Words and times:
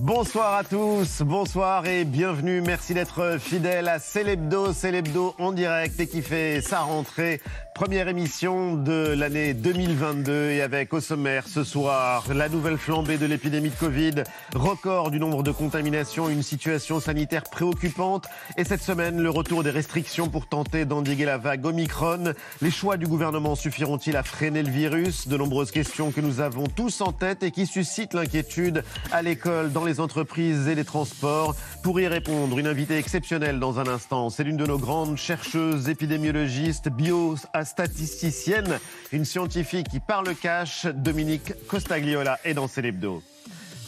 Bonsoir 0.00 0.54
à 0.54 0.64
tous, 0.64 1.22
bonsoir 1.22 1.86
et 1.86 2.04
bienvenue. 2.04 2.60
Merci 2.60 2.94
d'être 2.94 3.38
fidèle 3.38 3.86
à 3.86 4.00
Célébdo, 4.00 4.72
Célébdo 4.72 5.36
en 5.38 5.52
direct 5.52 6.00
et 6.00 6.08
qui 6.08 6.20
fait 6.20 6.60
sa 6.60 6.80
rentrée. 6.80 7.40
Première 7.74 8.06
émission 8.06 8.76
de 8.76 9.14
l'année 9.18 9.52
2022 9.52 10.50
et 10.50 10.62
avec 10.62 10.92
au 10.94 11.00
sommaire 11.00 11.48
ce 11.48 11.64
soir 11.64 12.24
la 12.32 12.48
nouvelle 12.48 12.78
flambée 12.78 13.18
de 13.18 13.26
l'épidémie 13.26 13.70
de 13.70 13.74
Covid, 13.74 14.22
record 14.54 15.10
du 15.10 15.18
nombre 15.18 15.42
de 15.42 15.50
contaminations, 15.50 16.28
une 16.28 16.44
situation 16.44 17.00
sanitaire 17.00 17.42
préoccupante 17.42 18.26
et 18.56 18.62
cette 18.62 18.80
semaine 18.80 19.20
le 19.20 19.28
retour 19.28 19.64
des 19.64 19.70
restrictions 19.70 20.28
pour 20.28 20.46
tenter 20.46 20.84
d'endiguer 20.84 21.24
la 21.24 21.36
vague 21.36 21.66
Omicron. 21.66 22.34
Les 22.62 22.70
choix 22.70 22.96
du 22.96 23.08
gouvernement 23.08 23.56
suffiront-ils 23.56 24.16
à 24.16 24.22
freiner 24.22 24.62
le 24.62 24.70
virus? 24.70 25.26
De 25.26 25.36
nombreuses 25.36 25.72
questions 25.72 26.12
que 26.12 26.20
nous 26.20 26.38
avons 26.40 26.68
tous 26.68 27.00
en 27.00 27.10
tête 27.10 27.42
et 27.42 27.50
qui 27.50 27.66
suscitent 27.66 28.14
l'inquiétude 28.14 28.84
à 29.10 29.20
l'école, 29.20 29.72
dans 29.72 29.84
les 29.84 29.98
entreprises 29.98 30.68
et 30.68 30.76
les 30.76 30.84
transports. 30.84 31.56
Pour 31.82 31.98
y 31.98 32.06
répondre, 32.06 32.56
une 32.56 32.68
invitée 32.68 32.98
exceptionnelle 32.98 33.58
dans 33.58 33.80
un 33.80 33.88
instant. 33.88 34.30
C'est 34.30 34.44
l'une 34.44 34.56
de 34.56 34.66
nos 34.66 34.78
grandes 34.78 35.16
chercheuses, 35.16 35.88
épidémiologistes, 35.88 36.88
bio 36.88 37.34
statisticienne, 37.64 38.78
une 39.12 39.24
scientifique 39.24 39.88
qui 39.88 40.00
parle 40.00 40.34
cash, 40.34 40.86
Dominique 40.86 41.52
Costagliola 41.66 42.38
est 42.44 42.54
dans 42.54 42.68
Célébdo. 42.68 43.22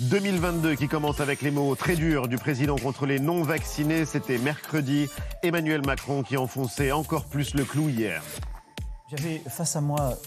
2022 0.01 0.75
qui 0.75 0.89
commence 0.89 1.21
avec 1.21 1.41
les 1.41 1.51
mots 1.51 1.75
très 1.75 1.97
durs 1.97 2.29
du 2.29 2.37
président 2.37 2.77
contre 2.77 3.07
les 3.07 3.19
non-vaccinés. 3.19 4.05
C'était 4.05 4.39
mercredi. 4.39 5.09
Emmanuel 5.43 5.81
Macron 5.87 6.23
qui 6.23 6.37
enfonçait 6.37 6.93
encore 6.93 7.25
plus 7.25 7.55
le 7.55 7.65
clou 7.65 7.89
hier. 7.89 8.23
J'avais 9.11 9.43
face 9.49 9.77
à 9.77 9.81
moi 9.81 10.19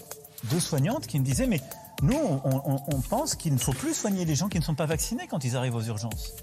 deux 0.50 0.58
soignantes 0.58 1.06
qui 1.06 1.20
me 1.20 1.24
disaient 1.24 1.46
Mais 1.46 1.60
nous, 2.02 2.16
on, 2.16 2.62
on 2.64 3.00
pense 3.00 3.36
qu'il 3.36 3.54
ne 3.54 3.58
faut 3.58 3.72
plus 3.72 3.94
soigner 3.94 4.24
les 4.24 4.34
gens 4.34 4.48
qui 4.48 4.58
ne 4.58 4.64
sont 4.64 4.74
pas 4.74 4.86
vaccinés 4.86 5.28
quand 5.28 5.44
ils 5.44 5.56
arrivent 5.56 5.76
aux 5.76 5.84
urgences. 5.84 6.34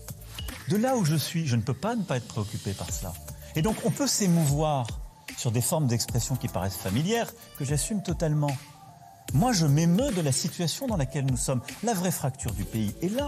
De 0.69 0.77
là 0.77 0.95
où 0.95 1.03
je 1.03 1.15
suis, 1.15 1.47
je 1.47 1.55
ne 1.55 1.61
peux 1.61 1.73
pas 1.73 1.95
ne 1.95 2.03
pas 2.03 2.17
être 2.17 2.27
préoccupé 2.27 2.71
par 2.71 2.91
cela. 2.91 3.13
Et 3.55 3.61
donc, 3.61 3.75
on 3.85 3.91
peut 3.91 4.07
s'émouvoir 4.07 4.85
sur 5.37 5.51
des 5.51 5.61
formes 5.61 5.87
d'expression 5.87 6.35
qui 6.35 6.49
paraissent 6.49 6.75
familières, 6.75 7.31
que 7.57 7.63
j'assume 7.63 8.03
totalement. 8.03 8.55
Moi, 9.33 9.53
je 9.53 9.65
m'émeus 9.65 10.11
de 10.13 10.21
la 10.21 10.31
situation 10.31 10.87
dans 10.87 10.97
laquelle 10.97 11.25
nous 11.25 11.37
sommes. 11.37 11.61
La 11.83 11.93
vraie 11.93 12.11
fracture 12.11 12.51
du 12.51 12.63
pays 12.63 12.93
est 13.01 13.09
là. 13.09 13.27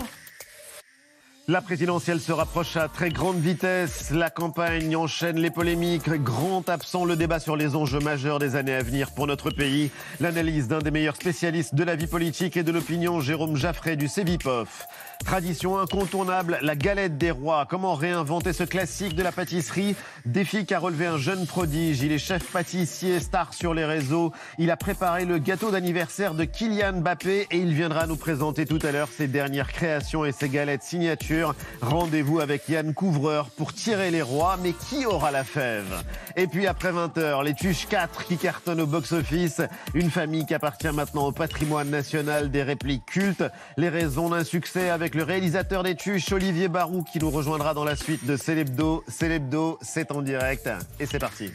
La 1.49 1.61
présidentielle 1.61 2.19
se 2.19 2.31
rapproche 2.31 2.77
à 2.77 2.87
très 2.87 3.09
grande 3.09 3.39
vitesse. 3.39 4.11
La 4.11 4.29
campagne 4.29 4.95
enchaîne 4.95 5.39
les 5.39 5.49
polémiques. 5.49 6.07
Grand 6.07 6.69
absent 6.69 7.05
le 7.05 7.15
débat 7.15 7.39
sur 7.39 7.55
les 7.55 7.75
enjeux 7.75 7.99
majeurs 7.99 8.37
des 8.37 8.55
années 8.55 8.75
à 8.75 8.83
venir 8.83 9.11
pour 9.11 9.25
notre 9.25 9.49
pays. 9.49 9.89
L'analyse 10.19 10.67
d'un 10.67 10.77
des 10.77 10.91
meilleurs 10.91 11.15
spécialistes 11.15 11.73
de 11.73 11.83
la 11.83 11.95
vie 11.95 12.05
politique 12.05 12.55
et 12.55 12.61
de 12.61 12.71
l'opinion, 12.71 13.19
Jérôme 13.19 13.55
Jaffray 13.55 13.97
du 13.97 14.07
CEVIPOF. 14.07 14.85
Tradition 15.25 15.77
incontournable, 15.77 16.57
la 16.61 16.75
galette 16.75 17.17
des 17.19 17.29
rois. 17.29 17.67
Comment 17.69 17.93
réinventer 17.93 18.51
ce 18.51 18.63
classique 18.63 19.15
de 19.15 19.21
la 19.21 19.31
pâtisserie? 19.31 19.95
Défi 20.25 20.65
qu'a 20.65 20.79
relevé 20.79 21.05
un 21.05 21.17
jeune 21.17 21.45
prodige. 21.45 22.01
Il 22.01 22.11
est 22.11 22.17
chef 22.17 22.51
pâtissier, 22.51 23.19
star 23.19 23.53
sur 23.53 23.75
les 23.75 23.85
réseaux. 23.85 24.31
Il 24.57 24.71
a 24.71 24.77
préparé 24.77 25.25
le 25.25 25.37
gâteau 25.37 25.69
d'anniversaire 25.69 26.33
de 26.33 26.45
Kylian 26.45 27.01
Mbappé 27.01 27.47
et 27.51 27.57
il 27.57 27.73
viendra 27.73 28.07
nous 28.07 28.15
présenter 28.15 28.65
tout 28.65 28.79
à 28.81 28.91
l'heure 28.91 29.09
ses 29.15 29.27
dernières 29.27 29.71
créations 29.71 30.25
et 30.25 30.31
ses 30.31 30.49
galettes 30.49 30.81
signature. 30.81 31.53
Rendez-vous 31.81 32.39
avec 32.39 32.67
Yann 32.67 32.93
Couvreur 32.95 33.51
pour 33.51 33.73
tirer 33.73 34.09
les 34.09 34.23
rois. 34.23 34.57
Mais 34.63 34.73
qui 34.73 35.05
aura 35.05 35.29
la 35.29 35.43
fève? 35.43 36.03
Et 36.37 36.47
puis 36.47 36.65
après 36.65 36.91
20h, 36.91 37.43
les 37.43 37.53
Tuches 37.53 37.87
4 37.87 38.25
qui 38.25 38.37
cartonnent 38.37 38.81
au 38.81 38.87
box-office. 38.87 39.61
Une 39.93 40.09
famille 40.09 40.47
qui 40.47 40.55
appartient 40.55 40.91
maintenant 40.91 41.27
au 41.27 41.31
patrimoine 41.31 41.89
national 41.91 42.49
des 42.49 42.63
répliques 42.63 43.05
cultes. 43.05 43.43
Les 43.77 43.89
raisons 43.89 44.29
d'un 44.29 44.43
succès 44.43 44.89
avec 44.89 45.08
le 45.15 45.23
réalisateur 45.23 45.83
des 45.83 45.95
Tuches, 45.95 46.31
Olivier 46.31 46.67
Barou, 46.67 47.03
qui 47.03 47.19
nous 47.19 47.29
rejoindra 47.29 47.73
dans 47.73 47.83
la 47.83 47.95
suite 47.95 48.25
de 48.25 48.35
Célébdo. 48.35 49.03
Célébdo, 49.07 49.79
c'est 49.81 50.11
en 50.11 50.21
direct 50.21 50.69
et 50.99 51.05
c'est 51.05 51.19
parti. 51.19 51.51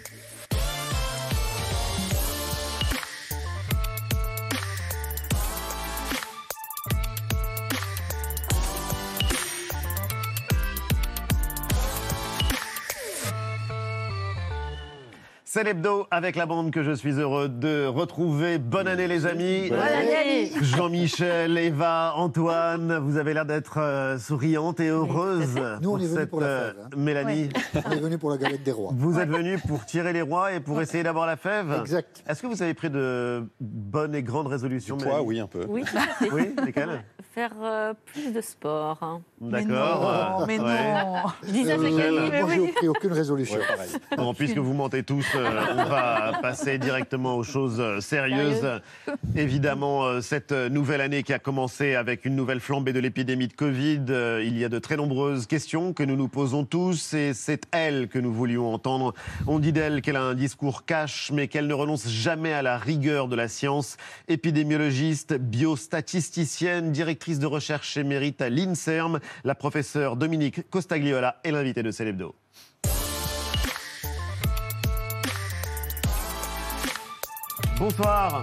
C'est 15.54 15.62
l'hebdo 15.62 16.08
avec 16.10 16.34
la 16.34 16.46
bande 16.46 16.72
que 16.72 16.82
je 16.82 16.90
suis 16.90 17.12
heureux 17.12 17.48
de 17.48 17.86
retrouver. 17.86 18.58
Bonne 18.58 18.88
année 18.88 19.06
les 19.06 19.24
amis. 19.24 19.68
Bonne 19.68 19.78
année. 19.78 20.50
Jean-Michel, 20.60 21.56
Eva, 21.56 22.14
Antoine, 22.16 22.98
vous 22.98 23.18
avez 23.18 23.34
l'air 23.34 23.46
d'être 23.46 23.78
euh, 23.78 24.18
souriante 24.18 24.80
et 24.80 24.88
heureuse. 24.88 25.54
Nous, 25.80 25.90
on 25.90 25.98
est 25.98 26.06
venus 26.06 26.18
cette, 26.18 26.30
pour 26.30 26.40
la 26.40 26.46
euh, 26.48 26.72
fève, 26.72 26.80
hein. 26.82 26.96
Mélanie, 26.96 27.50
On 27.86 27.90
est 27.92 28.00
venu 28.00 28.18
pour 28.18 28.30
la 28.30 28.36
galette 28.36 28.64
des 28.64 28.72
rois. 28.72 28.90
vous 28.96 29.20
êtes 29.20 29.28
venue 29.28 29.60
pour 29.60 29.84
tirer 29.84 30.12
les 30.12 30.22
rois 30.22 30.54
et 30.54 30.58
pour 30.58 30.82
essayer 30.82 31.04
d'avoir 31.04 31.24
la 31.24 31.36
fève. 31.36 31.72
Exact. 31.82 32.24
Est-ce 32.28 32.42
que 32.42 32.48
vous 32.48 32.60
avez 32.60 32.74
pris 32.74 32.90
de 32.90 33.48
bonnes 33.60 34.16
et 34.16 34.24
grandes 34.24 34.48
résolutions 34.48 34.96
Toi, 34.96 35.22
Mélanie 35.22 35.24
oui, 35.28 35.38
un 35.38 35.46
peu. 35.46 35.66
Oui, 35.68 35.84
Oui, 36.32 36.52
lesquelles? 36.66 37.04
Faire 37.32 37.52
euh, 37.62 37.94
plus 38.06 38.32
de 38.32 38.40
sport. 38.40 38.98
hein. 39.02 39.20
D'accord. 39.40 40.38
non, 40.40 40.46
mais 40.46 40.58
non. 40.58 40.64
Je 41.42 41.52
Euh, 41.52 41.64
chaque 41.64 41.78
année, 41.78 42.28
mais 42.30 42.40
moi, 42.42 42.50
j'ai 42.54 42.72
pris 42.72 42.88
aucune 42.88 43.12
résolution. 43.12 43.58
Ouais, 43.58 43.66
pareil. 43.66 43.90
Bon, 44.16 44.34
puisque 44.34 44.58
vous 44.58 44.72
mentez 44.72 45.02
tous, 45.02 45.26
euh, 45.34 45.43
on 45.44 45.84
va 45.84 46.32
passer 46.40 46.78
directement 46.78 47.36
aux 47.36 47.42
choses 47.42 47.80
euh, 47.80 48.00
sérieuses. 48.00 48.80
Évidemment, 49.36 50.04
euh, 50.04 50.20
cette 50.20 50.52
euh, 50.52 50.68
nouvelle 50.68 51.00
année 51.00 51.22
qui 51.22 51.32
a 51.32 51.38
commencé 51.38 51.94
avec 51.94 52.24
une 52.24 52.36
nouvelle 52.36 52.60
flambée 52.60 52.92
de 52.92 53.00
l'épidémie 53.00 53.48
de 53.48 53.52
Covid, 53.52 54.04
euh, 54.10 54.42
il 54.44 54.58
y 54.58 54.64
a 54.64 54.68
de 54.68 54.78
très 54.78 54.96
nombreuses 54.96 55.46
questions 55.46 55.92
que 55.92 56.02
nous 56.02 56.16
nous 56.16 56.28
posons 56.28 56.64
tous 56.64 57.14
et 57.14 57.34
c'est 57.34 57.62
elle 57.72 58.08
que 58.08 58.18
nous 58.18 58.32
voulions 58.32 58.72
entendre. 58.72 59.14
On 59.46 59.58
dit 59.58 59.72
d'elle 59.72 60.02
qu'elle 60.02 60.16
a 60.16 60.22
un 60.22 60.34
discours 60.34 60.84
cash, 60.84 61.30
mais 61.32 61.48
qu'elle 61.48 61.66
ne 61.66 61.74
renonce 61.74 62.08
jamais 62.08 62.52
à 62.52 62.62
la 62.62 62.78
rigueur 62.78 63.28
de 63.28 63.36
la 63.36 63.48
science. 63.48 63.96
Épidémiologiste, 64.28 65.34
biostatisticienne, 65.34 66.92
directrice 66.92 67.38
de 67.38 67.46
recherche 67.46 67.96
émérite 67.96 68.40
à 68.40 68.50
l'INSERM, 68.50 69.20
la 69.44 69.54
professeure 69.54 70.16
Dominique 70.16 70.68
Costagliola 70.70 71.40
est 71.44 71.50
l'invitée 71.50 71.82
de 71.82 71.90
Célébdo. 71.90 72.34
Bonsoir. 77.78 78.42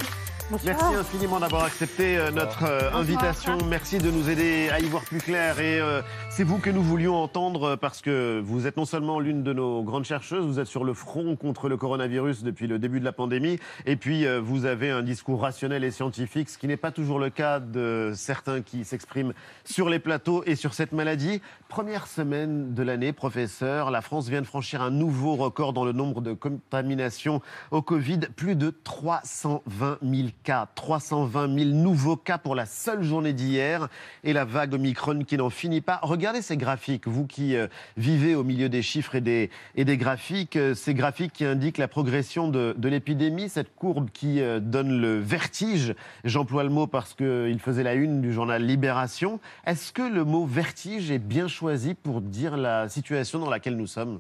Merci 0.66 0.96
infiniment 1.00 1.40
d'avoir 1.40 1.64
accepté 1.64 2.18
euh, 2.18 2.31
notre 2.31 2.66
euh, 2.66 2.92
invitation. 2.94 3.58
Merci 3.69 4.00
de 4.00 4.12
nous 4.12 4.30
aider 4.30 4.69
à 4.69 4.80
y 4.80 4.84
voir 4.84 5.03
plus 5.03 5.19
clair. 5.19 5.59
Et 5.59 5.80
euh, 5.80 6.02
c'est 6.41 6.47
vous 6.47 6.57
que 6.57 6.72
nous 6.72 6.81
voulions 6.81 7.18
entendre 7.18 7.63
euh, 7.63 7.75
parce 7.75 8.02
que 8.02 8.41
vous 8.44 8.66
êtes 8.66 8.75
non 8.75 8.85
seulement 8.85 9.19
l'une 9.19 9.44
de 9.44 9.53
nos 9.53 9.84
grandes 9.84 10.06
chercheuses, 10.06 10.44
vous 10.44 10.59
êtes 10.59 10.66
sur 10.66 10.84
le 10.84 10.96
front 10.96 11.35
contre 11.35 11.69
le 11.69 11.78
coronavirus 11.78 12.41
depuis 12.41 12.66
le 12.66 12.79
début 12.79 13.00
de 13.00 13.06
la 13.06 13.12
pandémie. 13.12 13.59
Et 13.85 13.96
puis 13.96 14.25
euh, 14.25 14.41
vous 14.41 14.66
avez 14.66 14.90
un 14.90 15.03
discours 15.03 15.41
rationnel 15.41 15.84
et 15.84 15.91
scientifique, 15.91 16.50
ce 16.50 16.57
qui 16.57 16.66
n'est 16.66 16.78
pas 16.78 16.90
toujours 16.90 17.19
le 17.19 17.30
cas 17.30 17.59
de 17.59 18.12
certains 18.16 18.63
qui 18.63 18.85
s'expriment 18.85 19.34
sur 19.66 19.88
les 19.88 20.00
plateaux 20.00 20.44
et 20.47 20.56
sur 20.56 20.74
cette 20.74 20.94
maladie. 20.94 21.44
Première 21.69 22.07
semaine 22.07 22.74
de 22.74 22.81
l'année, 22.81 23.13
professeur, 23.13 23.91
la 23.91 24.01
France 24.01 24.28
vient 24.28 24.41
de 24.41 24.47
franchir 24.47 24.81
un 24.81 24.90
nouveau 24.90 25.35
record 25.35 25.74
dans 25.74 25.85
le 25.85 25.91
nombre 25.91 26.22
de 26.22 26.34
contaminations 26.34 27.40
au 27.69 27.84
Covid. 27.84 28.22
Plus 28.35 28.56
de 28.56 28.72
320 28.84 30.00
000 30.01 30.30
cas, 30.44 30.68
320 30.74 31.56
000 31.56 31.69
nouveaux 31.69 32.18
cas 32.18 32.40
pour 32.40 32.56
la 32.56 32.66
seule 32.66 33.03
journée 33.03 33.34
d'hier 33.34 33.90
et 34.24 34.34
la 34.34 34.44
vague 34.44 34.74
Omicron 34.74 35.19
qui 35.19 35.38
n'en 35.38 35.51
finit 35.51 35.81
pas. 35.81 36.00
Regardez 36.01 36.31
ces 36.40 36.56
graphiques, 36.56 37.08
vous 37.08 37.28
qui 37.28 37.58
euh, 37.58 37.68
vivez 37.97 38.36
au 38.36 38.44
milieu 38.46 38.69
des 38.69 38.81
chiffres 38.81 39.16
et 39.16 39.22
des, 39.22 39.50
et 39.75 39.84
des 39.84 39.97
graphiques, 39.97 40.56
euh, 40.56 40.74
ces 40.74 40.94
graphiques 40.94 41.34
qui 41.34 41.44
indiquent 41.44 41.78
la 41.78 41.90
progression 41.90 42.47
de, 42.47 42.74
de 42.78 42.90
l'épidémie, 42.90 43.50
cette 43.50 43.75
courbe 43.75 44.09
qui 44.14 44.40
euh, 44.40 44.62
donne 44.62 45.02
le 45.02 45.19
vertige. 45.19 45.94
J'emploie 46.24 46.64
le 46.64 46.69
mot 46.69 46.88
parce 46.88 47.14
qu'il 47.14 47.59
faisait 47.59 47.84
la 47.84 47.96
une 47.96 48.22
du 48.22 48.31
journal 48.31 48.64
Libération. 48.64 49.40
Est-ce 49.66 49.92
que 49.92 50.04
le 50.04 50.24
mot 50.24 50.45
vertige 50.45 51.12
est 51.12 51.19
bien 51.19 51.50
choisi 51.50 51.94
pour 51.95 52.22
dire 52.22 52.56
la 52.56 52.88
situation 52.88 53.39
dans 53.39 53.50
laquelle 53.50 53.75
nous 53.75 53.88
sommes? 53.88 54.19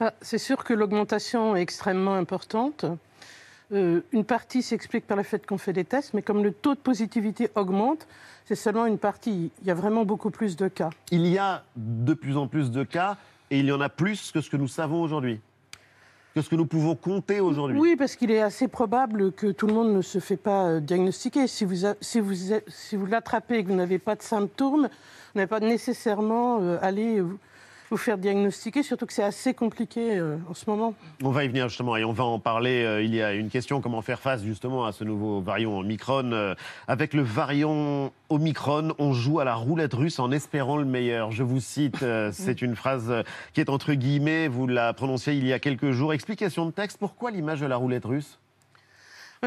Bah, 0.00 0.14
C'est 0.22 0.38
sûr 0.38 0.64
que 0.64 0.72
l'augmentation 0.72 1.54
est 1.54 1.62
extrêmement 1.62 2.14
importante. 2.14 2.86
Euh, 3.72 4.00
une 4.12 4.24
partie 4.24 4.62
s'explique 4.62 5.06
par 5.06 5.16
le 5.16 5.22
fait 5.22 5.46
qu'on 5.46 5.58
fait 5.58 5.72
des 5.72 5.84
tests, 5.84 6.12
mais 6.12 6.22
comme 6.22 6.42
le 6.42 6.52
taux 6.52 6.74
de 6.74 6.80
positivité 6.80 7.50
augmente, 7.54 8.08
c'est 8.44 8.56
seulement 8.56 8.86
une 8.86 8.98
partie. 8.98 9.52
Il 9.62 9.68
y 9.68 9.70
a 9.70 9.74
vraiment 9.74 10.04
beaucoup 10.04 10.30
plus 10.30 10.56
de 10.56 10.66
cas. 10.66 10.90
Il 11.12 11.26
y 11.26 11.38
a 11.38 11.62
de 11.76 12.14
plus 12.14 12.36
en 12.36 12.48
plus 12.48 12.70
de 12.72 12.82
cas 12.82 13.16
et 13.50 13.60
il 13.60 13.66
y 13.66 13.72
en 13.72 13.80
a 13.80 13.88
plus 13.88 14.32
que 14.32 14.40
ce 14.40 14.50
que 14.50 14.56
nous 14.56 14.66
savons 14.66 15.00
aujourd'hui, 15.02 15.40
que 16.34 16.42
ce 16.42 16.48
que 16.48 16.56
nous 16.56 16.66
pouvons 16.66 16.96
compter 16.96 17.38
aujourd'hui. 17.38 17.78
Oui, 17.78 17.94
parce 17.94 18.16
qu'il 18.16 18.32
est 18.32 18.40
assez 18.40 18.66
probable 18.66 19.30
que 19.30 19.52
tout 19.52 19.68
le 19.68 19.74
monde 19.74 19.92
ne 19.94 20.02
se 20.02 20.18
fait 20.18 20.36
pas 20.36 20.64
euh, 20.66 20.80
diagnostiquer. 20.80 21.46
Si 21.46 21.64
vous, 21.64 21.86
a- 21.86 21.94
si 22.00 22.18
vous, 22.18 22.34
si 22.66 22.96
vous 22.96 23.06
l'attrapez 23.06 23.58
et 23.58 23.64
que 23.64 23.68
vous 23.68 23.76
n'avez 23.76 23.98
pas 24.00 24.16
de 24.16 24.22
symptômes, 24.22 24.88
vous 24.88 25.38
n'avez 25.38 25.46
pas 25.48 25.60
nécessairement 25.60 26.58
euh, 26.60 26.76
aller 26.82 27.22
vous 27.90 27.96
faire 27.96 28.18
diagnostiquer, 28.18 28.84
surtout 28.84 29.04
que 29.04 29.12
c'est 29.12 29.24
assez 29.24 29.52
compliqué 29.52 30.18
euh, 30.18 30.36
en 30.48 30.54
ce 30.54 30.70
moment. 30.70 30.94
On 31.22 31.30
va 31.30 31.44
y 31.44 31.48
venir 31.48 31.68
justement 31.68 31.96
et 31.96 32.04
on 32.04 32.12
va 32.12 32.24
en 32.24 32.38
parler. 32.38 32.84
Euh, 32.84 33.02
il 33.02 33.12
y 33.14 33.20
a 33.20 33.32
une 33.32 33.50
question 33.50 33.80
comment 33.80 34.00
faire 34.00 34.20
face 34.20 34.42
justement 34.44 34.86
à 34.86 34.92
ce 34.92 35.02
nouveau 35.02 35.40
variant 35.40 35.76
Omicron. 35.78 36.30
Euh, 36.32 36.54
avec 36.86 37.14
le 37.14 37.22
variant 37.22 38.12
Omicron, 38.28 38.94
on 38.98 39.12
joue 39.12 39.40
à 39.40 39.44
la 39.44 39.54
roulette 39.54 39.94
russe 39.94 40.20
en 40.20 40.30
espérant 40.30 40.76
le 40.76 40.84
meilleur. 40.84 41.32
Je 41.32 41.42
vous 41.42 41.60
cite, 41.60 42.04
c'est 42.32 42.62
une 42.62 42.76
phrase 42.76 43.12
qui 43.54 43.60
est 43.60 43.68
entre 43.68 43.94
guillemets, 43.94 44.46
vous 44.46 44.68
la 44.68 44.92
prononciez 44.92 45.34
il 45.34 45.46
y 45.46 45.52
a 45.52 45.58
quelques 45.58 45.90
jours. 45.90 46.12
Explication 46.12 46.66
de 46.66 46.70
texte, 46.70 46.98
pourquoi 46.98 47.32
l'image 47.32 47.60
de 47.60 47.66
la 47.66 47.76
roulette 47.76 48.04
russe? 48.04 48.38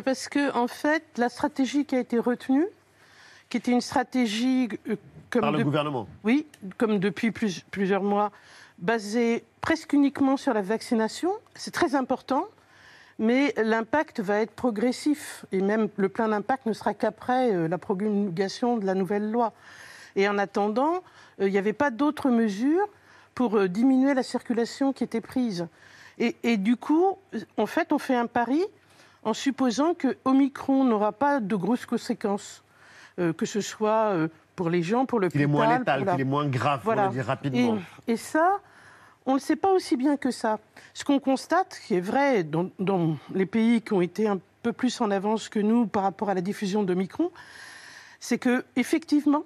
Parce 0.03 0.27
que 0.27 0.53
en 0.55 0.67
fait, 0.67 1.03
la 1.17 1.29
stratégie 1.29 1.85
qui 1.85 1.95
a 1.95 1.99
été 1.99 2.19
retenue, 2.19 2.65
qui 3.49 3.57
était 3.57 3.71
une 3.71 3.81
stratégie 3.81 4.67
par 5.39 5.51
le 5.51 5.63
gouvernement 5.63 6.07
Oui, 6.24 6.47
comme 6.77 7.00
depuis 7.00 7.31
plusieurs 7.31 8.03
mois, 8.03 8.31
basé 8.80 9.44
presque 9.62 9.94
uniquement 9.94 10.38
sur 10.38 10.53
la 10.53 10.62
vaccination. 10.62 11.31
C'est 11.56 11.74
très 11.74 11.95
important, 11.95 12.45
mais 13.19 13.53
l'impact 13.57 14.19
va 14.19 14.41
être 14.41 14.51
progressif. 14.51 15.45
Et 15.51 15.62
même 15.62 15.89
le 15.97 16.09
plein 16.09 16.27
d'impact 16.27 16.65
ne 16.65 16.74
sera 16.74 16.94
qu'après 16.94 17.53
euh, 17.53 17.68
la 17.68 17.77
promulgation 17.77 18.77
de 18.77 18.85
la 18.85 18.94
nouvelle 18.94 19.31
loi. 19.31 19.53
Et 20.15 20.27
en 20.27 20.38
attendant, 20.38 20.95
euh, 21.39 21.47
il 21.47 21.51
n'y 21.51 21.57
avait 21.57 21.74
pas 21.74 21.91
d'autres 21.91 22.29
mesures 22.29 22.88
pour 23.36 23.57
euh, 23.57 23.68
diminuer 23.68 24.13
la 24.13 24.24
circulation 24.24 24.94
qui 24.94 25.03
était 25.03 25.21
prise. 25.21 25.68
Et, 26.19 26.36
et, 26.44 26.57
du 26.57 26.75
coup, 26.75 27.18
en 27.57 27.65
fait, 27.65 27.91
on 27.91 27.97
fait 27.97 28.15
un 28.15 28.27
pari 28.27 28.62
en 29.24 29.33
supposant 29.33 29.95
que 29.95 30.18
Omicron 30.25 30.83
n'aura 30.83 31.12
pas 31.12 31.39
de 31.39 31.56
grosses 31.56 31.88
conséquences, 31.88 32.63
que 33.18 33.45
ce 33.45 33.62
soit 33.62 34.27
pour 34.55 34.69
les 34.69 34.83
gens, 34.83 35.05
pour 35.05 35.19
le 35.19 35.29
Il 35.33 35.41
est 35.41 35.47
moins 35.47 35.77
létal, 35.77 36.05
il 36.15 36.21
est 36.21 36.25
moins 36.25 36.47
grave, 36.47 36.81
voilà. 36.83 37.03
pour 37.03 37.11
le 37.11 37.15
dire 37.17 37.25
rapidement. 37.25 37.77
Et, 38.07 38.17
ça, 38.17 38.59
on 39.25 39.31
ne 39.31 39.38
le 39.38 39.41
sait 39.41 39.55
pas 39.55 39.71
aussi 39.71 39.97
bien 39.97 40.17
que 40.17 40.31
ça. 40.31 40.59
Ce 40.94 41.03
qu'on 41.03 41.19
constate, 41.19 41.79
qui 41.85 41.95
est 41.95 42.01
vrai 42.01 42.44
dans, 42.44 43.17
les 43.33 43.45
pays 43.45 43.81
qui 43.81 43.94
ont 43.94 44.01
été 44.01 44.27
un 44.27 44.39
peu 44.61 44.73
plus 44.73 45.01
en 45.01 45.11
avance 45.11 45.50
que 45.50 45.59
nous 45.59 45.88
par 45.88 46.03
rapport 46.03 46.29
à 46.29 46.33
la 46.33 46.41
diffusion 46.41 46.83
de 46.83 46.94
Micron, 46.94 47.31
c'est 48.19 48.38
que 48.38 48.63
effectivement, 48.75 49.44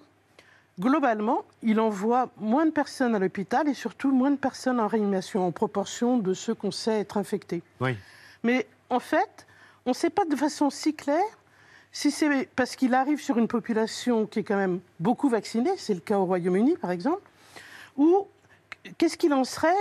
globalement, 0.80 1.44
il 1.64 1.80
envoie 1.80 2.30
moins 2.38 2.66
de 2.66 2.72
personnes 2.72 3.16
à 3.16 3.20
l'hôpital 3.20 3.68
et 3.68 3.74
surtout 3.74 4.12
moins 4.12 4.32
de 4.32 4.36
personnes 4.36 4.80
en 4.80 4.88
réanimation 4.88 5.46
en 5.46 5.52
proportion 5.52 6.18
de 6.18 6.34
ceux 6.34 6.54
qu'on 6.54 6.72
sait 6.72 7.00
être 7.00 7.18
infectés. 7.18 7.64
Oui. 7.80 7.96
Mais 8.44 8.68
en 8.90 9.00
fait, 9.00 9.48
on 9.86 9.92
ne 9.92 9.96
sait 9.96 10.10
pas 10.10 10.26
de 10.26 10.36
façon 10.36 10.70
si 10.70 10.94
claire 10.94 11.24
si 11.92 12.12
c'est 12.12 12.48
parce 12.56 12.76
qu'il 12.76 12.94
arrive 12.94 13.20
sur 13.20 13.38
une 13.38 13.48
population 13.48 14.26
qui 14.26 14.40
est 14.40 14.44
quand 14.44 14.58
même 14.58 14.80
beaucoup 15.00 15.30
vaccinée, 15.30 15.72
c'est 15.78 15.94
le 15.94 16.00
cas 16.00 16.18
au 16.18 16.26
Royaume-Uni 16.26 16.76
par 16.78 16.92
exemple, 16.92 17.22
ou 17.98 18.28
qu'est-ce 18.98 19.18
qu'il 19.18 19.34
en 19.34 19.44
serait 19.44 19.74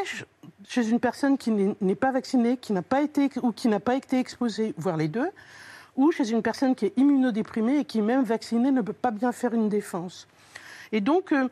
chez 0.67 0.89
une 0.89 1.01
personne 1.01 1.39
qui 1.39 1.51
n'est 1.51 1.95
pas 1.95 2.13
vaccinée, 2.13 2.57
qui 2.57 2.73
n'a 2.73 2.83
pas 2.83 3.03
été 3.03 3.31
ou 3.43 3.53
qui 3.53 3.69
n'a 3.69 3.81
pas 3.81 3.97
été 3.97 4.19
exposée, 4.19 4.75
voire 4.77 4.97
les 4.97 5.09
deux, 5.09 5.29
ou 5.97 6.13
chez 6.13 6.31
une 6.31 6.43
personne 6.43 6.75
qui 6.75 6.87
est 6.87 6.93
immunodéprimée 6.97 7.79
et 7.79 7.85
qui, 7.85 8.03
même 8.03 8.23
vaccinée, 8.23 8.71
ne 8.71 8.83
peut 8.83 8.93
pas 8.93 9.11
bien 9.11 9.33
faire 9.33 9.55
une 9.55 9.69
défense? 9.69 10.29
Et 10.93 11.01
donc, 11.01 11.33
euh, 11.33 11.49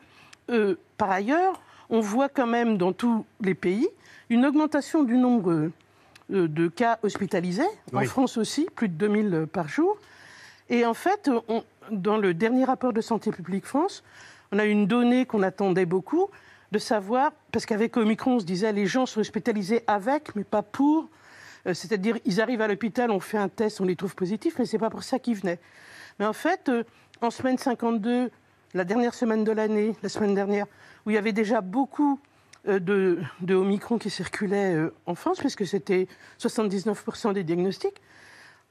euh, 0.49 0.75
par 0.97 1.11
ailleurs, 1.11 1.61
on 1.89 1.99
voit 1.99 2.29
quand 2.29 2.47
même 2.47 2.77
dans 2.77 2.93
tous 2.93 3.25
les 3.41 3.55
pays 3.55 3.87
une 4.29 4.45
augmentation 4.45 5.03
du 5.03 5.17
nombre 5.17 5.51
euh, 6.31 6.47
de 6.47 6.67
cas 6.67 6.99
hospitalisés, 7.03 7.63
en 7.93 8.03
France 8.03 8.37
aussi, 8.37 8.67
plus 8.75 8.89
de 8.89 8.93
2000 8.93 9.47
par 9.51 9.67
jour, 9.67 9.97
et 10.69 10.85
en 10.85 10.93
fait, 10.93 11.29
dans 11.91 12.17
le 12.17 12.33
dernier 12.33 12.65
rapport 12.65 12.93
de 12.93 13.01
Santé 13.01 13.31
publique 13.31 13.65
France, 13.65 14.03
on 14.51 14.59
a 14.59 14.65
une 14.65 14.87
donnée 14.87 15.25
qu'on 15.25 15.43
attendait 15.43 15.85
beaucoup, 15.85 16.29
de 16.71 16.79
savoir, 16.79 17.31
parce 17.51 17.65
qu'avec 17.65 17.95
Omicron, 17.95 18.35
on 18.35 18.39
se 18.39 18.45
disait 18.45 18.73
les 18.73 18.85
gens 18.85 19.05
sont 19.05 19.19
hospitalisés 19.19 19.83
avec, 19.87 20.35
mais 20.35 20.43
pas 20.43 20.61
pour. 20.61 21.07
Euh, 21.67 21.73
c'est-à-dire, 21.73 22.17
ils 22.25 22.41
arrivent 22.41 22.61
à 22.61 22.67
l'hôpital, 22.67 23.11
on 23.11 23.19
fait 23.19 23.37
un 23.37 23.49
test, 23.49 23.79
on 23.81 23.85
les 23.85 23.95
trouve 23.95 24.15
positifs, 24.15 24.55
mais 24.59 24.65
ce 24.65 24.75
n'est 24.75 24.79
pas 24.79 24.89
pour 24.89 25.03
ça 25.03 25.19
qu'ils 25.19 25.35
venaient. 25.35 25.59
Mais 26.19 26.25
en 26.25 26.33
fait, 26.33 26.69
euh, 26.69 26.83
en 27.21 27.31
semaine 27.31 27.57
52, 27.57 28.31
la 28.73 28.83
dernière 28.83 29.13
semaine 29.13 29.43
de 29.43 29.51
l'année, 29.51 29.95
la 30.03 30.09
semaine 30.09 30.35
dernière, 30.35 30.65
où 31.05 31.11
il 31.11 31.13
y 31.13 31.17
avait 31.17 31.31
déjà 31.31 31.61
beaucoup 31.61 32.19
euh, 32.67 32.79
de, 32.79 33.19
de, 33.41 33.55
Omicron 33.55 33.97
qui 33.97 34.09
circulaient 34.09 34.75
en 35.05 35.15
France, 35.15 35.39
puisque 35.39 35.65
c'était 35.65 36.07
79% 36.39 37.33
des 37.33 37.43
diagnostics, 37.43 38.01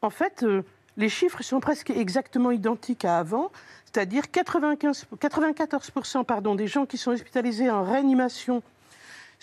en 0.02 0.10
fait, 0.10 0.44
les 0.96 1.08
chiffres 1.08 1.42
sont 1.42 1.60
presque 1.60 1.90
exactement 1.90 2.50
identiques 2.50 3.04
à 3.04 3.18
avant, 3.18 3.50
c'est-à-dire 3.84 4.24
94% 4.24 6.24
pardon, 6.24 6.54
des 6.54 6.66
gens 6.66 6.86
qui 6.86 6.98
sont 6.98 7.12
hospitalisés 7.12 7.70
en 7.70 7.84
réanimation 7.84 8.62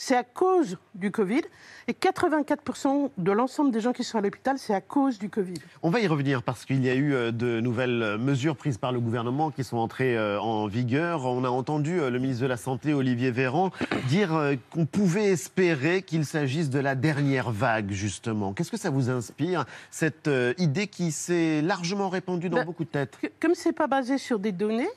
c'est 0.02 0.16
à 0.16 0.24
cause 0.24 0.80
du 0.96 1.12
Covid. 1.12 1.44
Et 1.88 1.94
84% 1.94 3.12
de 3.16 3.32
l'ensemble 3.32 3.70
des 3.70 3.82
gens 3.82 3.94
qui 3.94 4.04
sont 4.04 4.18
à 4.18 4.22
l'hôpital, 4.22 4.58
c'est 4.58 4.74
à 4.74 4.82
cause 4.82 5.20
du 5.20 5.30
Covid. 5.30 5.62
On 5.84 5.92
va 5.92 6.00
y 6.00 6.08
revenir 6.08 6.42
parce 6.42 6.66
qu'il 6.66 6.84
y 6.84 6.90
a 6.90 6.96
eu 6.96 7.14
euh, 7.14 7.32
de 7.32 7.60
nouvelles 7.60 8.18
mesures 8.18 8.56
prises 8.56 8.80
par 8.80 8.92
le 8.92 9.00
gouvernement 9.00 9.52
qui 9.52 9.64
sont 9.64 9.78
entrées 9.78 10.18
euh, 10.18 10.42
en 10.42 10.66
vigueur. 10.66 11.26
On 11.26 11.44
a 11.44 11.50
entendu 11.50 12.00
euh, 12.00 12.10
le 12.10 12.18
ministre 12.18 12.42
de 12.42 12.48
la 12.48 12.58
Santé, 12.58 12.96
Olivier 12.96 13.30
Véran, 13.30 13.70
dire 14.08 14.56
qu'on 14.72 14.88
pouvait 14.88 15.30
espérer 15.30 16.02
qu'il 16.02 16.26
s'agisse 16.26 16.72
de 16.72 16.80
la 16.80 16.96
dernière 16.96 17.52
vague, 17.52 17.92
justement. 17.92 18.54
Qu'est-ce 18.54 18.72
que 18.72 18.78
ça 18.78 18.90
vous 18.90 19.12
inspire, 19.12 19.66
cette 19.92 20.30
idée 20.58 20.88
qui 20.88 21.12
s'est 21.12 21.62
largement 21.62 22.10
répandue 22.10 22.50
dans 22.50 22.58
ben, 22.58 22.66
beaucoup 22.66 22.86
de 22.86 22.90
têtes? 22.90 23.20
Comme 23.40 23.54
ce 23.54 23.70
n'est 23.70 23.74
pas 23.74 23.88
basé 23.88 24.18
sur 24.18 24.40
des 24.40 24.52
données, 24.52 24.90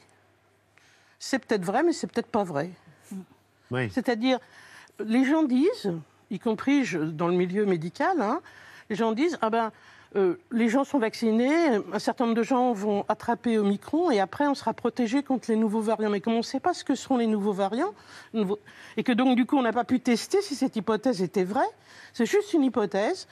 c'est 1.18 1.44
peut-être 1.44 1.64
vrai, 1.64 1.82
mais 1.82 1.92
c'est 1.92 2.06
peut-être 2.06 2.28
pas 2.28 2.44
vrai. 2.44 2.70
Oui. 3.70 3.90
C'est-à-dire, 3.90 4.38
les 5.04 5.24
gens 5.24 5.42
disent, 5.42 5.92
y 6.30 6.38
compris 6.38 6.86
dans 7.12 7.28
le 7.28 7.34
milieu 7.34 7.64
médical, 7.66 8.20
hein, 8.20 8.40
les 8.90 8.96
gens 8.96 9.12
disent 9.12 9.38
ah 9.40 9.50
ben 9.50 9.72
euh, 10.16 10.36
les 10.52 10.68
gens 10.68 10.84
sont 10.84 10.98
vaccinés, 10.98 11.80
un 11.92 11.98
certain 11.98 12.26
nombre 12.26 12.36
de 12.36 12.44
gens 12.44 12.72
vont 12.72 13.04
attraper 13.08 13.58
Omicron 13.58 14.12
et 14.12 14.20
après 14.20 14.46
on 14.46 14.54
sera 14.54 14.72
protégé 14.72 15.24
contre 15.24 15.50
les 15.50 15.56
nouveaux 15.56 15.80
variants. 15.80 16.10
Mais 16.10 16.20
comme 16.20 16.34
on 16.34 16.38
ne 16.38 16.42
sait 16.42 16.60
pas 16.60 16.72
ce 16.72 16.84
que 16.84 16.94
sont 16.94 17.16
les 17.16 17.26
nouveaux 17.26 17.52
variants, 17.52 17.92
et 18.96 19.02
que 19.02 19.12
donc 19.12 19.36
du 19.36 19.44
coup 19.44 19.56
on 19.56 19.62
n'a 19.62 19.72
pas 19.72 19.84
pu 19.84 19.98
tester 19.98 20.40
si 20.40 20.54
cette 20.54 20.76
hypothèse 20.76 21.20
était 21.20 21.44
vraie, 21.44 21.62
c'est 22.12 22.26
juste 22.26 22.52
une 22.52 22.62
hypothèse. 22.62 23.26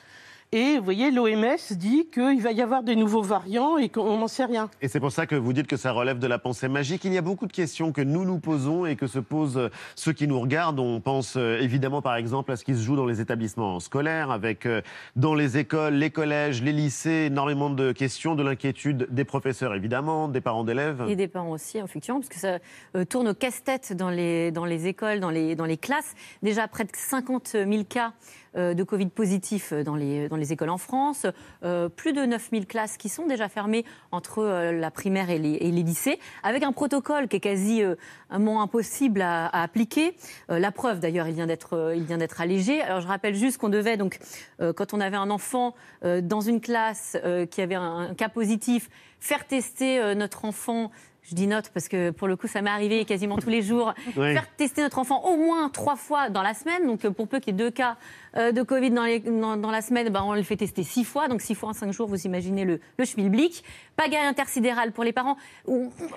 Et 0.54 0.76
vous 0.76 0.84
voyez, 0.84 1.10
l'OMS 1.10 1.56
dit 1.70 2.08
qu'il 2.12 2.42
va 2.42 2.52
y 2.52 2.60
avoir 2.60 2.82
des 2.82 2.94
nouveaux 2.94 3.22
variants 3.22 3.78
et 3.78 3.88
qu'on 3.88 4.18
n'en 4.18 4.28
sait 4.28 4.44
rien. 4.44 4.68
Et 4.82 4.88
c'est 4.88 5.00
pour 5.00 5.10
ça 5.10 5.24
que 5.24 5.34
vous 5.34 5.54
dites 5.54 5.66
que 5.66 5.78
ça 5.78 5.92
relève 5.92 6.18
de 6.18 6.26
la 6.26 6.38
pensée 6.38 6.68
magique. 6.68 7.06
Il 7.06 7.14
y 7.14 7.16
a 7.16 7.22
beaucoup 7.22 7.46
de 7.46 7.52
questions 7.54 7.90
que 7.90 8.02
nous 8.02 8.26
nous 8.26 8.38
posons 8.38 8.84
et 8.84 8.94
que 8.94 9.06
se 9.06 9.18
posent 9.18 9.70
ceux 9.96 10.12
qui 10.12 10.28
nous 10.28 10.38
regardent. 10.38 10.78
On 10.78 11.00
pense 11.00 11.38
euh, 11.38 11.58
évidemment 11.58 12.02
par 12.02 12.16
exemple 12.16 12.52
à 12.52 12.56
ce 12.56 12.64
qui 12.64 12.74
se 12.74 12.82
joue 12.82 12.96
dans 12.96 13.06
les 13.06 13.22
établissements 13.22 13.80
scolaires, 13.80 14.30
avec 14.30 14.66
euh, 14.66 14.82
dans 15.16 15.34
les 15.34 15.56
écoles, 15.56 15.94
les 15.94 16.10
collèges, 16.10 16.62
les 16.62 16.72
lycées, 16.72 17.28
énormément 17.28 17.70
de 17.70 17.92
questions, 17.92 18.34
de 18.34 18.42
l'inquiétude 18.42 19.06
des 19.10 19.24
professeurs 19.24 19.74
évidemment, 19.74 20.28
des 20.28 20.42
parents 20.42 20.64
d'élèves. 20.64 21.02
Et 21.08 21.16
des 21.16 21.28
parents 21.28 21.52
aussi, 21.52 21.78
effectivement, 21.78 22.20
parce 22.20 22.28
que 22.28 22.38
ça 22.38 22.58
euh, 22.94 23.06
tourne 23.06 23.28
au 23.28 23.34
casse-tête 23.34 23.96
dans 23.96 24.10
les, 24.10 24.50
dans 24.50 24.66
les 24.66 24.86
écoles, 24.86 25.18
dans 25.18 25.30
les, 25.30 25.54
dans 25.56 25.64
les 25.64 25.78
classes. 25.78 26.14
Déjà 26.42 26.68
près 26.68 26.84
de 26.84 26.90
50 26.92 27.52
000 27.52 27.84
cas 27.88 28.12
de 28.54 28.82
Covid 28.82 29.06
positifs 29.06 29.72
dans 29.72 29.94
les, 29.94 30.28
dans 30.28 30.36
les 30.36 30.52
écoles 30.52 30.70
en 30.70 30.78
France, 30.78 31.26
euh, 31.64 31.88
plus 31.88 32.12
de 32.12 32.24
9000 32.24 32.66
classes 32.66 32.96
qui 32.96 33.08
sont 33.08 33.26
déjà 33.26 33.48
fermées 33.48 33.84
entre 34.10 34.40
euh, 34.40 34.72
la 34.72 34.90
primaire 34.90 35.30
et 35.30 35.38
les, 35.38 35.70
lycées, 35.70 36.18
avec 36.42 36.62
un 36.62 36.72
protocole 36.72 37.28
qui 37.28 37.36
est 37.36 37.40
quasi 37.40 37.82
un 38.30 38.38
moment 38.38 38.62
impossible 38.62 39.22
à, 39.22 39.48
appliquer. 39.48 40.14
la 40.48 40.70
preuve, 40.70 41.00
d'ailleurs, 41.00 41.26
il 41.26 41.34
vient 41.34 41.46
d'être 41.46 42.40
allégé. 42.40 42.80
Alors 42.82 43.00
je 43.00 43.08
rappelle 43.08 43.34
juste 43.34 43.58
qu'on 43.58 43.68
devait, 43.68 43.96
donc, 43.96 44.18
quand 44.76 44.94
on 44.94 45.00
avait 45.00 45.16
un 45.16 45.30
enfant 45.30 45.74
dans 46.02 46.40
une 46.40 46.60
classe 46.60 47.16
qui 47.50 47.60
avait 47.60 47.74
un 47.74 48.14
cas 48.14 48.28
positif, 48.28 48.88
faire 49.18 49.46
tester 49.46 50.14
notre 50.14 50.44
enfant 50.44 50.90
je 51.22 51.36
dis 51.36 51.46
note 51.46 51.70
parce 51.72 51.88
que 51.88 52.10
pour 52.10 52.26
le 52.26 52.36
coup, 52.36 52.48
ça 52.48 52.62
m'est 52.62 52.70
arrivé 52.70 53.04
quasiment 53.04 53.38
tous 53.38 53.48
les 53.48 53.62
jours. 53.62 53.94
Faire 54.14 54.46
tester 54.56 54.82
notre 54.82 54.98
enfant 54.98 55.24
au 55.24 55.36
moins 55.36 55.68
trois 55.68 55.96
fois 55.96 56.30
dans 56.30 56.42
la 56.42 56.52
semaine. 56.52 56.86
Donc, 56.86 57.06
pour 57.08 57.28
peu 57.28 57.38
qu'il 57.38 57.52
y 57.52 57.56
ait 57.56 57.64
deux 57.64 57.70
cas 57.70 57.96
euh, 58.36 58.50
de 58.50 58.62
Covid 58.62 58.90
dans, 58.90 59.04
les, 59.04 59.20
dans, 59.20 59.70
la 59.70 59.82
semaine, 59.82 60.08
ben, 60.08 60.22
on 60.24 60.34
le 60.34 60.42
fait 60.42 60.56
tester 60.56 60.82
six 60.82 61.04
fois. 61.04 61.28
Donc, 61.28 61.40
six 61.40 61.54
fois 61.54 61.70
en 61.70 61.72
cinq 61.72 61.92
jours, 61.92 62.08
vous 62.08 62.26
imaginez 62.26 62.64
le, 62.64 62.80
le 62.98 63.04
schmilblick. 63.04 63.62
Pagaille 63.96 64.26
intersidérale 64.26 64.90
pour 64.92 65.04
les 65.04 65.12
parents 65.12 65.36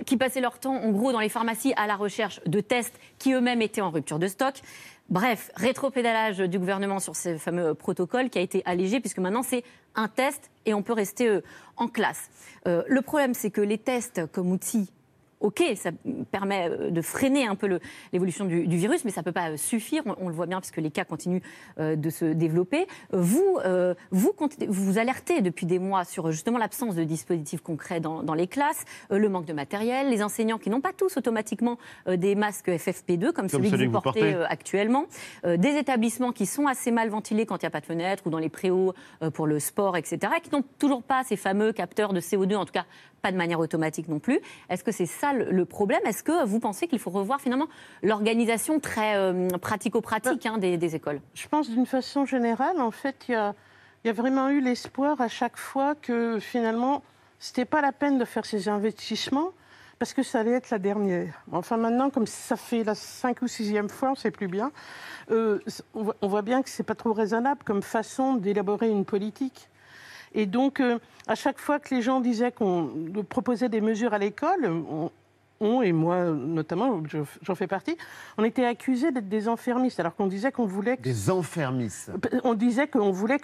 qui 0.05 0.17
passaient 0.17 0.41
leur 0.41 0.59
temps, 0.59 0.75
en 0.75 0.91
gros, 0.91 1.11
dans 1.11 1.19
les 1.19 1.29
pharmacies 1.29 1.73
à 1.75 1.87
la 1.87 1.95
recherche 1.95 2.41
de 2.45 2.59
tests 2.59 2.97
qui 3.19 3.33
eux-mêmes 3.33 3.61
étaient 3.61 3.81
en 3.81 3.91
rupture 3.91 4.17
de 4.17 4.27
stock. 4.27 4.55
Bref, 5.09 5.51
rétropédalage 5.55 6.39
du 6.39 6.57
gouvernement 6.57 6.99
sur 6.99 7.15
ce 7.15 7.37
fameux 7.37 7.75
protocole 7.75 8.31
qui 8.31 8.39
a 8.39 8.41
été 8.41 8.63
allégé, 8.65 8.99
puisque 8.99 9.19
maintenant 9.19 9.43
c'est 9.43 9.63
un 9.93 10.07
test 10.07 10.49
et 10.65 10.73
on 10.73 10.81
peut 10.81 10.93
rester 10.93 11.27
euh, 11.27 11.43
en 11.77 11.87
classe. 11.87 12.29
Euh, 12.67 12.81
le 12.87 13.01
problème, 13.01 13.35
c'est 13.35 13.51
que 13.51 13.61
les 13.61 13.77
tests 13.77 14.25
comme 14.31 14.51
outil 14.51 14.91
ok, 15.39 15.63
ça 15.75 15.91
permet 16.31 16.69
euh, 16.69 16.91
de 16.91 17.01
freiner 17.01 17.45
un 17.47 17.55
peu 17.55 17.79
l'évolution 18.13 18.45
du, 18.45 18.63
virus, 18.65 19.05
mais 19.05 19.11
ça 19.11 19.21
ne 19.21 19.25
peut 19.25 19.31
pas 19.31 19.57
suffire. 19.57 20.03
On, 20.19 20.29
le 20.29 20.35
voit 20.35 20.45
bien 20.45 20.59
puisque 20.59 20.77
les 20.77 20.91
cas 20.91 21.05
continuent 21.05 21.41
euh, 21.79 21.95
de 21.95 22.09
se 22.09 22.25
développer. 22.25 22.87
Vous, 23.11 23.57
euh, 23.65 23.93
vous, 24.11 24.33
vous 24.67 24.97
alertez 24.97 25.41
depuis 25.41 25.65
des 25.65 25.79
mois 25.79 26.03
sur 26.03 26.31
justement 26.31 26.57
l'absence 26.57 26.95
de 26.95 27.03
dispositifs 27.03 27.61
concrets 27.61 27.99
dans, 27.99 28.33
les 28.33 28.47
classes, 28.47 28.83
le 29.09 29.29
manque 29.29 29.45
de 29.45 29.53
matériel, 29.53 30.09
les 30.09 30.21
enseignants 30.21 30.57
qui 30.57 30.69
n'ont 30.69 30.81
pas 30.81 30.91
tous 30.93 31.15
automatiquement 31.17 31.77
des 32.07 32.35
masques 32.35 32.69
FFP2 32.69 33.31
comme, 33.31 33.47
celui, 33.47 33.71
que 33.71 33.85
vous, 33.85 34.01
portez, 34.01 34.35
actuellement, 34.49 35.05
des 35.45 35.77
établissements 35.77 36.31
qui 36.31 36.45
sont 36.45 36.67
assez 36.67 36.91
mal 36.91 37.09
ventilés 37.09 37.45
quand 37.45 37.61
il 37.61 37.65
n'y 37.65 37.67
a 37.67 37.71
pas 37.71 37.79
de 37.79 37.85
fenêtre 37.85 38.23
ou 38.25 38.29
dans 38.29 38.39
les 38.39 38.49
préaux 38.49 38.93
pour 39.33 39.47
le 39.47 39.59
sport, 39.59 39.95
etc., 39.95 40.33
qui 40.43 40.51
n'ont 40.51 40.63
toujours 40.79 41.03
pas 41.03 41.23
ces 41.23 41.37
fameux 41.37 41.71
capteurs 41.71 42.13
de 42.13 42.19
CO2, 42.19 42.55
en 42.55 42.65
tout 42.65 42.73
cas 42.73 42.85
pas 43.25 43.31
de 43.31 43.37
manière 43.37 43.59
automatique 43.59 44.07
non 44.07 44.19
plus. 44.19 44.39
Est-ce 44.69 44.83
que 44.83 44.91
c'est 44.91 45.07
ça 45.07 45.33
le, 45.35 45.65
problème 45.65 46.01
Est-ce 46.05 46.23
que 46.23 46.45
vous 46.45 46.59
pensez 46.59 46.87
qu'il 46.87 46.99
faut 46.99 47.09
revoir 47.09 47.41
finalement 47.41 47.67
l'organisation 48.03 48.79
très 48.79 49.15
euh, 49.15 49.47
pratico-pratique 49.61 50.45
hein, 50.45 50.57
des, 50.57 50.95
écoles? 50.95 51.21
Je 51.33 51.47
pense 51.47 51.69
d'une 51.69 51.85
façon 51.85 52.25
générale, 52.25 52.79
en 52.79 52.91
fait, 52.91 53.25
il 53.29 53.33
y 53.33 54.09
a, 54.09 54.13
vraiment 54.13 54.49
eu 54.49 54.61
l'espoir 54.61 55.21
à 55.21 55.27
chaque 55.27 55.57
fois 55.57 55.95
que 55.95 56.39
finalement, 56.39 57.03
ce 57.39 57.51
n'était 57.51 57.65
pas 57.65 57.81
la 57.81 57.91
peine 57.91 58.17
de 58.17 58.25
faire 58.25 58.45
ces 58.45 58.69
investissements 58.69 59.51
parce 59.99 60.13
que 60.13 60.23
ça 60.23 60.41
allait 60.41 60.51
être 60.51 60.69
la 60.71 60.79
dernière. 60.79 61.41
Enfin, 61.51 61.77
maintenant, 61.77 62.09
comme 62.09 62.27
ça 62.27 62.57
fait 62.57 62.83
la 62.83 62.95
cinq 62.95 63.41
ou 63.41 63.47
sixième 63.47 63.89
fois, 63.89 64.09
on 64.09 64.11
ne 64.11 64.17
sait 64.17 64.31
plus 64.31 64.47
bien, 64.47 64.71
euh, 65.31 65.59
on 65.93 66.27
voit 66.27 66.41
bien 66.41 66.61
que 66.61 66.69
ce 66.69 66.81
n'est 66.81 66.85
pas 66.85 66.95
trop 66.95 67.13
raisonnable 67.13 67.63
comme 67.63 67.81
façon 67.81 68.35
d'élaborer 68.35 68.89
une 68.89 69.05
politique. 69.05 69.69
Et 70.35 70.45
donc, 70.45 70.81
euh, 70.81 70.99
à 71.27 71.35
chaque 71.35 71.59
fois 71.59 71.79
que 71.79 71.95
les 71.95 72.01
gens 72.01 72.19
disaient 72.19 72.51
qu'on 72.51 72.91
proposait 73.27 73.69
des 73.69 73.81
mesures 73.81 74.13
à 74.13 74.17
l'école, 74.17 74.83
et 75.61 75.91
moi 75.91 76.25
notamment, 76.25 77.01
j'en 77.41 77.55
fais 77.55 77.67
partie, 77.67 77.97
on 78.37 78.43
était 78.43 78.65
accusés 78.65 79.11
d'être 79.11 79.29
des 79.29 79.47
enfermistes, 79.47 79.99
alors 79.99 80.15
qu'on 80.15 80.27
disait 80.27 80.51
qu'on 80.51 80.65
voulait... 80.65 80.97
Des 80.97 81.29
enfermistes 81.29 82.11
On 82.43 82.53
disait 82.53 82.87
qu'on 82.87 83.11
voulait 83.11 83.39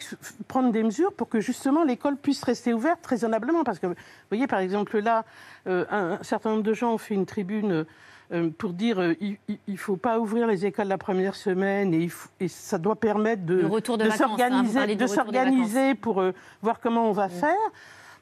prendre 0.47 0.71
des 0.71 0.83
mesures 0.83 1.13
pour 1.13 1.29
que 1.29 1.39
justement 1.39 1.83
l'école 1.83 2.17
puisse 2.17 2.43
rester 2.43 2.73
ouverte 2.73 3.05
raisonnablement. 3.05 3.63
Parce 3.63 3.79
que, 3.79 3.87
vous 3.87 3.95
voyez, 4.29 4.47
par 4.47 4.59
exemple, 4.59 4.99
là, 4.99 5.25
euh, 5.67 5.85
un, 5.89 6.21
certain 6.23 6.51
nombre 6.51 6.63
de 6.63 6.73
gens 6.73 6.93
ont 6.93 6.97
fait 6.97 7.13
une 7.13 7.25
tribune 7.25 7.85
euh, 8.33 8.49
pour 8.57 8.71
dire 8.71 8.99
euh, 8.99 9.13
il 9.19 9.37
ne 9.67 9.75
faut 9.75 9.97
pas 9.97 10.17
ouvrir 10.17 10.47
les 10.47 10.65
écoles 10.65 10.87
la 10.87 10.97
première 10.97 11.35
semaine 11.35 11.93
et, 11.93 12.09
ça 12.47 12.77
doit 12.77 12.95
permettre 12.95 13.45
de, 13.45 13.65
hein, 13.65 14.95
de 14.95 15.07
s'organiser 15.07 15.95
pour 15.95 16.21
euh, 16.21 16.31
voir 16.61 16.79
comment 16.79 17.09
on 17.09 17.11
va 17.11 17.27
faire. 17.27 17.57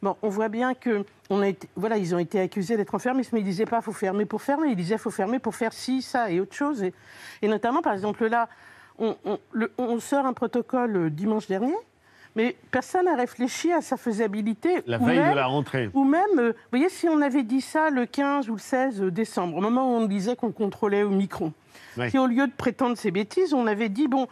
Bon, 0.01 0.15
on 0.21 0.29
voit 0.29 0.49
bien 0.49 0.73
que 0.73 1.05
on 1.29 1.41
a 1.41 1.47
été, 1.47 1.67
voilà, 1.75 1.97
ils 1.97 2.15
ont 2.15 2.19
été 2.19 2.39
accusés 2.39 2.77
d'être 2.77 2.95
enfermés, 2.95 3.23
mais 3.33 3.39
ils 3.39 3.43
ne 3.43 3.49
disaient 3.49 3.65
pas 3.65 3.81
faut 3.81 3.91
fermer 3.91 4.25
pour 4.25 4.41
fermer, 4.41 4.69
ils 4.69 4.75
disaient 4.75 4.97
faut 4.97 5.11
fermer 5.11 5.39
pour 5.39 5.55
faire 5.55 5.73
ci, 5.73 6.01
ça 6.01 6.31
et 6.31 6.39
autre 6.39 6.55
chose. 6.55 6.83
Et, 6.83 6.93
et 7.41 7.47
notamment, 7.47 7.81
par 7.81 7.93
exemple, 7.93 8.25
là, 8.27 8.47
on, 8.97 9.15
on, 9.77 9.99
sort 9.99 10.25
un 10.25 10.33
protocole 10.33 11.09
dimanche 11.09 11.47
dernier 11.47 11.75
mais 12.35 12.55
personne 12.71 13.05
n'a 13.05 13.15
réfléchi 13.15 13.71
à 13.71 13.81
sa 13.81 13.97
faisabilité. 13.97 14.81
La 14.85 14.97
veille 14.97 15.17
de 15.17 15.35
la 15.35 15.47
rentrée. 15.47 15.89
Ou 15.93 16.03
même, 16.03 16.21
euh, 16.37 16.51
vous 16.51 16.69
voyez, 16.71 16.89
si 16.89 17.09
on 17.09 17.21
avait 17.21 17.43
dit 17.43 17.59
ça 17.59 17.89
le 17.89 18.05
15 18.05 18.49
ou 18.49 18.53
le 18.53 18.59
16 18.59 19.01
décembre, 19.01 19.57
au 19.57 19.61
moment 19.61 19.91
où 19.91 19.97
on 19.97 20.05
disait 20.05 20.35
qu'on 20.35 20.51
contrôlait 20.51 21.03
au 21.03 21.09
micro, 21.09 21.51
si 22.09 22.17
au 22.17 22.27
lieu 22.27 22.47
de 22.47 22.53
prétendre 22.53 22.97
ces 22.97 23.11
bêtises, 23.11 23.53
on 23.53 23.67
avait 23.67 23.89
dit, 23.89 24.07
bon, 24.07 24.27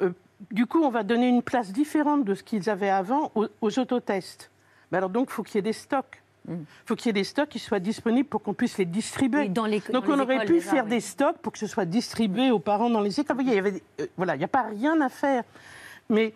euh, 0.00 0.10
du 0.50 0.66
coup, 0.66 0.82
on 0.82 0.90
va 0.90 1.02
donner 1.02 1.28
une 1.28 1.42
place 1.42 1.72
différente 1.72 2.24
de 2.24 2.34
ce 2.34 2.42
qu'ils 2.42 2.70
avaient 2.70 2.90
avant 2.90 3.32
aux, 3.34 3.78
autotests. 3.78 4.50
Alors 4.92 5.10
donc, 5.10 5.28
il 5.30 5.32
faut 5.32 5.42
qu'il 5.42 5.56
y 5.56 5.58
ait 5.58 5.62
des 5.62 5.72
stocks. 5.72 6.22
Il 6.48 6.54
mm. 6.54 6.64
faut 6.86 6.96
qu'il 6.96 7.06
y 7.06 7.10
ait 7.10 7.12
des 7.12 7.24
stocks 7.24 7.48
qui 7.48 7.58
soient 7.58 7.78
disponibles 7.78 8.28
pour 8.28 8.42
qu'on 8.42 8.54
puisse 8.54 8.78
les 8.78 8.84
distribuer. 8.84 9.48
dans 9.48 9.66
les, 9.66 9.80
Donc 9.92 10.04
on 10.08 10.18
aurait 10.18 10.44
pu 10.44 10.60
faire 10.60 10.86
des 10.86 11.00
stocks 11.00 11.38
pour 11.38 11.52
que 11.52 11.58
ce 11.58 11.66
soit 11.66 11.84
distribué 11.84 12.50
aux 12.50 12.58
parents 12.58 12.90
dans 12.90 13.00
les 13.00 13.20
écoles. 13.20 13.36
Vous 13.36 13.42
voyez, 13.42 13.58
il 13.58 13.64
y 13.64 13.68
avait, 13.68 13.82
euh, 14.00 14.06
voilà, 14.16 14.34
il 14.34 14.38
n'y 14.38 14.44
a 14.44 14.48
pas 14.48 14.62
rien 14.64 15.00
à 15.00 15.08
faire. 15.08 15.44
Mais 16.08 16.34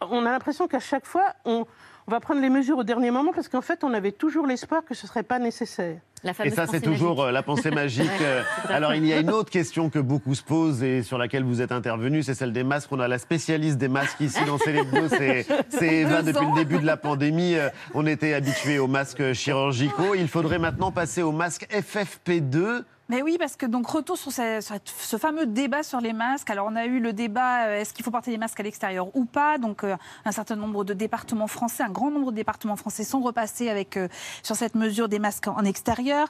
on 0.00 0.24
a 0.26 0.30
l'impression 0.30 0.68
qu'à 0.68 0.80
chaque 0.80 1.06
fois, 1.06 1.34
on, 1.44 1.66
va 2.10 2.20
prendre 2.20 2.42
les 2.42 2.50
mesures 2.50 2.76
au 2.78 2.84
dernier 2.84 3.10
moment 3.10 3.32
parce 3.32 3.48
qu'en 3.48 3.62
fait, 3.62 3.84
on 3.84 3.94
avait 3.94 4.12
toujours 4.12 4.46
l'espoir 4.46 4.84
que 4.84 4.94
ce 4.94 5.06
ne 5.06 5.08
serait 5.08 5.22
pas 5.22 5.38
nécessaire. 5.38 5.98
et 6.44 6.50
ça, 6.50 6.66
c'est 6.66 6.82
toujours 6.82 7.22
euh, 7.22 7.30
la 7.30 7.42
pensée 7.42 7.70
magique. 7.70 8.10
Euh, 8.20 8.42
alors, 8.68 8.94
il 8.94 9.06
y 9.06 9.12
a 9.12 9.20
une 9.20 9.30
autre 9.30 9.50
question 9.50 9.88
que 9.88 9.98
beaucoup 9.98 10.34
se 10.34 10.42
posent 10.42 10.82
et 10.82 11.02
sur 11.02 11.16
laquelle 11.16 11.44
vous 11.44 11.62
êtes 11.62 11.72
intervenu, 11.72 12.22
c'est 12.22 12.34
celle 12.34 12.52
des 12.52 12.64
masques. 12.64 12.90
On 12.92 13.00
a 13.00 13.08
la 13.08 13.18
spécialiste 13.18 13.78
des 13.78 13.88
masques 13.88 14.20
ici 14.20 14.44
dans 14.44 14.58
Célébdo, 14.58 15.08
c'est 15.08 15.46
Eva. 15.80 16.22
Depuis 16.22 16.44
le 16.44 16.54
début 16.54 16.78
de 16.78 16.86
la 16.86 16.96
pandémie, 16.96 17.54
euh, 17.54 17.68
on 17.94 18.06
était 18.06 18.34
habitué 18.34 18.78
aux 18.78 18.88
masques 18.88 19.32
chirurgicaux. 19.32 20.14
Il 20.14 20.28
faudrait 20.28 20.58
maintenant 20.58 20.90
passer 20.90 21.22
aux 21.22 21.32
masques 21.32 21.66
FFP2. 21.70 22.82
Mais 23.10 23.22
oui, 23.22 23.38
parce 23.40 23.56
que 23.56 23.66
donc 23.66 23.88
retour 23.88 24.16
sur 24.16 24.30
ce, 24.30 25.16
fameux 25.18 25.44
débat 25.44 25.82
sur 25.82 26.00
les 26.00 26.12
masques. 26.12 26.48
Alors 26.48 26.68
on 26.70 26.76
a 26.76 26.86
eu 26.86 27.00
le 27.00 27.12
débat 27.12 27.64
euh, 27.64 27.80
est-ce 27.80 27.92
qu'il 27.92 28.04
faut 28.04 28.12
porter 28.12 28.30
des 28.30 28.38
masques 28.38 28.60
à 28.60 28.62
l'extérieur 28.62 29.08
ou 29.16 29.24
pas? 29.24 29.58
Donc 29.58 29.82
euh, 29.82 29.96
un 30.24 30.30
certain 30.30 30.54
nombre 30.54 30.84
de 30.84 30.94
départements 30.94 31.48
français, 31.48 31.82
un 31.82 31.90
grand 31.90 32.12
nombre 32.12 32.30
de 32.30 32.36
départements 32.36 32.76
français 32.76 33.02
sont 33.02 33.18
repassés 33.18 33.68
avec 33.68 33.96
euh, 33.96 34.06
sur 34.44 34.54
cette 34.54 34.76
mesure 34.76 35.08
des 35.08 35.18
masques 35.18 35.48
en 35.48 35.64
extérieur, 35.64 36.28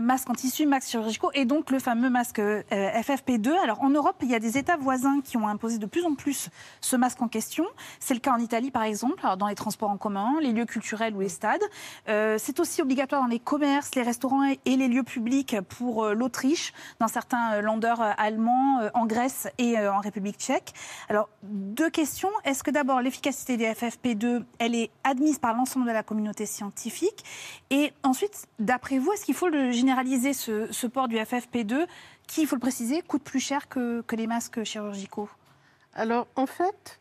masques 0.00 0.30
en 0.30 0.32
tissu, 0.32 0.64
masques 0.64 0.88
chirurgicaux 0.88 1.30
et 1.34 1.44
donc 1.44 1.70
le 1.70 1.78
fameux 1.78 2.08
masque 2.08 2.40
FFP2. 2.40 3.50
Alors 3.62 3.82
en 3.82 3.90
Europe, 3.90 4.16
il 4.22 4.30
y 4.30 4.34
a 4.34 4.38
des 4.38 4.56
États 4.56 4.78
voisins 4.78 5.20
qui 5.22 5.36
ont 5.36 5.46
imposé 5.46 5.76
de 5.76 5.84
plus 5.84 6.06
en 6.06 6.14
plus 6.14 6.48
ce 6.80 6.96
masque 6.96 7.20
en 7.20 7.28
question. 7.28 7.66
C'est 8.00 8.14
le 8.14 8.20
cas 8.20 8.32
en 8.32 8.38
Italie 8.38 8.70
par 8.70 8.84
exemple, 8.84 9.22
dans 9.38 9.48
les 9.48 9.54
transports 9.54 9.90
en 9.90 9.98
commun, 9.98 10.36
les 10.40 10.52
lieux 10.52 10.64
culturels 10.64 11.14
ou 11.14 11.20
les 11.20 11.28
stades. 11.28 11.60
C'est 12.06 12.60
aussi 12.60 12.80
obligatoire 12.80 13.20
dans 13.20 13.28
les 13.28 13.40
commerces, 13.40 13.94
les 13.94 14.02
restaurants 14.02 14.44
et 14.44 14.76
les 14.76 14.88
lieux 14.88 15.02
publics 15.02 15.60
pour 15.68 16.13
l'Autriche, 16.14 16.72
dans 17.00 17.08
certains 17.08 17.54
euh, 17.54 17.60
landers 17.60 18.00
euh, 18.00 18.12
allemands, 18.16 18.80
euh, 18.80 18.90
en 18.94 19.06
Grèce 19.06 19.48
et 19.58 19.78
en 19.78 20.00
République 20.00 20.38
tchèque. 20.38 20.72
Alors, 21.08 21.28
deux 21.42 21.90
questions. 21.90 22.30
Est-ce 22.44 22.62
que 22.62 22.70
d'abord, 22.70 23.00
l'efficacité 23.00 23.56
des 23.56 23.66
FFP2, 23.72 24.44
elle 24.58 24.74
est 24.74 24.90
admise 25.04 25.38
par 25.38 25.54
l'ensemble 25.54 25.86
de 25.86 25.92
la 25.92 26.02
communauté 26.02 26.46
scientifique? 26.46 27.24
Et 27.70 27.92
ensuite, 28.02 28.46
d'après 28.58 28.98
vous, 28.98 29.12
est-ce 29.12 29.24
qu'il 29.24 29.34
faut 29.34 29.48
le 29.48 29.70
généraliser, 29.70 30.32
ce, 30.32 30.86
port 30.86 31.08
du 31.08 31.16
FFP2, 31.16 31.86
qui, 32.26 32.42
il 32.42 32.46
faut 32.46 32.56
le 32.56 32.60
préciser, 32.60 33.02
coûte 33.02 33.22
plus 33.22 33.40
cher 33.40 33.68
que, 33.68 34.02
que 34.02 34.16
les 34.16 34.26
masques 34.26 34.62
chirurgicaux? 34.64 35.28
Alors, 35.94 36.26
en 36.36 36.46
fait, 36.46 37.00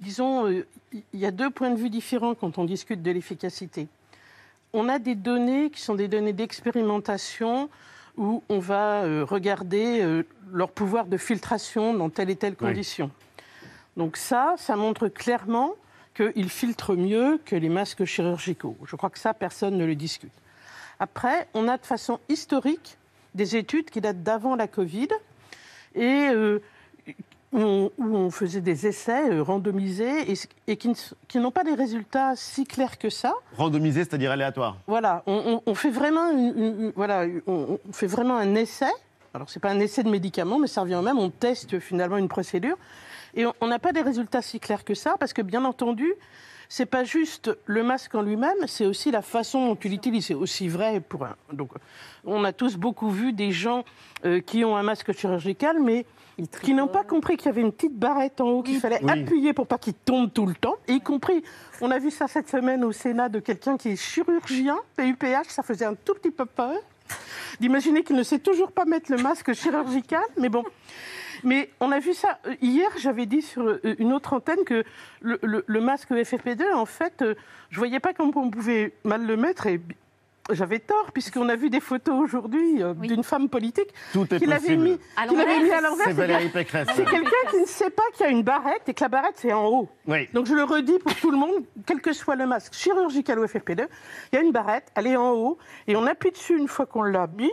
disons, 0.00 0.48
il 0.48 1.20
y 1.20 1.26
a 1.26 1.30
deux 1.30 1.50
points 1.50 1.70
de 1.70 1.76
vue 1.76 1.90
différents 1.90 2.34
quand 2.34 2.58
on 2.58 2.64
discute 2.64 3.02
de 3.02 3.10
l'efficacité 3.10 3.88
on 4.72 4.88
a 4.88 4.98
des 4.98 5.14
données 5.14 5.70
qui 5.70 5.80
sont 5.80 5.94
des 5.94 6.08
données 6.08 6.32
d'expérimentation 6.32 7.68
où 8.16 8.42
on 8.48 8.58
va 8.58 9.02
euh, 9.02 9.24
regarder 9.24 10.00
euh, 10.02 10.22
leur 10.52 10.70
pouvoir 10.70 11.06
de 11.06 11.16
filtration 11.16 11.94
dans 11.94 12.10
telle 12.10 12.30
et 12.30 12.36
telle 12.36 12.56
condition. 12.56 13.10
Donc 13.96 14.16
ça, 14.16 14.54
ça 14.58 14.76
montre 14.76 15.08
clairement 15.08 15.74
qu'ils 16.14 16.50
filtrent 16.50 16.94
mieux 16.94 17.40
que 17.44 17.56
les 17.56 17.68
masques 17.68 18.04
chirurgicaux. 18.04 18.76
Je 18.84 18.96
crois 18.96 19.10
que 19.10 19.18
ça, 19.18 19.32
personne 19.32 19.76
ne 19.78 19.84
le 19.84 19.94
discute. 19.94 20.32
Après, 20.98 21.48
on 21.54 21.68
a 21.68 21.78
de 21.78 21.86
façon 21.86 22.20
historique 22.28 22.98
des 23.34 23.56
études 23.56 23.90
qui 23.90 24.00
datent 24.00 24.22
d'avant 24.22 24.56
la 24.56 24.68
Covid 24.68 25.08
et 25.94 26.28
euh, 26.30 26.60
où 27.52 27.90
on, 27.98 28.30
faisait 28.30 28.60
des 28.60 28.86
essais 28.86 29.30
euh, 29.30 29.42
randomisés 29.42 30.34
et, 30.66 30.76
qui, 30.76 31.38
n'ont 31.38 31.50
pas 31.50 31.64
des 31.64 31.74
résultats 31.74 32.34
si 32.34 32.64
clairs 32.64 32.98
que 32.98 33.10
ça. 33.10 33.34
Randomisés, 33.56 34.04
c'est-à-dire 34.04 34.30
aléatoires 34.30 34.78
Voilà, 34.86 35.22
on, 35.26 35.74
fait 35.74 35.90
vraiment 35.90 36.32
voilà, 36.96 37.26
on, 37.46 37.78
fait 37.92 38.06
vraiment 38.06 38.36
un 38.36 38.54
essai. 38.54 38.90
Alors, 39.34 39.48
ce 39.50 39.58
n'est 39.58 39.60
pas 39.60 39.70
un 39.70 39.80
essai 39.80 40.02
de 40.02 40.10
médicaments, 40.10 40.58
mais 40.58 40.66
ça 40.66 40.82
revient 40.82 40.94
au 40.94 41.02
même. 41.02 41.18
On 41.18 41.30
teste 41.30 41.78
finalement 41.78 42.18
une 42.18 42.28
procédure. 42.28 42.76
Et 43.34 43.44
on 43.60 43.66
n'a 43.66 43.78
pas 43.78 43.92
des 43.92 44.02
résultats 44.02 44.42
si 44.42 44.60
clairs 44.60 44.84
que 44.84 44.94
ça, 44.94 45.16
parce 45.18 45.32
que 45.32 45.42
bien 45.42 45.64
entendu, 45.64 46.12
c'est 46.74 46.86
pas 46.86 47.04
juste 47.04 47.54
le 47.66 47.82
masque 47.82 48.14
en 48.14 48.22
lui-même, 48.22 48.56
c'est 48.66 48.86
aussi 48.86 49.10
la 49.10 49.20
façon 49.20 49.66
dont 49.66 49.76
tu 49.76 49.90
l'utilises. 49.90 50.28
C'est 50.28 50.34
aussi 50.34 50.68
vrai 50.68 51.00
pour 51.06 51.22
un. 51.26 51.36
Donc, 51.52 51.68
on 52.24 52.44
a 52.44 52.54
tous 52.54 52.78
beaucoup 52.78 53.10
vu 53.10 53.34
des 53.34 53.52
gens 53.52 53.84
euh, 54.24 54.40
qui 54.40 54.64
ont 54.64 54.74
un 54.74 54.82
masque 54.82 55.12
chirurgical, 55.12 55.76
mais 55.82 56.06
qui 56.62 56.72
n'ont 56.72 56.88
pas 56.88 57.04
compris 57.04 57.36
qu'il 57.36 57.44
y 57.44 57.48
avait 57.50 57.60
une 57.60 57.72
petite 57.72 57.94
barrette 57.94 58.40
en 58.40 58.48
haut 58.48 58.62
qu'il 58.62 58.80
fallait 58.80 59.06
appuyer 59.06 59.52
pour 59.52 59.66
pas 59.66 59.76
qu'il 59.76 59.92
tombe 59.92 60.32
tout 60.32 60.46
le 60.46 60.54
temps. 60.54 60.76
Y 60.88 61.00
compris, 61.00 61.42
on 61.82 61.90
a 61.90 61.98
vu 61.98 62.10
ça 62.10 62.26
cette 62.26 62.48
semaine 62.48 62.84
au 62.84 62.92
Sénat 62.92 63.28
de 63.28 63.38
quelqu'un 63.40 63.76
qui 63.76 63.90
est 63.90 63.96
chirurgien, 63.96 64.78
PUPH, 64.96 65.48
ça 65.48 65.62
faisait 65.62 65.84
un 65.84 65.94
tout 65.94 66.14
petit 66.14 66.30
peu 66.30 66.46
peur 66.46 66.80
d'imaginer 67.60 68.02
qu'il 68.02 68.16
ne 68.16 68.22
sait 68.22 68.38
toujours 68.38 68.72
pas 68.72 68.86
mettre 68.86 69.12
le 69.12 69.18
masque 69.18 69.52
chirurgical, 69.52 70.24
mais 70.38 70.48
bon. 70.48 70.64
Mais 71.44 71.70
on 71.80 71.92
a 71.92 71.98
vu 71.98 72.14
ça 72.14 72.38
euh, 72.46 72.54
hier. 72.60 72.88
J'avais 72.98 73.26
dit 73.26 73.42
sur 73.42 73.62
euh, 73.62 73.80
une 73.98 74.12
autre 74.12 74.32
antenne 74.32 74.64
que 74.64 74.84
le, 75.20 75.80
masque 75.80 76.10
FFP2, 76.10 76.72
en 76.74 76.86
fait, 76.86 77.24
je 77.70 77.78
voyais 77.78 78.00
pas 78.00 78.12
comment 78.12 78.32
on 78.36 78.50
pouvait 78.50 78.92
mal 79.04 79.26
le 79.26 79.36
mettre 79.36 79.66
et 79.66 79.80
j'avais 80.50 80.80
tort, 80.80 81.12
puisqu'on 81.12 81.48
a 81.48 81.56
vu 81.56 81.70
des 81.70 81.80
photos 81.80 82.18
aujourd'hui 82.20 82.82
euh, 82.82 82.94
Oui. 82.98 83.08
d'une 83.08 83.22
femme 83.22 83.48
politique 83.48 83.88
Tout 84.12 84.32
est 84.34 84.38
qui 84.38 84.46
l'avait 84.46 84.76
mis, 84.76 84.92
mis 84.92 84.98
à 85.16 85.26
l'envers. 85.80 86.06
C'est 86.06 86.12
Valérie 86.12 86.48
Pécresse. 86.48 86.88
C'est 86.94 87.04
quelqu'un 87.04 87.50
qui 87.50 87.60
ne 87.60 87.66
sait 87.66 87.90
pas 87.90 88.02
qu'il 88.14 88.26
y 88.26 88.28
a 88.28 88.32
une 88.32 88.42
barrette 88.42 88.88
et 88.88 88.94
que 88.94 89.02
la 89.02 89.08
barrette, 89.08 89.34
c'est 89.36 89.52
en 89.52 89.66
haut. 89.66 89.88
Oui. 90.06 90.28
Donc 90.32 90.46
je 90.46 90.54
le 90.54 90.64
redis 90.64 90.98
pour 90.98 91.14
tout 91.14 91.30
le 91.30 91.36
monde, 91.36 91.64
quel 91.86 92.00
que 92.00 92.12
soit 92.12 92.36
le 92.36 92.46
masque 92.46 92.74
chirurgical 92.74 93.38
ou 93.38 93.44
FFP2, 93.44 93.86
il 94.32 94.36
y 94.36 94.38
a 94.38 94.42
une 94.42 94.52
barrette, 94.52 94.90
elle 94.94 95.06
est 95.06 95.16
en 95.16 95.32
haut, 95.32 95.58
et 95.86 95.96
on 95.96 96.06
appuie 96.06 96.32
dessus 96.32 96.56
une 96.58 96.68
fois 96.68 96.86
qu'on 96.86 97.02
l'a 97.02 97.26
mis 97.26 97.52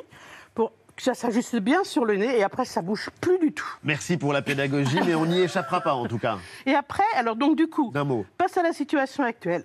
ça 1.01 1.13
s'ajuste 1.13 1.58
bien 1.58 1.84
sur 1.84 2.06
le 2.06 2.15
nez, 2.18 2.38
et 2.39 2.44
après 2.44 2.65
ça 2.65 2.82
bouge 2.82 3.10
plus 3.22 3.39
du 3.39 3.51
tout. 3.53 3.68
Merci 3.84 4.18
pour 4.18 4.34
la 4.34 4.41
pédagogie, 4.41 5.00
mais 5.06 5.15
on 5.15 5.25
n'y 5.25 5.41
échappera 5.41 5.82
pas 5.82 5.94
en 5.94 6.08
tout 6.08 6.20
cas. 6.20 6.38
Et 6.65 6.74
après, 6.75 7.03
alors 7.15 7.36
donc 7.36 7.56
du 7.56 7.68
coup, 7.68 7.91
mot. 8.06 8.25
face 8.39 8.58
à 8.58 8.63
la 8.63 8.74
situation 8.74 9.24
actuelle, 9.24 9.63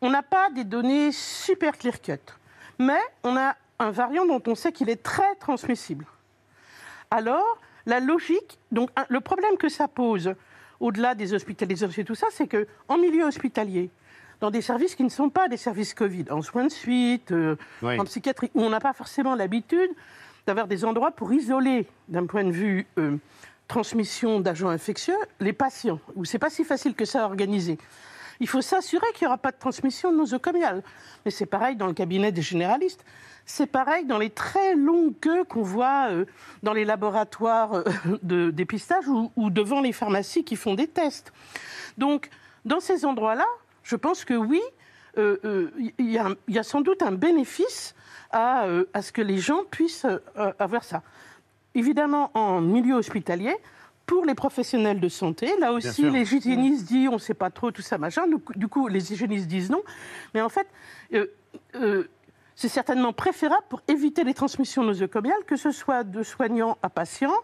on 0.00 0.10
n'a 0.10 0.22
pas 0.22 0.50
des 0.50 0.64
données 0.64 1.12
super 1.12 1.78
clear-cut, 1.78 2.32
mais 2.78 3.00
on 3.22 3.36
a 3.36 3.54
un 3.78 3.90
variant 3.90 4.26
dont 4.26 4.42
on 4.46 4.54
sait 4.54 4.72
qu'il 4.72 4.90
est 4.90 5.02
très 5.02 5.34
transmissible. 5.36 6.06
Alors, 7.10 7.58
la 7.86 8.00
logique, 8.00 8.58
donc 8.72 8.90
le 9.08 9.20
problème 9.20 9.56
que 9.56 9.68
ça 9.68 9.88
pose, 9.88 10.34
au-delà 10.80 11.14
des 11.14 11.34
hospitalisations 11.34 12.02
et 12.02 12.04
tout 12.04 12.14
ça, 12.14 12.26
c'est 12.30 12.46
que 12.46 12.66
en 12.88 12.98
milieu 12.98 13.24
hospitalier, 13.24 13.90
dans 14.40 14.50
des 14.50 14.62
services 14.62 14.94
qui 14.94 15.04
ne 15.04 15.08
sont 15.08 15.30
pas 15.30 15.48
des 15.48 15.56
services 15.56 15.94
Covid, 15.94 16.26
en 16.30 16.42
soins 16.42 16.64
de 16.64 16.70
suite, 16.70 17.32
euh, 17.32 17.56
Oui. 17.82 17.98
en 17.98 18.04
psychiatrie, 18.04 18.50
où 18.54 18.62
on 18.62 18.70
n'a 18.70 18.80
pas 18.80 18.92
forcément 18.92 19.34
l'habitude 19.34 19.90
d'avoir 20.46 20.66
des 20.66 20.84
endroits 20.84 21.10
pour 21.10 21.32
isoler, 21.32 21.86
d'un 22.08 22.26
point 22.26 22.44
de 22.44 22.50
vue 22.50 22.86
euh, 22.98 23.16
transmission 23.68 24.40
d'agents 24.40 24.68
infectieux, 24.68 25.16
les 25.40 25.52
patients, 25.52 26.00
où 26.14 26.24
c'est 26.24 26.38
pas 26.38 26.50
si 26.50 26.64
facile 26.64 26.94
que 26.94 27.04
ça 27.04 27.24
à 27.24 27.26
organiser. 27.26 27.78
Il 28.40 28.48
faut 28.48 28.62
s'assurer 28.62 29.06
qu'il 29.14 29.26
n'y 29.26 29.28
aura 29.28 29.38
pas 29.38 29.52
de 29.52 29.58
transmission 29.58 30.12
nosocomiale. 30.12 30.82
Mais 31.24 31.30
c'est 31.30 31.46
pareil 31.46 31.76
dans 31.76 31.86
le 31.86 31.94
cabinet 31.94 32.32
des 32.32 32.42
généralistes. 32.42 33.04
C'est 33.46 33.66
pareil 33.66 34.06
dans 34.06 34.18
les 34.18 34.30
très 34.30 34.74
longues 34.74 35.14
queues 35.20 35.44
qu'on 35.44 35.62
voit 35.62 36.08
euh, 36.10 36.24
dans 36.62 36.72
les 36.72 36.84
laboratoires 36.84 37.74
euh, 37.74 37.84
de 38.22 38.50
dépistage 38.50 39.04
ou, 39.08 39.50
devant 39.50 39.80
les 39.80 39.92
pharmacies 39.92 40.44
qui 40.44 40.56
font 40.56 40.74
des 40.74 40.88
tests. 40.88 41.32
Donc, 41.98 42.30
dans 42.64 42.80
ces 42.80 43.04
endroits-là, 43.04 43.46
je 43.82 43.96
pense 43.96 44.24
que 44.24 44.34
oui, 44.34 44.60
il 45.16 46.10
y, 46.10 46.18
a 46.18 46.26
un- 46.26 46.34
il 46.48 46.54
y 46.54 46.58
a 46.58 46.62
sans 46.62 46.80
doute 46.80 47.02
un 47.02 47.12
bénéfice 47.12 47.94
à, 48.30 48.64
euh, 48.66 48.84
à 48.92 49.02
ce 49.02 49.12
que 49.12 49.22
les 49.22 49.38
gens 49.38 49.62
puissent 49.70 50.06
euh, 50.06 50.52
avoir 50.58 50.84
ça. 50.84 51.02
Évidemment, 51.74 52.30
en 52.34 52.60
milieu 52.60 52.94
hospitalier, 52.94 53.54
pour 54.06 54.24
les 54.26 54.34
professionnels 54.34 55.00
de 55.00 55.08
santé, 55.08 55.50
là 55.58 55.72
aussi, 55.72 56.02
les 56.10 56.34
hygiénistes 56.34 56.86
disent 56.86 57.08
on 57.08 57.14
ne 57.14 57.18
sait 57.18 57.34
pas 57.34 57.50
trop, 57.50 57.70
tout 57.70 57.82
ça, 57.82 57.96
machin. 57.98 58.26
Du 58.26 58.38
coup- 58.38 58.52
Du 58.54 58.68
coup, 58.68 58.86
les 58.88 59.12
hygiénistes 59.12 59.46
disent 59.46 59.70
non. 59.70 59.82
Mais 60.34 60.42
en 60.42 60.48
fait, 60.50 60.66
euh, 61.14 61.26
euh, 61.76 62.04
c'est 62.54 62.68
certainement 62.68 63.12
préférable 63.12 63.64
pour 63.68 63.80
éviter 63.88 64.22
les 64.22 64.34
transmissions 64.34 64.82
nosocomiales, 64.84 65.42
que 65.46 65.56
ce 65.56 65.70
soit 65.72 66.04
de 66.04 66.22
soignants 66.22 66.76
à 66.82 66.90
patients, 66.90 67.34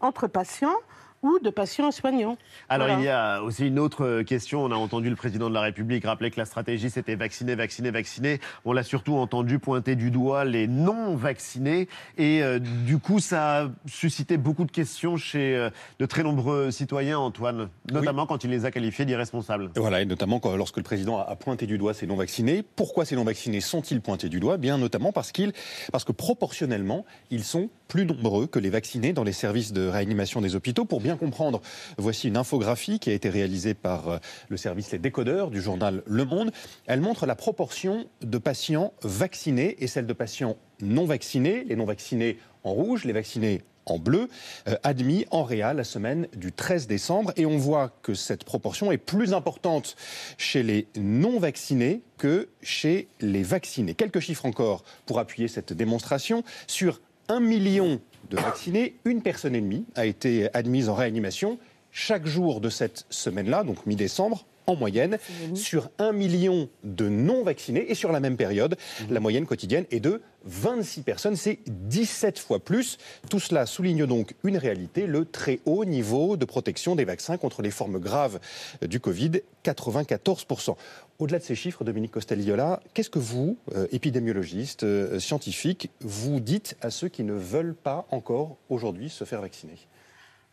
entre 0.00 0.26
patients 0.26 0.74
ou 1.22 1.38
de 1.40 1.50
patients 1.50 1.90
soignants. 1.90 2.36
Alors 2.68 2.86
Voilà. 2.88 3.00
il 3.02 3.04
y 3.06 3.08
a 3.08 3.42
aussi 3.42 3.66
une 3.66 3.78
autre 3.78 4.04
euh, 4.04 4.22
question. 4.24 4.62
On 4.64 4.70
a 4.70 4.74
entendu 4.76 5.08
le 5.10 5.16
président 5.16 5.48
de 5.48 5.54
la 5.54 5.60
République 5.62 6.04
rappeler 6.04 6.30
que 6.30 6.38
la 6.38 6.44
stratégie 6.44 6.90
c'était 6.90 7.14
vacciner, 7.14 7.54
vacciner, 7.54 7.90
vacciner. 7.90 8.40
On 8.64 8.72
l'a 8.72 8.82
surtout 8.82 9.14
entendu 9.16 9.58
pointer 9.58 9.96
du 9.96 10.10
doigt 10.10 10.44
les 10.44 10.66
non 10.66 11.16
vaccinés. 11.16 11.88
Et 12.18 12.42
euh, 12.42 12.58
du 12.58 12.98
coup, 12.98 13.20
ça 13.20 13.62
a 13.64 13.68
suscité 13.86 14.36
beaucoup 14.36 14.64
de 14.64 14.72
questions 14.72 15.16
chez 15.16 15.56
euh, 15.56 15.70
de 15.98 16.06
très 16.06 16.22
nombreux 16.22 16.70
citoyens, 16.70 17.18
Antoine, 17.18 17.68
notamment 17.92 18.26
quand 18.26 18.44
il 18.44 18.50
les 18.50 18.64
a 18.64 18.70
qualifiés 18.70 19.04
d'irresponsables. 19.04 19.70
Voilà, 19.76 20.02
et 20.02 20.04
notamment 20.06 20.40
quand- 20.40 20.56
lorsque 20.56 20.76
le 20.76 20.82
président 20.82 21.18
a 21.18 21.28
a 21.28 21.36
pointé 21.36 21.66
du 21.66 21.76
doigt 21.78 21.92
ces 21.94 22.06
non-vaccinés. 22.06 22.62
Pourquoi 22.74 23.04
ces 23.04 23.14
non-vaccinés 23.14 23.60
sont-ils 23.60 24.00
pointés 24.00 24.28
du 24.30 24.40
doigt? 24.40 24.56
Bien 24.56 24.78
notamment 24.78 25.12
parce, 25.12 25.30
qu'ils, 25.30 25.52
parce 25.92 26.04
que 26.04 26.12
proportionnellement, 26.12 27.04
ils 27.30 27.44
sont 27.44 27.68
plus 27.88 28.04
nombreux 28.04 28.46
que 28.46 28.58
les 28.58 28.70
vaccinés 28.70 29.12
dans 29.12 29.24
les 29.24 29.32
services 29.32 29.72
de 29.72 29.88
réanimation 29.88 30.40
des 30.40 30.54
hôpitaux. 30.54 30.84
Pour 30.84 31.00
bien 31.00 31.16
comprendre, 31.16 31.60
voici 31.96 32.28
une 32.28 32.36
infographie 32.36 32.98
qui 32.98 33.10
a 33.10 33.14
été 33.14 33.30
réalisée 33.30 33.74
par 33.74 34.08
euh, 34.08 34.18
le 34.48 34.56
service 34.56 34.92
Les 34.92 34.98
Décodeurs 34.98 35.50
du 35.50 35.60
journal 35.60 36.02
Le 36.06 36.24
Monde. 36.24 36.52
Elle 36.86 37.00
montre 37.00 37.26
la 37.26 37.34
proportion 37.34 38.06
de 38.20 38.38
patients 38.38 38.92
vaccinés 39.02 39.76
et 39.82 39.86
celle 39.86 40.06
de 40.06 40.12
patients 40.12 40.56
non 40.80 41.06
vaccinés. 41.06 41.64
Les 41.64 41.76
non 41.76 41.86
vaccinés 41.86 42.38
en 42.62 42.72
rouge, 42.72 43.04
les 43.04 43.12
vaccinés 43.12 43.62
en 43.90 43.98
bleu, 43.98 44.28
euh, 44.68 44.76
admis 44.82 45.26
en 45.30 45.42
réal 45.42 45.78
la 45.78 45.84
semaine 45.84 46.28
du 46.36 46.52
13 46.52 46.86
décembre. 46.86 47.32
Et 47.36 47.46
on 47.46 47.56
voit 47.56 47.90
que 48.02 48.14
cette 48.14 48.44
proportion 48.44 48.92
est 48.92 48.98
plus 48.98 49.32
importante 49.32 49.96
chez 50.36 50.62
les 50.62 50.88
non-vaccinés 50.96 52.02
que 52.18 52.48
chez 52.62 53.08
les 53.20 53.42
vaccinés. 53.42 53.94
Quelques 53.94 54.20
chiffres 54.20 54.46
encore 54.46 54.84
pour 55.06 55.18
appuyer 55.18 55.48
cette 55.48 55.72
démonstration. 55.72 56.42
Sur 56.66 57.00
un 57.28 57.40
million 57.40 58.00
de 58.30 58.36
vaccinés, 58.36 58.96
une 59.04 59.22
personne 59.22 59.54
et 59.54 59.60
demie 59.60 59.84
a 59.94 60.06
été 60.06 60.48
admise 60.54 60.88
en 60.88 60.94
réanimation 60.94 61.58
chaque 61.90 62.26
jour 62.26 62.60
de 62.60 62.68
cette 62.68 63.06
semaine-là, 63.10 63.64
donc 63.64 63.86
mi-décembre, 63.86 64.44
en 64.68 64.76
moyenne, 64.76 65.18
sur 65.54 65.90
un 65.98 66.12
million 66.12 66.68
de 66.84 67.08
non-vaccinés. 67.08 67.90
Et 67.90 67.94
sur 67.94 68.12
la 68.12 68.20
même 68.20 68.36
période, 68.36 68.76
la 69.10 69.18
moyenne 69.18 69.46
quotidienne 69.46 69.86
est 69.90 70.00
de 70.00 70.20
26 70.44 71.02
personnes. 71.02 71.36
C'est 71.36 71.58
17 71.66 72.38
fois 72.38 72.60
plus. 72.60 72.98
Tout 73.30 73.40
cela 73.40 73.66
souligne 73.66 74.06
donc 74.06 74.34
une 74.44 74.58
réalité, 74.58 75.06
le 75.06 75.24
très 75.24 75.60
haut 75.64 75.84
niveau 75.84 76.36
de 76.36 76.44
protection 76.44 76.94
des 76.94 77.04
vaccins 77.04 77.38
contre 77.38 77.62
les 77.62 77.70
formes 77.70 77.98
graves 77.98 78.38
du 78.82 79.00
Covid, 79.00 79.40
94%. 79.64 80.76
Au-delà 81.18 81.38
de 81.38 81.44
ces 81.44 81.54
chiffres, 81.54 81.82
Dominique 81.82 82.12
Costelliola, 82.12 82.80
qu'est-ce 82.94 83.10
que 83.10 83.18
vous, 83.18 83.56
euh, 83.74 83.86
épidémiologiste, 83.90 84.84
euh, 84.84 85.18
scientifique, 85.18 85.90
vous 86.00 86.40
dites 86.40 86.76
à 86.80 86.90
ceux 86.90 87.08
qui 87.08 87.24
ne 87.24 87.32
veulent 87.32 87.74
pas 87.74 88.06
encore 88.10 88.58
aujourd'hui 88.68 89.08
se 89.08 89.24
faire 89.24 89.40
vacciner? 89.40 89.78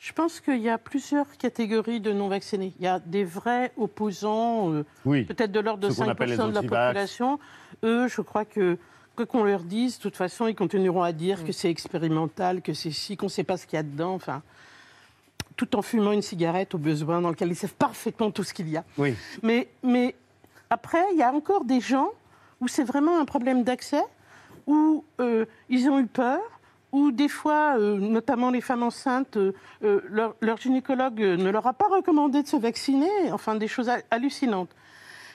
Je 0.05 0.13
pense 0.13 0.39
qu'il 0.39 0.59
y 0.59 0.69
a 0.69 0.77
plusieurs 0.77 1.35
catégories 1.35 1.99
de 1.99 2.13
non-vaccinés. 2.13 2.73
Il 2.77 2.83
y 2.83 2.87
a 2.87 2.99
des 2.99 3.23
vrais 3.23 3.71
opposants, 3.75 4.71
euh, 4.71 4.85
Oui. 5.03 5.23
peut-être 5.23 5.51
de 5.51 5.59
l'ordre 5.59 5.81
de 5.81 5.87
les 5.87 5.95
5% 5.95 6.49
de 6.49 6.53
la 6.53 6.61
population. 6.61 7.39
Eux, 7.83 8.07
je 8.07 8.21
crois 8.21 8.45
que, 8.45 8.77
quoi 9.15 9.25
qu'on 9.25 9.43
leur 9.43 9.61
dise, 9.63 9.97
de 9.97 10.03
toute 10.03 10.15
façon, 10.15 10.45
ils 10.45 10.53
continueront 10.53 11.01
à 11.01 11.11
dire 11.11 11.43
que 11.43 11.51
c'est 11.51 11.71
expérimental, 11.71 12.61
que 12.61 12.75
c'est 12.75 12.91
si, 12.91 13.17
qu'on 13.17 13.25
ne 13.25 13.31
sait 13.31 13.43
pas 13.43 13.57
ce 13.57 13.65
qu'il 13.65 13.77
y 13.77 13.79
a 13.79 13.83
dedans. 13.83 14.13
Enfin, 14.13 14.43
tout 15.55 15.75
en 15.75 15.81
fumant 15.81 16.11
une 16.11 16.21
cigarette 16.21 16.75
au 16.75 16.77
besoin, 16.77 17.19
dans 17.19 17.29
lequel 17.29 17.49
ils 17.49 17.55
savent 17.55 17.73
parfaitement 17.73 18.29
tout 18.29 18.43
ce 18.43 18.53
qu'il 18.53 18.69
y 18.69 18.77
a. 18.77 18.83
Oui. 18.99 19.15
Mais, 19.41 19.69
mais 19.81 20.13
après, 20.69 21.03
il 21.13 21.17
y 21.17 21.23
a 21.23 21.33
encore 21.33 21.65
des 21.65 21.81
gens 21.81 22.09
où 22.61 22.67
c'est 22.67 22.83
vraiment 22.83 23.19
un 23.19 23.25
problème 23.25 23.63
d'accès, 23.63 24.03
où 24.67 25.03
euh, 25.19 25.45
ils 25.67 25.89
ont 25.89 25.97
eu 25.97 26.05
peur, 26.05 26.41
où 26.95 27.11
des 27.11 27.27
fois, 27.27 27.77
euh, 27.77 27.97
notamment 27.99 28.49
les 28.51 28.61
femmes 28.61 28.83
enceintes, 28.83 29.35
euh, 29.37 29.51
euh, 29.83 29.99
leur, 30.09 30.35
leur 30.41 30.57
gynécologue 30.57 31.19
ne 31.19 31.49
leur 31.49 31.67
a 31.67 31.73
pas 31.73 31.87
recommandé 31.89 32.41
de 32.41 32.47
se 32.47 32.55
vacciner, 32.55 33.09
enfin 33.33 33.55
des 33.55 33.67
choses 33.67 33.89
ha- 33.89 33.99
hallucinantes. 34.11 34.69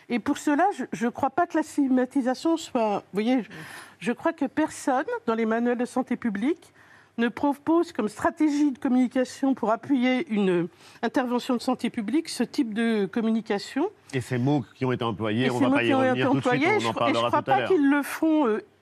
Et 0.08 0.18
pour 0.18 0.38
cela, 0.38 0.64
je 0.92 1.04
ne 1.04 1.10
crois 1.10 1.30
pas 1.30 1.46
que 1.46 1.56
la 1.56 1.62
stigmatisation 1.62 2.56
soit... 2.56 2.96
Vous 2.98 3.02
voyez, 3.22 3.42
je, 3.42 3.48
je 3.98 4.12
crois 4.12 4.32
que 4.32 4.46
personne, 4.46 5.04
dans 5.26 5.34
les 5.34 5.44
manuels 5.46 5.78
de 5.78 5.84
santé 5.84 6.16
publique, 6.16 6.72
ne 7.18 7.28
propose 7.28 7.92
comme 7.92 8.08
stratégie 8.08 8.70
de 8.72 8.78
communication 8.78 9.52
pour 9.54 9.70
appuyer 9.70 10.26
une 10.32 10.68
intervention 11.02 11.54
de 11.56 11.60
santé 11.60 11.90
publique 11.90 12.30
ce 12.30 12.42
type 12.42 12.72
de 12.72 13.04
communication. 13.04 13.90
Et 14.14 14.22
ces 14.22 14.38
mots 14.38 14.64
qui 14.74 14.86
ont 14.86 14.92
été 14.92 15.04
employés, 15.04 15.46
Et 15.46 15.50
on 15.50 15.58
ces 15.58 15.64
va 15.66 15.70
pas 15.70 15.82
y 15.84 15.92
revenir 15.92 16.30
tout 16.30 16.36
de 16.40 16.48
suite, 16.48 16.62
on 16.66 16.76
en 16.76 16.80
je- 16.80 16.86
je 16.86 16.92
parlera 16.94 17.28
crois 17.28 17.42
tout 17.42 17.50
à 17.50 17.58
l'heure. 17.60 17.68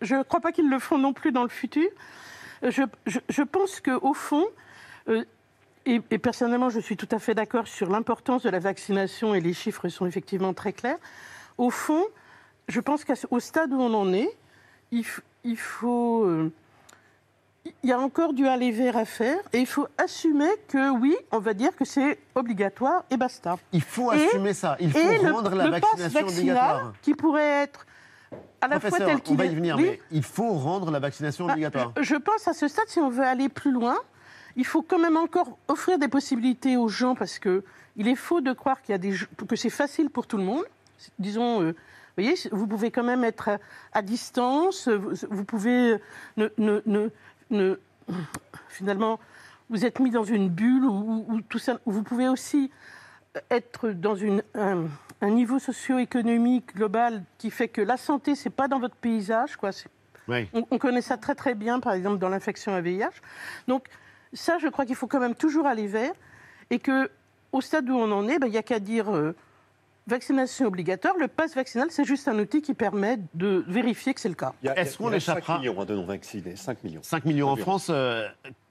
je 0.01 0.15
ne 0.15 0.23
crois 0.23 0.41
pas 0.41 0.53
qu'ils 0.53 0.71
le 0.71 0.79
font 0.79 0.99
non 0.99 1.13
plus 1.13 1.33
dans 1.33 1.43
le 1.43 1.49
futur. 1.49 1.89
Je, 2.63 2.83
je- 3.07 3.19
je 3.29 3.43
pense 3.43 3.81
qu'au 3.81 4.15
fond, 4.15 4.45
euh, 5.09 5.25
et, 5.87 6.01
et 6.11 6.19
personnellement, 6.19 6.69
je 6.71 6.81
suis 6.81 6.97
tout 6.97 7.09
à 7.13 7.19
fait 7.19 7.35
d'accord 7.35 7.67
sur 7.67 7.89
l'importance 7.89 8.43
de 8.43 8.51
la 8.51 8.59
vaccination 8.59 9.35
et 9.35 9.41
les 9.41 9.55
chiffres 9.55 9.89
sont 9.89 10.07
effectivement 10.07 10.53
très 10.55 10.73
clairs. 10.73 10.99
Au 11.57 11.71
fond, 11.71 12.05
je 12.69 12.81
pense 12.81 13.05
qu'au 13.05 13.41
stade 13.41 13.73
où 13.73 13.81
on 13.81 13.95
en 13.95 14.13
est, 14.13 14.29
il, 14.91 15.05
faut. 15.57 16.25
euh, 16.25 16.53
il 17.83 17.89
y 17.91 17.93
a 17.93 17.99
encore 17.99 18.33
du 18.33 18.47
aller 18.47 18.71
vers 18.71 18.97
à 18.97 19.05
faire 19.05 19.39
et 19.53 19.59
il 19.59 19.67
faut 19.67 19.87
assumer 19.99 20.49
que 20.69 20.91
oui, 20.91 21.15
on 21.33 21.39
va 21.39 21.53
dire 21.55 21.75
que 21.77 21.85
c'est 21.85 22.19
obligatoire 22.35 23.05
et 23.11 23.17
basta 23.17 23.59
Il 23.73 23.83
faut 23.83 24.13
Et- 24.13 24.27
assumer 24.27 24.55
ça. 24.55 24.77
Il 24.81 24.91
faut 24.91 24.99
le, 24.99 25.33
rendre 25.33 25.55
la 25.55 25.65
le 25.67 25.71
vaccination 25.73 26.21
vaccinal 26.21 26.57
obligatoire. 26.57 26.93
qui 27.03 27.15
pourrait 27.15 27.63
être 27.63 27.87
à 28.61 28.69
la 28.69 28.81
fois 28.81 28.91
Professeur, 28.91 29.21
tel 29.23 29.33
on 29.33 29.37
va 29.37 29.47
y 29.47 29.55
venir, 29.55 29.77
Oui. 29.77 29.83
mais 29.85 30.01
il 30.11 30.23
faut 30.23 30.53
rendre 30.53 30.91
la 30.91 30.99
vaccination 30.99 31.47
Ah, 31.49 31.53
obligatoire. 31.53 31.93
je, 32.01 32.15
pense 32.17 32.49
à 32.49 32.53
ce 32.53 32.69
stade, 32.69 32.89
si 32.89 32.99
on 32.99 33.09
veut 33.09 33.25
aller 33.25 33.49
plus 33.49 33.71
loin, 33.73 33.97
il 34.57 34.65
faut 34.67 34.83
quand 34.83 34.99
même 34.99 35.17
encore 35.17 35.57
offrir 35.69 35.99
des 35.99 36.09
possibilités 36.09 36.77
aux 36.77 36.89
gens 36.89 37.15
parce 37.15 37.39
que 37.39 37.63
il 37.97 38.09
est 38.09 38.17
faux 38.17 38.41
de 38.41 38.53
croire 38.53 38.83
qu'il 38.83 38.93
y 38.93 38.95
a 38.95 38.99
des 38.99 39.15
que 39.49 39.57
c'est 39.57 39.71
facile 39.71 40.11
pour 40.11 40.27
tout 40.27 40.37
le 40.37 40.45
monde. 40.45 40.65
Disons, 41.19 41.63
euh, 41.63 41.71
vous 41.73 42.23
voyez, 42.25 42.35
vous 42.53 42.67
pouvez 42.67 42.91
quand 42.91 43.05
même 43.05 43.23
être 43.25 43.49
à, 43.49 43.59
à 43.93 44.03
distance, 44.03 44.89
vous, 44.89 45.13
vous 45.31 45.45
pouvez 45.45 45.97
ne, 46.37 46.49
ne- 46.59 46.83
ne- 46.87 47.11
ne- 47.51 47.79
finalement, 48.69 49.19
vous 49.71 49.85
êtes 49.85 50.01
mis 50.01 50.11
dans 50.11 50.25
une 50.25 50.49
bulle 50.49 50.85
où, 50.85 50.91
où- 50.91 51.27
où 51.35 51.41
tout 51.43 51.59
ça, 51.59 51.79
où 51.87 51.93
vous 51.93 52.03
pouvez 52.03 52.29
aussi 52.29 52.71
être 53.51 53.91
dans 53.91 54.15
une, 54.15 54.43
un, 54.55 54.85
un 55.21 55.31
niveau 55.31 55.59
socio-économique 55.59 56.75
global 56.75 57.23
qui 57.39 57.51
fait 57.51 57.69
que 57.69 57.81
la 57.81 57.97
santé, 57.97 58.35
c'est 58.35 58.51
pas 58.51 58.69
dans 58.69 58.79
votre 58.81 58.97
paysage, 58.97 59.57
quoi. 59.57 59.71
Oui. 60.29 60.49
On, 60.53 60.65
on 60.71 60.79
connaît 60.79 61.01
ça 61.03 61.17
très 61.17 61.35
très 61.35 61.55
bien, 61.55 61.81
par 61.81 61.93
exemple, 61.95 62.19
dans 62.19 62.29
l'infection 62.29 62.75
à 62.75 62.81
VIH. 62.81 63.07
Donc 63.67 63.87
ça, 64.33 64.59
je 64.59 64.69
crois 64.69 64.85
qu'il 64.85 64.97
faut 64.97 65.07
quand 65.07 65.21
même 65.21 65.35
toujours 65.35 65.67
aller 65.67 65.87
vers, 65.87 66.13
et 66.71 66.79
que 66.79 67.11
au 67.53 67.61
stade 67.63 67.89
où 67.89 67.95
on 67.97 68.11
en 68.13 68.29
est, 68.29 68.39
ben, 68.39 68.47
il 68.47 68.51
n'y 68.51 68.59
a 68.59 68.63
qu'à 68.63 68.79
dire 68.79 69.09
euh, 69.15 69.35
vaccination 70.07 70.67
obligatoire. 70.67 71.15
Le 71.19 71.29
pass 71.29 71.55
vaccinal, 71.55 71.89
c'est 71.91 72.05
juste 72.05 72.29
un 72.29 72.39
outil 72.39 72.61
qui 72.61 72.75
permet 72.75 73.19
de 73.35 73.65
vérifier 73.69 74.13
que 74.13 74.21
c'est 74.21 74.29
le 74.29 74.35
cas. 74.35 74.53
Est-ce 74.77 74.99
qu'on 74.99 75.13
échappera 75.13 75.55
5 75.55 75.61
millions 75.61 75.81
hein, 75.81 75.85
de 75.87 75.95
non-vaccinés, 75.95 76.57
5 76.57 76.85
millions. 76.85 77.03
5 77.03 77.25
millions 77.25 77.49
en. 77.49 77.57
France. 77.57 77.87
euh, 77.91 78.29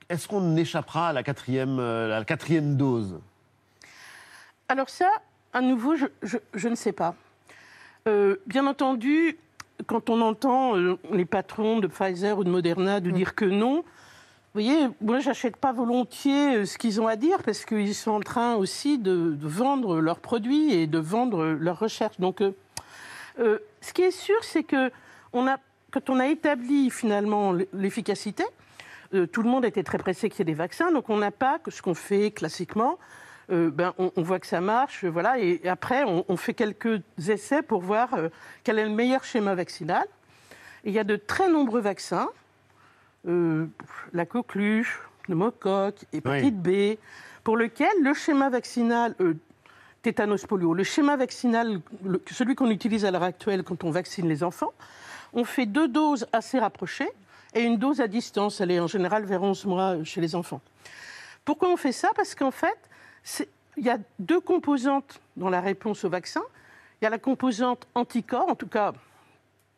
Est-ce 0.09 0.27
qu'on 0.27 0.55
échappera 0.57 1.09
à 1.09 1.13
la 1.13 1.23
quatrième, 1.23 1.79
euh, 1.79 2.15
à 2.15 2.19
la 2.19 2.25
quatrième 2.25 2.75
dose? 2.77 3.19
Alors 4.69 4.89
ça, 4.89 5.09
à 5.53 5.61
nouveau, 5.61 5.95
je, 5.95 6.05
je- 6.23 6.37
je 6.53 6.67
ne 6.67 6.75
sais 6.75 6.91
pas. 6.91 7.15
Euh, 8.07 8.37
bien 8.45 8.67
entendu, 8.67 9.37
quand 9.85 10.09
on 10.09 10.21
entend 10.21 10.75
euh, 10.77 10.97
les 11.11 11.25
patrons 11.25 11.79
de 11.79 11.87
Pfizer 11.87 12.37
ou 12.37 12.43
de 12.43 12.49
Moderna 12.49 12.99
de 12.99 13.11
dire 13.11 13.35
que 13.35 13.45
non, 13.45 13.77
vous 13.77 14.63
voyez, 14.63 14.87
moi, 15.01 15.19
j'achète 15.19 15.55
pas 15.57 15.71
volontiers 15.71 16.55
euh, 16.57 16.65
ce 16.65 16.77
qu'ils 16.77 16.99
ont 16.99 17.07
à 17.07 17.15
dire 17.15 17.43
parce 17.43 17.63
qu'ils 17.65 17.95
sont 17.95 18.11
en 18.11 18.19
train 18.19 18.55
aussi 18.55 18.97
de, 18.97 19.31
de 19.33 19.47
vendre 19.47 19.99
leurs 20.01 20.19
produits 20.19 20.73
et 20.73 20.87
de 20.87 20.97
vendre 20.97 21.45
leurs 21.45 21.79
recherches. 21.79 22.19
Donc, 22.19 22.41
euh, 22.41 23.59
ce 23.81 23.93
qui 23.93 24.01
est 24.01 24.11
sûr, 24.11 24.43
c'est 24.43 24.63
que 24.63 24.91
on 25.33 25.47
a, 25.47 25.57
quand 25.91 26.09
on 26.09 26.19
a 26.19 26.27
établi 26.27 26.89
finalement 26.89 27.53
l'efficacité, 27.73 28.43
euh, 29.13 29.27
tout 29.27 29.43
le 29.43 29.49
monde 29.49 29.63
était 29.63 29.83
très 29.83 29.97
pressé 29.97 30.29
qu'il 30.29 30.39
y 30.39 30.41
ait 30.41 30.45
des 30.45 30.53
vaccins, 30.53 30.91
donc 30.91 31.09
on 31.09 31.17
n'a 31.17 31.31
pas 31.31 31.59
que 31.59 31.71
ce 31.71 31.81
qu'on 31.81 31.93
fait 31.93 32.31
classiquement. 32.31 32.97
Euh, 33.51 33.69
ben, 33.71 33.93
on, 33.97 34.11
on 34.15 34.21
voit 34.21 34.39
que 34.39 34.47
ça 34.47 34.61
marche, 34.61 35.05
voilà, 35.05 35.39
et, 35.39 35.61
et 35.63 35.69
après 35.69 36.03
on, 36.03 36.25
on 36.27 36.37
fait 36.37 36.53
quelques 36.53 37.01
essais 37.27 37.61
pour 37.61 37.81
voir 37.81 38.13
euh, 38.13 38.29
quel 38.63 38.77
est 38.79 38.83
le 38.85 38.91
meilleur 38.93 39.23
schéma 39.23 39.55
vaccinal. 39.55 40.05
Et 40.83 40.89
il 40.89 40.93
y 40.93 40.99
a 40.99 41.03
de 41.03 41.15
très 41.15 41.49
nombreux 41.49 41.81
vaccins, 41.81 42.29
euh, 43.27 43.65
la 44.13 44.25
coqueluche, 44.25 44.99
pneumocoque, 45.23 46.05
hépatite 46.13 46.61
B, 46.61 46.97
pour 47.43 47.57
lequel 47.57 47.89
le 48.01 48.13
schéma 48.13 48.49
vaccinal, 48.49 49.15
euh, 49.21 49.33
tétanos 50.01 50.45
polio, 50.45 50.73
le 50.73 50.83
schéma 50.83 51.15
vaccinal, 51.17 51.79
le- 52.05 52.21
celui 52.31 52.55
qu'on 52.55 52.69
utilise 52.69 53.05
à 53.05 53.11
l'heure 53.11 53.23
actuelle 53.23 53.63
quand 53.63 53.83
on 53.83 53.91
vaccine 53.91 54.27
les 54.27 54.43
enfants, 54.43 54.73
on 55.33 55.43
fait 55.43 55.65
deux 55.65 55.87
doses 55.87 56.27
assez 56.31 56.59
rapprochées 56.59 57.09
et 57.53 57.61
une 57.61 57.77
dose 57.77 57.99
à 58.01 58.07
distance. 58.07 58.61
Elle 58.61 58.71
est 58.71 58.79
en 58.79 58.87
général 58.87 59.25
vers 59.25 59.41
11 59.43 59.65
mois 59.65 60.03
chez 60.03 60.21
les 60.21 60.35
enfants. 60.35 60.61
Pourquoi 61.43 61.69
on 61.69 61.77
fait 61.77 61.91
ça? 61.91 62.09
Parce 62.15 62.35
qu'en 62.35 62.51
fait, 62.51 62.77
il 63.77 63.85
y 63.85 63.89
a 63.89 63.97
deux 64.19 64.39
composantes 64.39 65.19
dans 65.35 65.49
la 65.49 65.61
réponse 65.61 66.03
au 66.03 66.09
vaccin. 66.09 66.41
Il 67.01 67.05
y 67.05 67.07
a 67.07 67.09
la 67.09 67.19
composante 67.19 67.87
anticorps, 67.93 68.49
en 68.49 68.55
tout 68.55 68.67
cas, 68.67 68.93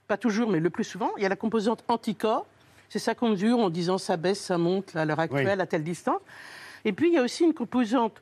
pas 0.08 0.18
toujours, 0.18 0.50
mais 0.50 0.60
le 0.60 0.70
plus 0.70 0.86
souvent. 0.86 1.12
Il 1.18 1.24
y 1.24 1.26
a 1.26 1.30
la 1.30 1.36
composante 1.36 1.84
anticorps. 1.88 2.46
C'est 2.88 3.00
ça 3.00 3.14
qu'on 3.14 3.30
mesure 3.30 3.60
en 3.60 3.70
disant 3.70 3.98
ça 3.98 4.18
baisse, 4.18 4.40
ça 4.40 4.58
monte 4.58 4.96
à 4.96 5.06
l'heure 5.06 5.20
actuelle, 5.20 5.62
à 5.62 5.68
telle 5.68 5.84
distance. 5.84 6.22
Et 6.86 6.94
puis, 6.94 7.10
il 7.10 7.14
y 7.14 7.18
a 7.18 7.22
aussi 7.22 7.44
une 7.44 7.54
composante 7.54 8.22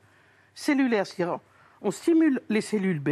cellulaire, 0.55 1.05
c'est-à-dire 1.05 1.39
on 1.81 1.91
stimule 1.91 2.41
les 2.49 2.61
cellules 2.61 2.99
B, 2.99 3.09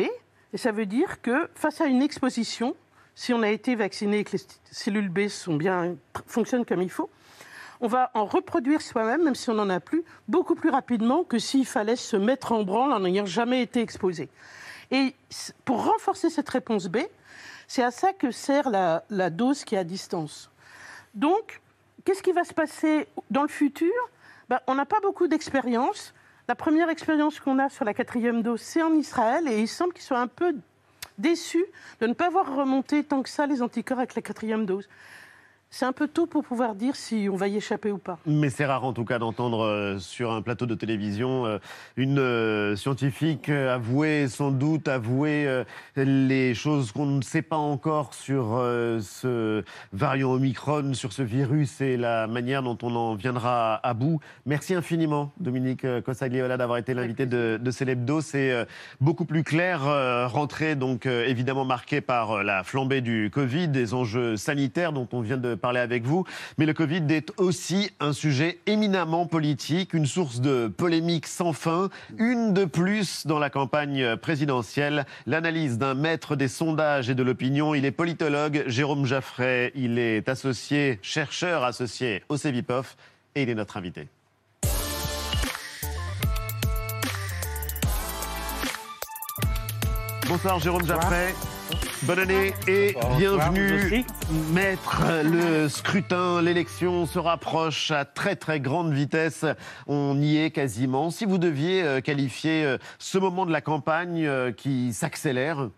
et 0.54 0.58
ça 0.58 0.72
veut 0.72 0.88
dire 0.88 1.22
que 1.22 1.50
face 1.54 1.82
à 1.82 1.86
une 1.86 2.02
exposition, 2.02 2.76
si 3.14 3.34
on 3.34 3.44
a 3.44 3.50
été 3.50 3.76
vacciné 3.76 4.20
et 4.20 4.24
que 4.24 4.36
les 4.36 4.44
cellules 4.72 5.10
B 5.10 5.28
sont 5.28 5.56
bien, 5.56 5.96
fonctionnent 6.26 6.66
comme 6.66 6.82
il 6.82 6.90
faut, 6.90 7.10
on 7.86 7.88
va 7.88 8.10
en 8.16 8.26
reproduire 8.26 8.82
soi-même, 8.82 9.24
même 9.24 9.36
si 9.36 9.48
on 9.52 9.54
n'en 9.54 9.70
a 9.70 9.80
plus, 9.80 10.04
beaucoup 10.28 10.56
plus 10.56 10.72
rapidement 10.72 11.24
que 11.24 11.38
s'il 11.38 11.68
fallait 11.68 11.96
se 11.96 12.18
mettre 12.18 12.52
en 12.52 12.64
branle 12.64 12.92
en 12.92 13.02
n'ayant 13.02 13.28
jamais 13.28 13.62
été 13.62 13.80
exposé. 13.80 14.28
Et 14.90 15.14
pour 15.66 15.86
renforcer 15.86 16.32
cette 16.32 16.50
réponse 16.50 16.88
B, 16.88 16.98
c'est 17.68 17.84
à 17.84 17.92
ça 17.92 18.12
que 18.12 18.32
sert 18.32 18.72
la, 18.72 19.30
dose 19.30 19.64
qui 19.64 19.76
est 19.76 19.78
à 19.78 19.84
distance. 19.84 20.50
Donc, 21.14 21.62
qu'est-ce 22.04 22.24
qui 22.24 22.32
va 22.32 22.44
se 22.44 22.56
passer 22.56 23.08
dans 23.30 23.44
le 23.44 23.50
futur? 23.50 23.94
Ben, 24.50 24.60
On 24.66 24.74
n'a 24.74 24.86
pas 24.86 25.00
beaucoup 25.04 25.28
d'expérience. 25.28 26.16
La 26.48 26.56
première 26.56 26.90
expérience 26.90 27.40
qu'on 27.40 27.60
a 27.60 27.70
sur 27.70 27.86
la 27.86 27.94
quatrième 27.94 28.42
dose, 28.42 28.62
c'est 28.62 28.82
en 28.82 28.96
Israël, 28.96 29.48
et 29.48 29.62
il 29.62 29.68
semble 29.68 29.94
qu'ils 29.94 30.04
soient 30.04 30.20
un 30.20 30.28
peu 30.28 30.56
déçus 31.20 31.66
de 32.02 32.08
ne 32.08 32.14
pas 32.14 32.32
voir 32.32 32.56
remonter 32.56 33.04
tant 33.04 33.22
que 33.22 33.30
ça 33.30 33.46
les 33.46 33.62
anticorps 33.62 34.00
avec 34.00 34.16
la 34.16 34.24
quatrième 34.24 34.66
dose. 34.66 34.90
C'est 35.78 35.84
un 35.84 35.92
peu 35.92 36.08
tôt 36.08 36.26
pour 36.26 36.46
pouvoir 36.46 36.74
dire 36.74 36.96
si 36.96 37.28
on 37.30 37.36
va 37.36 37.50
y 37.50 37.58
échapper 37.58 37.92
ou 37.92 37.98
pas. 37.98 38.18
Mais 38.26 38.50
c'est 38.50 38.64
rare 38.64 38.86
en 38.86 38.94
tout 38.94 39.04
cas 39.04 39.20
d'entendre 39.20 39.66
euh, 39.66 40.00
sur 40.00 40.32
un 40.32 40.42
plateau 40.42 40.66
de 40.66 40.74
télévision 40.74 41.46
euh, 41.46 41.58
une 41.98 42.18
euh, 42.18 42.78
scientifique 42.78 43.50
euh, 43.50 43.76
avouer, 43.76 44.30
sans 44.30 44.52
doute 44.52 44.88
avouer 44.88 45.46
euh, 45.46 45.66
les 45.98 46.54
choses 46.54 46.94
qu'on 46.94 47.06
ne 47.06 47.22
sait 47.22 47.42
pas 47.42 47.58
encore 47.58 48.14
sur 48.14 48.54
euh, 48.54 49.02
ce 49.02 49.66
variant 49.92 50.32
Omicron, 50.32 50.94
sur 50.94 51.12
ce 51.12 51.24
virus 51.24 51.82
et 51.82 51.98
la 51.98 52.26
manière 52.28 52.64
dont 52.64 52.78
on 52.82 52.96
en 52.96 53.16
viendra 53.16 53.86
à 53.86 53.94
bout. 53.94 54.22
Merci 54.46 54.76
infiniment 54.76 55.34
Dominique 55.42 55.86
Cossagliola 56.06 56.56
d'avoir 56.56 56.78
été 56.78 56.94
l'invité 56.94 57.26
de, 57.26 57.60
de 57.62 57.72
Célébdo. 57.72 58.22
C'est 58.22 58.50
euh, 58.50 58.64
beaucoup 59.02 59.26
plus 59.26 59.44
clair, 59.44 59.86
euh, 59.86 60.26
rentrée 60.26 60.78
donc 60.78 61.06
euh, 61.06 61.26
évidemment 61.26 61.66
marquée 61.66 62.00
par 62.00 62.32
euh, 62.32 62.44
la 62.44 62.64
flambée 62.64 63.02
du 63.02 63.30
Covid, 63.30 63.68
des 63.68 63.94
enjeux 63.94 64.38
sanitaires 64.38 64.94
dont 64.94 65.10
on 65.12 65.20
vient 65.20 65.36
de 65.36 65.54
parler 65.54 65.65
avec 65.74 66.04
vous. 66.04 66.26
Mais 66.58 66.66
le 66.66 66.74
Covid 66.74 67.04
est 67.10 67.32
aussi 67.38 67.92
un 68.00 68.14
sujet 68.14 68.60
éminemment 68.68 69.26
politique, 69.26 69.94
une 69.94 70.06
source 70.06 70.40
de 70.40 70.68
polémique 70.68 71.28
sans 71.28 71.54
fin, 71.54 71.90
une 72.18 72.54
de 72.54 72.66
plus 72.66 73.26
dans 73.26 73.40
la 73.40 73.50
campagne 73.50 74.16
présidentielle. 74.18 75.06
L'analyse 75.26 75.78
d'un 75.78 75.96
maître 75.96 76.36
des 76.36 76.48
sondages 76.48 77.10
et 77.10 77.16
de 77.16 77.24
l'opinion, 77.24 77.74
il 77.74 77.86
est 77.86 77.92
politologue, 77.92 78.64
Jérôme 78.68 79.06
Jaffray, 79.06 79.72
il 79.76 79.98
est 79.98 80.30
associé, 80.30 81.00
chercheur 81.02 81.64
associé 81.64 82.24
au 82.30 82.38
CEVIPOF 82.38 82.96
et 83.36 83.44
il 83.44 83.50
est 83.50 83.56
notre 83.56 83.78
invité. 83.78 84.08
Bonsoir 90.28 90.60
Jérôme 90.60 90.86
Jaffray. 90.86 91.34
Bonne 92.06 92.20
année 92.20 92.54
et 92.68 92.96
bienvenue, 93.18 94.06
maître. 94.52 95.04
Le 95.24 95.68
scrutin, 95.68 96.42
l'élection 96.42 97.06
se 97.06 97.18
rapproche 97.18 97.90
à 97.90 98.06
très 98.06 98.36
très 98.36 98.60
grande 98.60 98.94
vitesse. 98.94 99.46
On 99.88 100.22
y 100.22 100.38
est 100.38 100.52
quasiment. 100.52 101.10
Si 101.10 101.26
vous 101.26 101.38
deviez 101.40 101.82
euh, 101.84 102.02
qualifier 102.02 102.64
euh, 102.64 102.78
ce 103.00 103.18
moment 103.18 103.46
de 103.48 103.52
la 103.52 103.62
campagne 103.62 104.26
euh, 104.26 104.52
qui 104.52 104.94
s'accélère, 104.94 105.70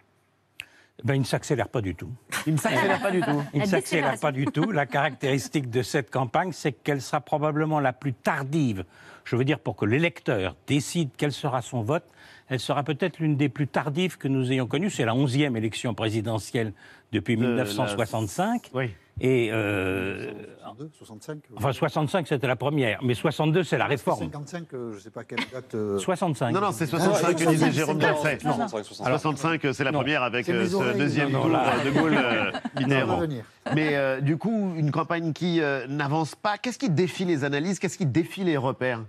Ben, 1.04 1.14
il 1.14 1.22
ne 1.22 1.26
s'accélère 1.26 1.70
pas 1.70 1.82
du 1.82 1.96
tout. 1.96 2.12
il 2.46 2.56
ne 2.56 2.60
s'accélère 2.60 3.02
pas 3.02 3.12
du 3.12 3.22
tout. 3.22 3.44
Il 3.54 3.62
ne 3.62 3.66
s'accélère 3.66 4.20
pas 4.20 4.32
du 4.32 4.46
tout. 4.48 4.72
La 4.72 4.86
caractéristique 4.86 5.70
de 5.70 5.82
cette 5.82 6.12
campagne, 6.12 6.52
c'est 6.52 6.74
qu'elle 6.74 7.02
sera 7.02 7.22
probablement 7.22 7.80
la 7.80 7.94
plus 7.94 8.14
tardive. 8.14 8.84
Je 9.24 9.36
veux 9.36 9.46
dire, 9.46 9.60
pour 9.60 9.76
que 9.76 9.86
l'électeur 9.86 10.56
décide 10.68 11.10
quel 11.18 11.32
sera 11.32 11.62
son 11.62 11.84
vote, 11.84 12.06
elle 12.50 12.60
sera 12.60 12.84
peut-être 12.84 13.20
l'une 13.20 13.36
des 13.38 13.50
plus 13.50 13.68
tardives 13.68 14.18
que 14.18 14.28
nous 14.28 14.52
ayons 14.52 14.68
connues. 14.68 14.90
C'est 14.90 15.06
la 15.06 15.16
onzième 15.16 15.56
élection 15.58 15.94
présidentielle 15.94 16.74
depuis 17.12 17.36
De 17.38 17.44
la- 17.44 17.64
1965. 17.64 18.70
Oui. 18.74 18.92
Et 19.20 19.50
euh, 19.52 20.32
62, 20.62 20.90
65 20.96 21.38
euh, 21.38 21.56
enfin, 21.58 21.72
65, 21.74 22.28
c'était 22.28 22.46
la 22.46 22.56
première, 22.56 23.00
mais 23.02 23.16
62, 23.16 23.64
c'est 23.64 23.80
la 23.80 23.88
réforme. 23.88 24.20
55, 24.20 24.66
euh, 24.76 24.92
je 24.92 24.98
ne 24.98 25.02
sais 25.02 25.10
pas 25.10 25.24
quelle 25.24 25.40
date. 25.52 25.74
euh, 25.74 25.98
65. 25.98 26.52
Non, 26.54 26.62
non, 26.62 26.72
c'est 26.72 26.86
65 26.86 27.36
que 27.36 27.50
disait 27.50 27.72
Jérôme 27.72 28.00
Jaffray. 28.00 28.38
65, 28.40 28.84
65. 28.86 29.08
65, 29.08 29.74
c'est 29.74 29.84
la 29.84 29.92
Non. 29.92 30.00
première 30.02 30.22
avec 30.22 30.48
euh, 30.50 30.68
ce 30.68 30.96
deuxième 30.96 31.32
Non, 31.32 31.40
non, 31.40 31.44
tour 31.46 31.52
là- 31.54 31.74
euh, 31.80 31.84
de 31.84 32.00
Gaulle 32.00 32.16
euh. 32.16 33.42
Mais 33.76 33.96
euh, 33.96 34.22
du 34.22 34.38
coup, 34.38 34.74
une 34.78 34.92
campagne 34.92 35.34
qui 35.34 35.62
euh, 35.62 35.88
n'avance 35.88 36.36
pas, 36.36 36.60
qu'est-ce 36.60 36.78
qui 36.78 36.92
défie 36.92 37.26
les 37.26 37.44
analyses 37.44 37.80
Qu'est-ce 37.80 37.98
qui 37.98 38.06
défie 38.06 38.44
les 38.44 38.56
repères? 38.58 39.02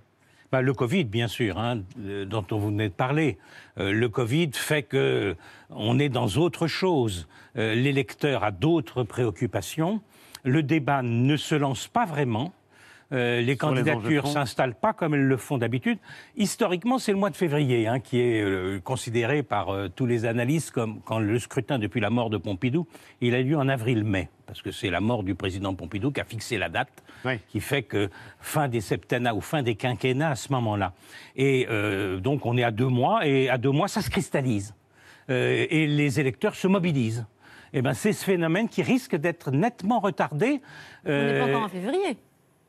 Bah, 0.50 0.62
le 0.62 0.72
Covid, 0.72 1.04
bien 1.04 1.28
sûr, 1.28 1.58
hein, 1.58 1.82
euh, 2.00 2.24
dont 2.24 2.44
on 2.50 2.58
vous 2.58 2.68
venez 2.68 2.88
de 2.88 2.94
parler. 2.94 3.36
Euh, 3.78 3.92
le 3.92 4.08
Covid 4.08 4.50
fait 4.54 4.82
que 4.82 5.36
on 5.68 5.98
est 5.98 6.08
dans 6.08 6.26
autre 6.38 6.66
chose. 6.66 7.28
Euh, 7.58 7.74
L'électeur 7.74 8.44
a 8.44 8.50
d'autres 8.50 9.02
préoccupations. 9.02 10.00
Le 10.44 10.62
débat 10.62 11.02
ne 11.02 11.36
se 11.36 11.54
lance 11.54 11.86
pas 11.86 12.06
vraiment. 12.06 12.54
Euh, 13.10 13.40
les 13.40 13.56
candidatures 13.56 14.24
fond. 14.24 14.32
s'installent 14.32 14.74
pas 14.74 14.92
comme 14.92 15.14
elles 15.14 15.26
le 15.26 15.36
font 15.38 15.56
d'habitude. 15.56 15.98
Historiquement, 16.36 16.98
c'est 16.98 17.12
le 17.12 17.16
mois 17.18 17.30
de 17.30 17.36
février 17.36 17.86
hein, 17.86 18.00
qui 18.00 18.20
est 18.20 18.42
euh, 18.42 18.80
considéré 18.80 19.42
par 19.42 19.70
euh, 19.70 19.88
tous 19.88 20.04
les 20.04 20.26
analystes 20.26 20.72
comme 20.72 21.00
quand 21.00 21.18
le 21.18 21.38
scrutin 21.38 21.78
depuis 21.78 22.00
la 22.00 22.10
mort 22.10 22.28
de 22.28 22.36
Pompidou, 22.36 22.86
il 23.22 23.34
a 23.34 23.40
lieu 23.40 23.56
en 23.56 23.66
avril-mai, 23.66 24.28
parce 24.46 24.60
que 24.60 24.70
c'est 24.72 24.90
la 24.90 25.00
mort 25.00 25.22
du 25.22 25.34
président 25.34 25.74
Pompidou 25.74 26.10
qui 26.10 26.20
a 26.20 26.24
fixé 26.24 26.58
la 26.58 26.68
date 26.68 27.02
Oui. 27.24 27.38
qui 27.48 27.60
fait 27.60 27.82
que 27.82 28.10
fin 28.40 28.68
des 28.68 28.82
septennats 28.82 29.34
ou 29.34 29.40
fin 29.40 29.62
des 29.62 29.74
quinquennats 29.74 30.30
à 30.32 30.36
ce 30.36 30.52
moment-là. 30.52 30.92
Et 31.34 31.66
euh, 31.70 32.18
donc 32.18 32.44
on 32.44 32.58
est 32.58 32.64
à 32.64 32.70
deux 32.70 32.88
mois, 32.88 33.26
et 33.26 33.48
à 33.48 33.56
deux 33.56 33.70
mois, 33.70 33.88
ça 33.88 34.02
se 34.02 34.10
cristallise. 34.10 34.74
Euh, 35.30 35.66
et 35.70 35.86
les 35.86 36.20
électeurs 36.20 36.54
se 36.54 36.68
mobilisent. 36.68 37.24
Et 37.72 37.80
ben 37.80 37.94
c'est 37.94 38.12
ce 38.12 38.24
phénomène 38.24 38.68
qui 38.68 38.82
risque 38.82 39.16
d'être 39.16 39.50
nettement 39.50 40.00
retardé. 40.00 40.60
On 41.06 41.10
n'est 41.10 41.38
pas 41.38 41.46
encore 41.46 41.64
en 41.64 41.68
février. 41.68 42.16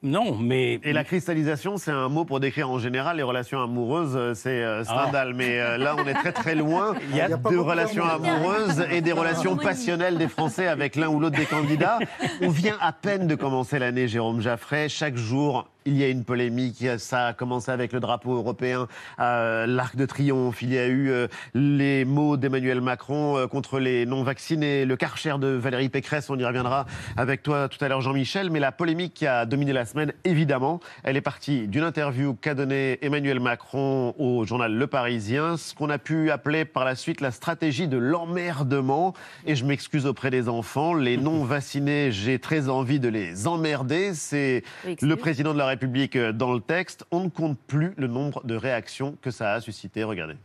Non, 0.01 0.37
mais. 0.37 0.79
Et 0.83 0.93
la 0.93 1.03
cristallisation, 1.03 1.77
c'est 1.77 1.91
un 1.91 2.07
mot 2.07 2.23
pour 2.23 2.39
décrire 2.39 2.69
en 2.69 2.79
général 2.79 3.17
les 3.17 3.23
relations 3.23 3.61
amoureuses, 3.61 4.15
euh, 4.15 4.33
c'est 4.33 4.63
euh, 4.63 4.85
Stendhal. 4.85 5.33
Mais 5.33 5.59
euh, 5.59 5.77
là, 5.77 5.95
on 5.97 6.07
est 6.07 6.13
très 6.13 6.31
très 6.31 6.55
loin 6.55 6.95
Il 7.09 7.17
y 7.17 7.21
a 7.21 7.27
de 7.27 7.35
pas 7.35 7.49
beaucoup 7.49 7.63
relations 7.63 8.05
amoureuses 8.05 8.85
et 8.91 9.01
des 9.01 9.11
relations 9.11 9.51
Harmonie. 9.51 9.67
passionnelles 9.67 10.17
des 10.17 10.29
Français 10.29 10.67
avec 10.67 10.95
l'un 10.95 11.09
ou 11.09 11.19
l'autre 11.19 11.37
des 11.37 11.45
candidats. 11.45 11.99
On 12.41 12.49
vient 12.49 12.77
à 12.79 12.93
peine 12.93 13.27
de 13.27 13.35
commencer 13.35 13.77
l'année, 13.77 14.07
Jérôme 14.07 14.39
Jaffray. 14.39 14.87
Chaque 14.87 15.17
jour, 15.17 15.67
il 15.85 15.97
y 15.97 16.03
a 16.03 16.09
une 16.09 16.23
polémique. 16.23 16.85
Ça 16.97 17.27
a 17.27 17.33
commencé 17.33 17.71
avec 17.71 17.93
le 17.93 17.99
drapeau 17.99 18.35
européen, 18.35 18.87
euh, 19.19 19.65
l'Arc 19.65 19.95
de 19.95 20.05
Triomphe. 20.05 20.61
Il 20.61 20.73
y 20.73 20.77
a 20.77 20.87
eu 20.87 21.09
euh, 21.09 21.27
les 21.53 22.05
mots 22.05 22.37
d'Emmanuel 22.37 22.81
Macron 22.81 23.37
euh, 23.37 23.47
contre 23.47 23.79
les 23.79 24.05
non-vaccinés, 24.05 24.85
le 24.85 24.95
karcher 24.95 25.37
de 25.39 25.47
Valérie 25.47 25.89
Pécresse. 25.89 26.29
On 26.29 26.37
y 26.37 26.45
reviendra 26.45 26.85
avec 27.17 27.43
toi 27.43 27.69
tout 27.69 27.83
à 27.83 27.87
l'heure, 27.87 28.01
Jean-Michel. 28.01 28.49
Mais 28.49 28.59
la 28.59 28.71
polémique 28.71 29.13
qui 29.13 29.27
a 29.27 29.45
dominé 29.45 29.73
la 29.73 29.85
semaine, 29.85 30.13
évidemment, 30.25 30.79
elle 31.03 31.17
est 31.17 31.21
partie 31.21 31.67
d'une 31.67 31.83
interview 31.83 32.33
qu'a 32.33 32.53
donnée 32.53 32.99
Emmanuel 33.01 33.39
Macron 33.39 34.13
au 34.17 34.45
journal 34.45 34.73
Le 34.73 34.87
Parisien, 34.87 35.57
ce 35.57 35.73
qu'on 35.73 35.89
a 35.89 35.97
pu 35.97 36.29
appeler 36.29 36.65
par 36.65 36.85
la 36.85 36.95
suite 36.95 37.21
la 37.21 37.31
stratégie 37.31 37.87
de 37.87 37.97
l'emmerdement. 37.97 39.13
Et 39.45 39.55
je 39.55 39.65
m'excuse 39.65 40.05
auprès 40.05 40.29
des 40.29 40.49
enfants, 40.49 40.93
les 40.93 41.17
non-vaccinés, 41.17 42.11
j'ai 42.11 42.39
très 42.39 42.69
envie 42.69 42.99
de 42.99 43.07
les 43.07 43.47
emmerder. 43.47 44.13
C'est 44.13 44.63
le 45.01 45.15
président 45.15 45.53
de 45.53 45.57
la 45.57 45.68
République 45.69 46.15
euh, 46.15 46.31
dans 46.31 46.53
le 46.53 46.59
texte. 46.59 47.05
On 47.11 47.21
ne 47.21 47.29
compte 47.29 47.57
plus 47.57 47.93
le 47.97 48.07
nombre 48.07 48.45
de 48.45 48.55
réactions 48.55 49.17
que 49.21 49.31
ça 49.31 49.53
a 49.53 49.61
suscité. 49.61 50.03
Regardez. 50.03 50.35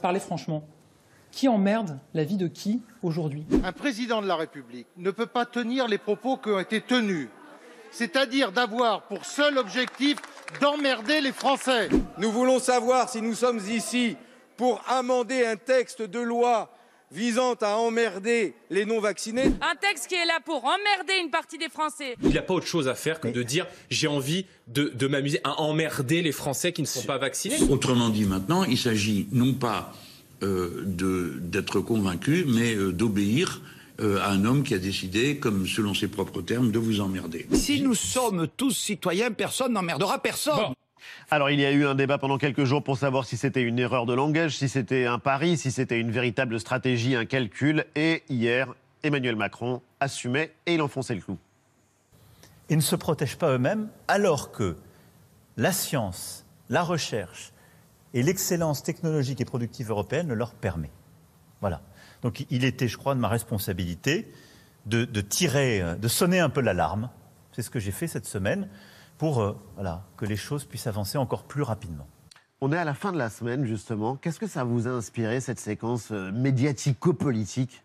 Parler 0.00 0.20
franchement. 0.20 0.64
Qui 1.30 1.46
emmerde 1.48 1.98
la 2.14 2.24
vie 2.24 2.36
de 2.38 2.48
qui 2.48 2.82
aujourd'hui? 3.02 3.46
Un 3.62 3.72
président 3.72 4.22
de 4.22 4.26
la 4.26 4.36
République 4.36 4.86
ne 4.96 5.10
peut 5.10 5.26
pas 5.26 5.44
tenir 5.44 5.86
les 5.86 5.98
propos 5.98 6.38
qui 6.38 6.48
ont 6.48 6.58
été 6.58 6.80
tenus, 6.80 7.28
c'est-à-dire 7.90 8.50
d'avoir 8.50 9.02
pour 9.02 9.26
seul 9.26 9.58
objectif 9.58 10.16
d'emmerder 10.60 11.20
les 11.20 11.32
Français. 11.32 11.90
Nous 12.16 12.32
voulons 12.32 12.58
savoir 12.58 13.10
si 13.10 13.20
nous 13.20 13.34
sommes 13.34 13.60
ici 13.68 14.16
pour 14.56 14.82
amender 14.88 15.46
un 15.46 15.56
texte 15.56 16.02
de 16.02 16.18
loi 16.18 16.70
visant 17.10 17.54
à 17.60 17.76
emmerder 17.76 18.54
les 18.70 18.84
non-vaccinés. 18.84 19.46
Un 19.60 19.76
texte 19.80 20.06
qui 20.08 20.14
est 20.14 20.26
là 20.26 20.38
pour 20.44 20.64
emmerder 20.64 21.14
une 21.22 21.30
partie 21.30 21.58
des 21.58 21.68
Français. 21.68 22.16
Il 22.22 22.28
n'y 22.30 22.38
a 22.38 22.42
pas 22.42 22.54
autre 22.54 22.66
chose 22.66 22.88
à 22.88 22.94
faire 22.94 23.20
que 23.20 23.28
de 23.28 23.42
dire 23.42 23.66
j'ai 23.90 24.08
envie 24.08 24.46
de, 24.66 24.88
de 24.94 25.06
m'amuser 25.06 25.40
à 25.44 25.60
emmerder 25.60 26.22
les 26.22 26.32
Français 26.32 26.72
qui 26.72 26.82
ne 26.82 26.86
sont 26.86 27.02
pas 27.02 27.18
vaccinés. 27.18 27.56
Autrement 27.70 28.08
dit, 28.10 28.24
maintenant, 28.24 28.64
il 28.64 28.78
s'agit 28.78 29.26
non 29.32 29.54
pas 29.54 29.92
euh, 30.42 30.82
de- 30.86 31.34
d'être 31.40 31.80
convaincu, 31.80 32.44
mais 32.46 32.74
euh, 32.74 32.92
d'obéir 32.92 33.60
euh, 34.00 34.20
à 34.20 34.30
un 34.30 34.44
homme 34.44 34.62
qui 34.62 34.74
a 34.74 34.78
décidé, 34.78 35.38
comme 35.38 35.66
selon 35.66 35.92
ses 35.94 36.06
propres 36.06 36.40
termes, 36.42 36.70
de 36.70 36.78
vous 36.78 37.00
emmerder. 37.00 37.48
Si 37.52 37.80
nous 37.80 37.96
sommes 37.96 38.46
tous 38.56 38.70
citoyens, 38.70 39.32
personne 39.32 39.72
n'emmerdera 39.72 40.22
personne. 40.22 40.74
Alors, 41.30 41.50
il 41.50 41.60
y 41.60 41.66
a 41.66 41.72
eu 41.72 41.86
un 41.86 41.94
débat 41.94 42.18
pendant 42.18 42.38
quelques 42.38 42.64
jours 42.64 42.82
pour 42.82 42.98
savoir 42.98 43.24
si 43.24 43.36
c'était 43.36 43.62
une 43.62 43.78
erreur 43.78 44.06
de 44.06 44.14
langage, 44.14 44.56
si 44.56 44.68
c'était 44.68 45.06
un 45.06 45.18
pari, 45.18 45.56
si 45.56 45.70
c'était 45.70 46.00
une 46.00 46.10
véritable 46.10 46.58
stratégie, 46.60 47.14
un 47.14 47.24
calcul. 47.24 47.86
Et 47.96 48.22
hier, 48.28 48.74
Emmanuel 49.02 49.36
Macron 49.36 49.82
assumait 50.00 50.54
et 50.66 50.74
il 50.74 50.82
enfonçait 50.82 51.14
le 51.14 51.20
clou. 51.20 51.38
Ils 52.68 52.76
ne 52.76 52.82
se 52.82 52.96
protègent 52.96 53.38
pas 53.38 53.52
eux-mêmes 53.52 53.88
alors 54.08 54.52
que 54.52 54.76
la 55.56 55.72
science, 55.72 56.44
la 56.68 56.82
recherche 56.82 57.52
et 58.14 58.22
l'excellence 58.22 58.82
technologique 58.82 59.40
et 59.40 59.44
productive 59.44 59.90
européenne 59.90 60.28
le 60.28 60.34
leur 60.34 60.52
permet. 60.52 60.90
Voilà. 61.60 61.80
Donc 62.22 62.44
il 62.50 62.64
était, 62.64 62.88
je 62.88 62.96
crois, 62.96 63.14
de 63.14 63.20
ma 63.20 63.28
responsabilité 63.28 64.32
de, 64.86 65.04
de 65.04 65.20
tirer, 65.20 65.82
de 65.98 66.08
sonner 66.08 66.40
un 66.40 66.50
peu 66.50 66.60
l'alarme. 66.60 67.10
C'est 67.52 67.62
ce 67.62 67.70
que 67.70 67.80
j'ai 67.80 67.90
fait 67.90 68.06
cette 68.06 68.26
semaine 68.26 68.68
pour 69.18 69.40
euh, 69.40 69.52
voilà, 69.74 70.04
que 70.16 70.24
les 70.24 70.36
choses 70.36 70.64
puissent 70.64 70.86
avancer 70.86 71.18
encore 71.18 71.44
plus 71.44 71.62
rapidement. 71.62 72.06
On 72.60 72.72
est 72.72 72.76
à 72.78 72.84
la 72.84 72.94
fin 72.94 73.12
de 73.12 73.18
la 73.18 73.30
semaine, 73.30 73.64
justement. 73.66 74.16
Qu'est-ce 74.16 74.40
que 74.40 74.46
ça 74.48 74.64
vous 74.64 74.88
a 74.88 74.90
inspiré, 74.90 75.40
cette 75.40 75.60
séquence 75.60 76.10
euh, 76.10 76.32
médiatico-politique? 76.32 77.82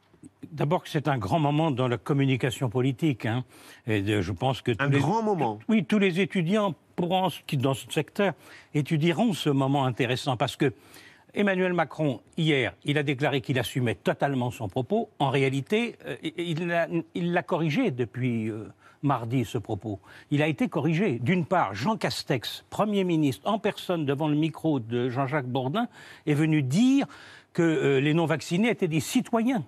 D'abord 0.51 0.83
que 0.83 0.89
c'est 0.89 1.07
un 1.07 1.17
grand 1.17 1.39
moment 1.39 1.69
dans 1.71 1.87
la 1.87 1.97
communication 1.97 2.69
politique. 2.69 3.25
hein. 3.25 3.43
Et 3.87 4.01
de- 4.01 4.21
je 4.21 4.31
pense 4.31 4.61
que 4.61 4.71
tous 4.71 4.83
Un 4.83 4.89
les- 4.89 4.99
grand 4.99 5.21
moment. 5.21 5.59
Oui, 5.67 5.83
tous 5.85 5.99
les 5.99 6.19
étudiants 6.19 6.73
pourront, 6.95 7.29
qui 7.47 7.57
dans 7.57 7.73
ce 7.73 7.85
secteur 7.91 8.33
étudieront 8.73 9.33
ce 9.33 9.49
moment 9.49 9.85
intéressant 9.85 10.37
parce 10.37 10.55
que 10.55 10.73
Emmanuel 11.35 11.73
Macron, 11.73 12.21
hier, 12.37 12.75
il 12.85 12.97
a 12.99 13.03
déclaré 13.03 13.41
qu'il 13.41 13.57
assumait 13.57 13.95
totalement 13.95 14.51
son 14.51 14.67
propos. 14.69 15.09
En 15.17 15.29
réalité, 15.31 15.95
euh, 16.05 16.15
il 16.37 16.67
l'a 16.67 16.87
il 17.15 17.33
l'a 17.33 17.41
corrigé 17.43 17.89
depuis 17.91 18.49
euh, 18.51 18.67
mardi, 19.03 19.45
ce 19.45 19.57
propos. 19.57 19.99
Il 20.31 20.41
a 20.41 20.47
été 20.47 20.67
corrigé. 20.67 21.19
D'une 21.19 21.45
part, 21.45 21.75
Jean 21.75 21.97
Castex, 21.97 22.65
Premier 22.69 23.03
ministre, 23.03 23.47
en 23.47 23.59
personne 23.59 24.05
devant 24.05 24.27
le 24.27 24.35
micro 24.35 24.79
de 24.79 25.09
Jean-Jacques 25.09 25.47
Bourdin, 25.47 25.87
est 26.25 26.33
venu 26.33 26.63
dire 26.63 27.05
que 27.53 27.61
euh, 27.61 27.99
les 27.99 28.13
non-vaccinés 28.13 28.69
étaient 28.69 28.87
des 28.87 28.99
citoyens 28.99 29.63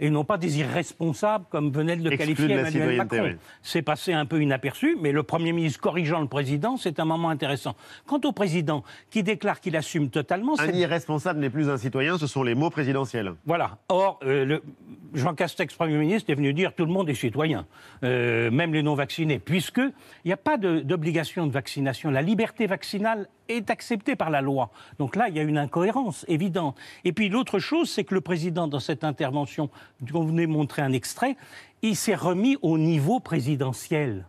et 0.00 0.10
non 0.10 0.24
pas 0.24 0.38
des 0.38 0.58
irresponsables 0.60 1.44
comme 1.50 1.70
venait 1.70 1.96
de 1.96 2.08
le 2.08 2.16
qualifier 2.16 2.46
de 2.46 2.52
Emmanuel 2.52 2.96
Macron. 2.96 3.18
oui. 3.24 3.36
C'est 3.62 3.82
passé 3.82 4.12
un 4.12 4.26
peu 4.26 4.40
inaperçu, 4.42 4.96
mais 5.00 5.12
le 5.12 5.22
Premier 5.22 5.52
ministre 5.52 5.80
corrigeant 5.80 6.20
le 6.20 6.28
président, 6.28 6.76
c'est 6.76 7.00
un 7.00 7.04
moment 7.04 7.30
intéressant. 7.30 7.74
Quant 8.06 8.20
au 8.24 8.32
président 8.32 8.84
qui 9.10 9.22
déclare 9.22 9.60
qu'il 9.60 9.76
assume 9.76 10.10
totalement, 10.10 10.54
Un 10.58 10.68
irresponsable 10.72 11.40
n'est 11.40 11.50
plus 11.50 11.68
un 11.68 11.76
citoyen, 11.78 12.18
ce 12.18 12.26
sont 12.26 12.42
les 12.42 12.54
mots 12.54 12.70
présidentiels. 12.70 13.32
voilà. 13.46 13.78
Or, 13.88 14.20
euh, 14.24 14.44
le- 14.44 14.62
Jean 15.14 15.34
Castex, 15.34 15.74
Premier 15.74 15.96
ministre, 15.96 16.30
est 16.30 16.34
venu 16.34 16.52
dire 16.52 16.74
tout 16.74 16.84
le 16.84 16.92
monde 16.92 17.08
est 17.08 17.14
citoyen, 17.14 17.66
euh, 18.04 18.50
même 18.50 18.74
les 18.74 18.82
non-vaccinés, 18.82 19.38
puisque 19.38 19.78
il 19.78 20.26
n'y 20.26 20.32
a 20.32 20.36
pas 20.36 20.56
de- 20.58 20.80
d'obligation 20.80 21.46
de, 21.46 21.52
vaccination. 21.52 22.10
La 22.10 22.22
liberté 22.22 22.66
vaccinale 22.66 23.26
est 23.48 23.70
acceptée 23.70 24.14
par 24.16 24.28
la 24.28 24.42
loi. 24.42 24.70
Donc 24.98 25.16
là, 25.16 25.28
il 25.30 25.34
y 25.36 25.40
a 25.40 25.42
une 25.42 25.56
incohérence 25.56 26.24
évidente. 26.28 26.76
Et 27.04 27.12
puis 27.12 27.30
l'autre 27.30 27.58
chose, 27.58 27.88
c'est 27.90 28.04
que 28.04 28.14
le 28.14 28.20
président, 28.20 28.68
dans 28.68 28.80
cette 28.80 29.02
intervention, 29.04 29.70
dont 30.00 30.22
vous 30.22 30.28
venez 30.28 30.46
de 30.46 30.52
montrer 30.52 30.82
un 30.82 30.92
extrait, 30.92 31.36
il 31.82 31.96
s'est 31.96 32.14
remis 32.14 32.56
au 32.62 32.78
niveau 32.78 33.20
présidentiel. 33.20 34.26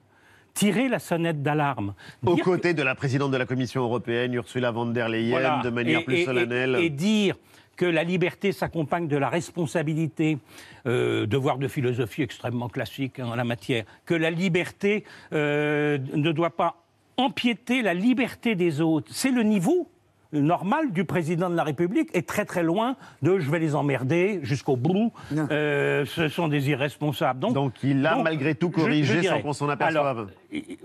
Tirer 0.53 0.89
la 0.89 0.99
sonnette 0.99 1.41
d'alarme. 1.41 1.93
Aux 2.25 2.35
que- 2.35 2.41
côtés 2.43 2.73
de 2.73 2.83
la 2.83 2.95
présidente 2.95 3.31
de 3.31 3.37
la 3.37 3.45
Commission 3.45 3.81
européenne, 3.83 4.33
Ursula 4.33 4.71
von 4.71 4.87
der 4.87 5.07
Leyen, 5.07 5.29
voilà. 5.29 5.61
de 5.63 5.69
manière 5.69 5.99
Et- 6.01 6.03
plus 6.03 6.17
et- 6.17 6.25
solennelle. 6.25 6.77
Et, 6.79 6.85
et 6.85 6.89
dire 6.89 7.35
que 7.77 7.85
la 7.85 8.03
liberté 8.03 8.51
s'accompagne 8.51 9.07
de 9.07 9.15
la 9.15 9.29
responsabilité, 9.29 10.37
euh, 10.85 11.25
devoir 11.25 11.59
de 11.59 11.67
philosophie 11.69 12.23
extrêmement 12.23 12.67
classique 12.67 13.19
hein, 13.19 13.27
en 13.31 13.35
la 13.35 13.45
matière, 13.45 13.85
que 14.05 14.13
la 14.15 14.31
liberté 14.31 15.05
euh, 15.31 15.97
ne 16.13 16.31
doit 16.33 16.49
pas 16.57 16.83
empiéter 17.15 17.81
la 17.81 17.93
liberté 17.93 18.55
des 18.55 18.81
autres. 18.81 19.11
C'est 19.13 19.31
le 19.31 19.43
niveau 19.43 19.87
normal 20.31 20.91
du 20.91 21.05
président 21.05 21.49
de 21.49 21.55
la 21.55 21.63
République 21.63 22.09
est 22.13 22.27
très 22.27 22.45
très 22.45 22.63
loin 22.63 22.95
de 23.21 23.39
je 23.39 23.49
vais 23.49 23.59
les 23.59 23.75
emmerder 23.75 24.39
jusqu'au 24.43 24.75
bout. 24.75 25.11
Euh, 25.51 26.05
ce 26.05 26.27
sont 26.29 26.47
des 26.47 26.69
irresponsables. 26.69 27.39
Donc, 27.39 27.53
Donc 27.53 27.73
il 27.83 28.05
a 28.05 28.15
donc, 28.15 28.23
malgré 28.23 28.55
tout 28.55 28.71
je- 28.73 28.79
je 28.79 28.85
corrigé 28.85 29.19
dirais. 29.21 29.37
sans 29.37 29.41
qu'on 29.41 29.53
s'en 29.53 29.69
aperçoive. 29.69 30.27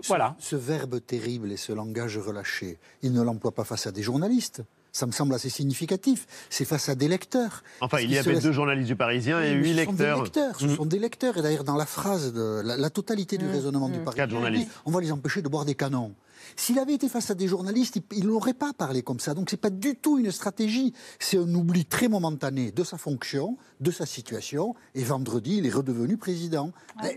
Voilà. 0.08 0.36
Ce, 0.38 0.50
ce 0.50 0.56
verbe 0.56 1.00
terrible 1.04 1.52
et 1.52 1.56
ce 1.56 1.72
langage 1.72 2.16
relâché, 2.18 2.78
il 3.02 3.12
ne 3.12 3.22
l'emploie 3.22 3.52
pas 3.52 3.64
face 3.64 3.86
à 3.86 3.92
des 3.92 4.02
journalistes. 4.02 4.62
Ça 4.92 5.06
me 5.06 5.12
semble 5.12 5.34
assez 5.34 5.48
significatif. 5.50 6.24
C'est 6.50 6.64
face 6.64 6.88
à 6.88 6.94
des 6.94 7.08
lecteurs. 7.08 7.64
Enfin, 7.80 7.98
il 7.98 8.12
y 8.12 8.16
avait 8.18 8.34
laissent- 8.34 8.44
deux 8.44 8.52
journalistes 8.52 8.86
du 8.86 8.94
Parisien 8.94 9.40
et 9.42 9.52
huit 9.52 9.74
ce 9.76 9.84
sont 9.84 9.92
des 9.92 9.98
lecteurs. 10.04 10.22
lecteurs. 10.22 10.60
Ce 10.60 10.66
Mhm. 10.66 10.76
sont 10.76 10.86
des 10.86 10.98
lecteurs. 11.00 11.36
Et 11.36 11.42
d'ailleurs, 11.42 11.64
dans 11.64 11.74
la 11.76 11.86
phrase, 11.86 12.32
de, 12.32 12.62
la, 12.64 12.76
la 12.76 12.90
totalité 12.90 13.36
du 13.36 13.46
raisonnement 13.46 13.88
du 13.88 13.98
Parisien, 13.98 14.22
Quatre 14.24 14.30
journalistes. 14.30 14.70
on 14.86 14.92
va 14.92 15.00
les 15.00 15.10
empêcher 15.10 15.42
de 15.42 15.48
boire 15.48 15.64
des 15.64 15.74
canons. 15.74 16.12
S'il 16.56 16.78
avait 16.78 16.94
été 16.94 17.08
face 17.08 17.30
à 17.30 17.34
des 17.34 17.48
journalistes, 17.48 17.98
il- 18.12 18.26
n'aurait 18.26 18.54
pas 18.54 18.72
parlé 18.72 19.02
comme 19.02 19.20
ça. 19.20 19.34
Donc, 19.34 19.50
c'est 19.50 19.56
pas 19.60 19.70
du 19.70 19.96
tout 19.96 20.18
une 20.18 20.30
stratégie. 20.30 20.92
C'est 21.18 21.38
un 21.38 21.54
oubli 21.54 21.84
très 21.84 22.08
momentané 22.08 22.70
de 22.72 22.84
sa 22.84 22.98
fonction, 22.98 23.56
de 23.80 23.90
sa 23.90 24.06
situation. 24.06 24.74
Et 24.94 25.02
vendredi, 25.04 25.58
il 25.58 25.66
est 25.66 25.70
redevenu 25.70 26.16
président. 26.16 26.70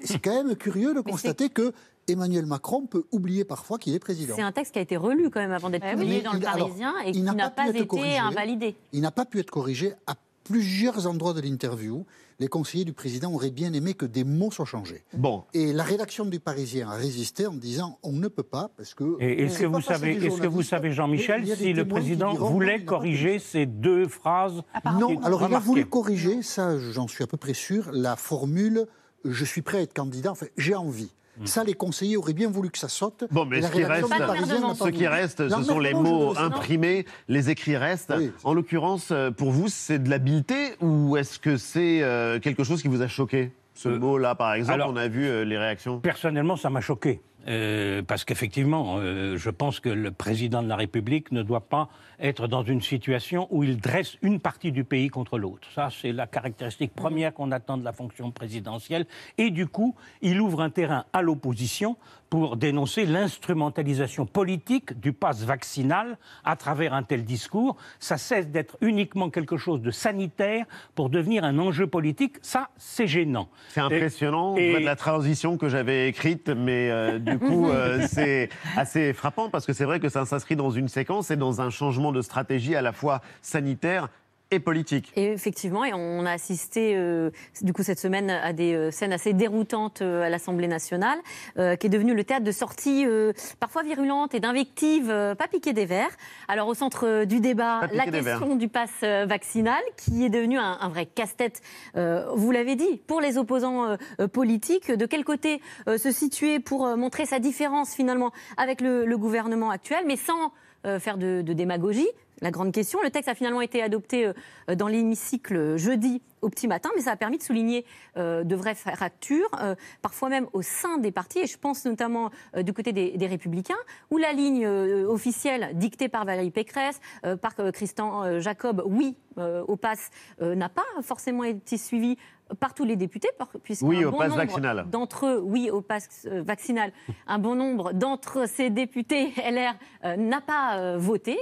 C'est 0.03 0.19
quand 0.19 0.43
même 0.43 0.55
curieux 0.55 0.93
de 0.93 1.01
constater 1.01 1.49
que 1.49 1.73
Emmanuel 2.07 2.45
Macron 2.45 2.85
peut 2.85 3.03
oublier 3.11 3.43
parfois 3.43 3.77
qu'il 3.77 3.93
est 3.93 3.99
président. 3.99 4.33
C'est 4.35 4.41
un 4.41 4.51
texte 4.53 4.71
qui 4.73 4.79
a 4.79 4.81
été 4.81 4.95
relu 4.95 5.29
quand 5.29 5.41
même 5.41 5.51
avant 5.51 5.69
d'être 5.69 5.83
oui. 5.85 5.91
publié 5.95 6.21
dans 6.21 6.31
le 6.33 6.39
alors, 6.47 6.67
Parisien 6.67 6.93
et 7.05 7.09
il 7.09 7.15
qui 7.15 7.21
n'a 7.21 7.49
pas 7.49 7.67
été 7.69 7.85
corrigé. 7.85 8.17
invalidé. 8.17 8.75
Il 8.93 9.01
n'a 9.01 9.11
pas 9.11 9.25
pu 9.25 9.39
être 9.39 9.51
corrigé 9.51 9.93
à 10.07 10.15
plusieurs 10.47 11.07
endroits 11.07 11.33
de 11.33 11.41
l'interview. 11.41 12.05
Les 12.39 12.47
conseillers 12.47 12.85
du 12.85 12.93
président 12.93 13.33
auraient 13.33 13.51
bien 13.51 13.73
aimé 13.73 13.95
que 13.95 14.05
des 14.05 14.23
mots 14.23 14.51
soient 14.51 14.65
changés. 14.65 15.03
Bon. 15.13 15.43
Et 15.53 15.73
la 15.73 15.83
rédaction 15.83 16.25
du 16.25 16.39
Parisien 16.39 16.89
a 16.89 16.93
résisté 16.93 17.47
en 17.47 17.53
disant 17.53 17.97
on 18.03 18.11
ne 18.11 18.27
peut 18.27 18.43
pas 18.43 18.69
parce 18.77 18.93
que. 18.93 19.17
Et 19.19 19.43
est-ce 19.43 19.59
que 19.59 19.65
vous 19.65 19.81
savez, 19.81 20.17
que 20.17 20.47
vous 20.47 20.63
savez, 20.63 20.91
Jean-Michel, 20.91 21.45
si 21.57 21.73
le 21.73 21.87
président 21.87 22.33
diront, 22.33 22.49
voulait 22.49 22.83
corriger 22.83 23.39
ces 23.39 23.65
deux 23.65 24.07
phrases 24.07 24.61
Non, 24.99 25.19
alors 25.23 25.47
il 25.47 25.53
a 25.55 25.59
voulu 25.59 25.85
corriger, 25.85 26.41
ça 26.43 26.77
j'en 26.77 27.07
suis 27.07 27.23
à 27.23 27.27
peu 27.27 27.37
près 27.37 27.53
sûr, 27.53 27.89
la 27.91 28.15
formule 28.15 28.87
je 29.25 29.45
suis 29.45 29.61
prêt 29.61 29.79
à 29.79 29.81
être 29.81 29.93
candidat, 29.93 30.31
enfin 30.31 30.47
j'ai 30.57 30.75
envie. 30.75 31.11
Ça, 31.45 31.63
les 31.63 31.73
conseillers 31.73 32.17
auraient 32.17 32.33
bien 32.33 32.49
voulu 32.49 32.69
que 32.69 32.77
ça 32.77 32.87
saute. 32.87 33.25
Bon, 33.31 33.45
mais 33.45 33.61
ce 33.61 33.71
qui 33.71 33.83
rédaction 33.83 34.07
reste, 34.07 34.77
ce 34.79 34.83
qui 34.89 34.91
voulu. 34.97 35.07
reste, 35.07 35.49
ce 35.49 35.63
sont 35.63 35.79
les 35.79 35.93
mots 35.93 36.37
imprimés, 36.37 37.05
les 37.27 37.49
écrits 37.49 37.77
restent. 37.77 38.13
Oui. 38.17 38.31
En 38.43 38.53
l'occurrence, 38.53 39.09
euh, 39.11 39.31
pour 39.31 39.51
vous, 39.51 39.67
c'est 39.67 39.99
de 39.99 40.09
l'habileté 40.09 40.55
ou 40.81 41.15
est-ce 41.17 41.39
que 41.39 41.57
c'est 41.57 42.01
euh, 42.01 42.39
quelque 42.39 42.63
chose 42.63 42.81
qui 42.81 42.87
vous 42.87 43.01
a 43.01 43.07
choqué? 43.07 43.51
Ce 43.73 43.89
Euh, 43.89 43.99
mot-là, 43.99 44.33
par 44.33 44.53
exemple, 44.55 44.73
alors- 44.81 44.89
on 44.91 44.95
a 44.97 45.07
vu 45.07 45.45
les 45.45 45.57
réactions. 45.57 45.99
Personnellement, 45.99 46.55
ça 46.55 46.69
m'a 46.71 46.81
choqué. 46.81 47.21
Euh, 47.47 48.01
parce 48.01 48.25
qu'effectivement, 48.25 48.97
euh, 48.99 49.37
je 49.37 49.49
pense 49.49 49.79
que 49.79 49.89
le 49.89 50.11
président 50.11 50.61
de 50.61 50.67
la 50.67 50.75
République 50.75 51.31
ne 51.31 51.43
doit 51.43 51.67
pas 51.69 51.89
être 52.19 52.47
dans 52.47 52.63
une 52.63 52.81
situation 52.81 53.47
où 53.51 53.63
il 53.63 53.77
dresse 53.77 54.17
une 54.21 54.39
partie 54.39 54.71
du 54.71 54.83
pays 54.83 55.07
contre 55.09 55.37
l'autre. 55.37 55.67
Ça, 55.75 55.89
c'est 55.91 56.11
la 56.11 56.27
caractéristique 56.27 56.93
première 56.93 57.33
qu'on 57.33 57.51
attend 57.51 57.77
de 57.77 57.85
la 57.85 57.93
fonction 57.93 58.31
présidentielle. 58.31 59.05
Et 59.37 59.49
du 59.51 59.67
coup, 59.67 59.95
il 60.21 60.41
ouvre 60.41 60.61
un 60.61 60.69
terrain 60.71 61.05
à 61.13 61.21
l'opposition 61.21 61.95
pour 62.29 62.57
dénoncer 62.57 63.05
l'instrumentalisation 63.05 64.25
politique 64.25 64.99
du 64.99 65.13
pass 65.13 65.43
vaccinal 65.43 66.17
à 66.43 66.55
travers 66.57 66.93
un 66.93 67.03
tel 67.03 67.23
discours. 67.23 67.77
Ça 67.99 68.17
cesse 68.17 68.47
d'être 68.49 68.77
uniquement 68.81 69.29
quelque 69.29 69.55
chose 69.55 69.81
de 69.81 69.91
sanitaire 69.91 70.65
pour 70.95 71.09
devenir 71.09 71.45
un 71.45 71.57
enjeu 71.59 71.87
politique. 71.87 72.35
Ça, 72.41 72.69
c'est 72.77 73.07
gênant. 73.07 73.47
C'est 73.69 73.79
impressionnant. 73.79 74.57
Et- 74.57 74.69
Vous 74.71 74.75
faites 74.77 74.85
la 74.85 74.95
transition 74.97 75.57
que 75.57 75.69
j'avais 75.69 76.09
écrite, 76.09 76.49
mais 76.49 76.89
euh, 76.91 77.19
du 77.19 77.36
coup, 77.37 77.69
euh, 77.69 78.05
c'est 78.09 78.49
assez 78.75 79.13
frappant 79.13 79.49
parce 79.49 79.65
que 79.65 79.73
c'est 79.73 79.85
vrai 79.85 79.99
que 79.99 80.09
ça 80.09 80.25
s'inscrit 80.25 80.55
dans 80.55 80.69
une 80.69 80.87
séquence 80.87 81.31
et 81.31 81.35
dans 81.35 81.61
un 81.61 81.69
changement 81.69 82.11
de 82.11 82.21
stratégie 82.21 82.75
à 82.75 82.81
la 82.81 82.91
fois 82.91 83.21
sanitaire 83.41 84.09
et 84.51 84.59
politique. 84.59 85.11
Et 85.15 85.33
effectivement, 85.33 85.83
et 85.83 85.93
on 85.93 86.25
a 86.25 86.31
assisté 86.31 86.95
euh, 86.95 87.31
du 87.61 87.73
coup 87.73 87.83
cette 87.83 87.99
semaine 87.99 88.29
à 88.29 88.53
des 88.53 88.73
euh, 88.73 88.91
scènes 88.91 89.13
assez 89.13 89.33
déroutantes 89.33 90.01
euh, 90.01 90.23
à 90.23 90.29
l'Assemblée 90.29 90.67
nationale, 90.67 91.19
euh, 91.57 91.75
qui 91.75 91.87
est 91.87 91.89
devenu 91.89 92.13
le 92.15 92.23
théâtre 92.23 92.45
de 92.45 92.51
sorties 92.51 93.05
euh, 93.05 93.33
parfois 93.59 93.83
virulentes 93.83 94.33
et 94.33 94.39
d'invectives, 94.39 95.09
euh, 95.09 95.35
pas 95.35 95.47
piquées 95.47 95.73
des 95.73 95.85
verres. 95.85 96.15
Alors 96.47 96.67
au 96.67 96.73
centre 96.73 97.25
du 97.25 97.39
débat, 97.39 97.81
la 97.91 98.05
question 98.05 98.55
du 98.55 98.69
pass 98.69 98.91
vaccinal, 99.01 99.81
qui 99.97 100.23
est 100.23 100.29
devenu 100.29 100.57
un, 100.57 100.77
un 100.79 100.89
vrai 100.89 101.05
casse-tête. 101.05 101.61
euh, 101.95 102.25
vous 102.33 102.51
l'avez 102.51 102.75
dit, 102.75 103.01
pour 103.07 103.19
les 103.21 103.37
opposants 103.37 103.97
politiques, 104.31 104.91
de 104.91 105.05
quel 105.05 105.23
côté 105.25 105.61
euh, 105.87 105.97
se 105.97 106.11
situer 106.11 106.59
pour 106.59 106.87
montrer 106.95 107.25
sa 107.25 107.39
différence 107.39 107.93
finalement 107.93 108.31
avec 108.55 108.81
le, 108.81 109.05
le 109.05 109.17
gouvernement 109.17 109.71
actuel, 109.71 110.03
mais 110.07 110.15
sans 110.15 110.51
euh, 110.85 110.99
faire 110.99 111.17
de, 111.17 111.41
de 111.41 111.53
démagogie. 111.53 112.07
La 112.41 112.51
grande 112.51 112.71
question, 112.71 112.99
le 113.03 113.09
texte 113.09 113.29
a 113.29 113.35
finalement 113.35 113.61
été 113.61 113.81
adopté 113.81 114.27
euh, 114.27 114.75
dans 114.75 114.87
l'hémicycle 114.87 115.75
jeudi 115.77 116.21
au 116.41 116.49
petit 116.49 116.67
matin, 116.67 116.89
mais 116.95 117.01
ça 117.01 117.11
a 117.11 117.15
permis 117.15 117.37
de 117.37 117.43
souligner 117.43 117.85
euh, 118.15 118.43
de 118.43 118.55
vraies 118.55 118.75
fractures, 118.75 119.49
euh, 119.59 119.75
parfois 120.01 120.29
même 120.29 120.47
au 120.53 120.61
sein 120.61 120.99
des 120.99 121.11
partis, 121.11 121.39
et 121.39 121.47
je 121.47 121.57
pense 121.57 121.85
notamment 121.85 122.29
euh, 122.55 122.61
du 122.61 122.73
côté 122.73 122.91
des, 122.93 123.27
Républicains, 123.27 123.77
où 124.11 124.17
la 124.17 124.33
ligne 124.33 124.65
euh, 124.65 125.07
officielle 125.07 125.71
dictée 125.73 126.09
par 126.09 126.25
Valérie 126.25 126.51
Pécresse, 126.51 126.99
euh, 127.25 127.35
par 127.35 127.53
euh, 127.59 127.71
Christian 127.71 128.23
euh, 128.23 128.39
Jacob, 128.39 128.83
oui 128.85 129.17
euh, 129.37 129.63
au 129.67 129.75
pass, 129.75 130.09
euh, 130.41 130.55
n'a 130.55 130.69
pas 130.69 130.85
forcément 131.03 131.43
été 131.43 131.77
suivie 131.77 132.17
par 132.59 132.73
tous 132.73 132.85
les 132.85 132.95
députés, 132.95 133.29
puisqu'un 133.63 133.87
Oui 133.87 134.05
au 134.05 134.11
bon 134.11 134.17
pass 134.17 134.29
nombre 134.29 134.41
vaccinal. 134.41 134.85
d'entre 134.89 135.25
eux, 135.25 135.39
oui 135.43 135.69
au 135.69 135.81
pass 135.81 136.25
euh, 136.25 136.41
vaccinal, 136.41 136.91
un 137.27 137.39
bon 137.39 137.55
nombre 137.55 137.93
d'entre 137.93 138.47
ces 138.47 138.69
députés 138.69 139.33
LR 139.37 139.75
euh, 140.05 140.15
n'a 140.15 140.41
pas 140.41 140.77
euh, 140.77 140.97
voté, 140.97 141.37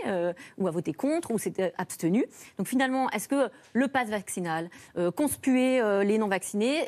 ou 0.57 0.67
a 0.67 0.71
voté 0.71 0.93
contre, 0.93 1.31
ou 1.31 1.37
s'est 1.37 1.73
abstenu. 1.77 2.25
Donc 2.57 2.67
finalement, 2.67 3.09
est-ce 3.11 3.27
que 3.27 3.49
le 3.73 3.87
pass 3.87 4.09
vaccinal, 4.09 4.69
conspuer 5.15 5.81
les 6.03 6.17
non-vaccinés, 6.17 6.87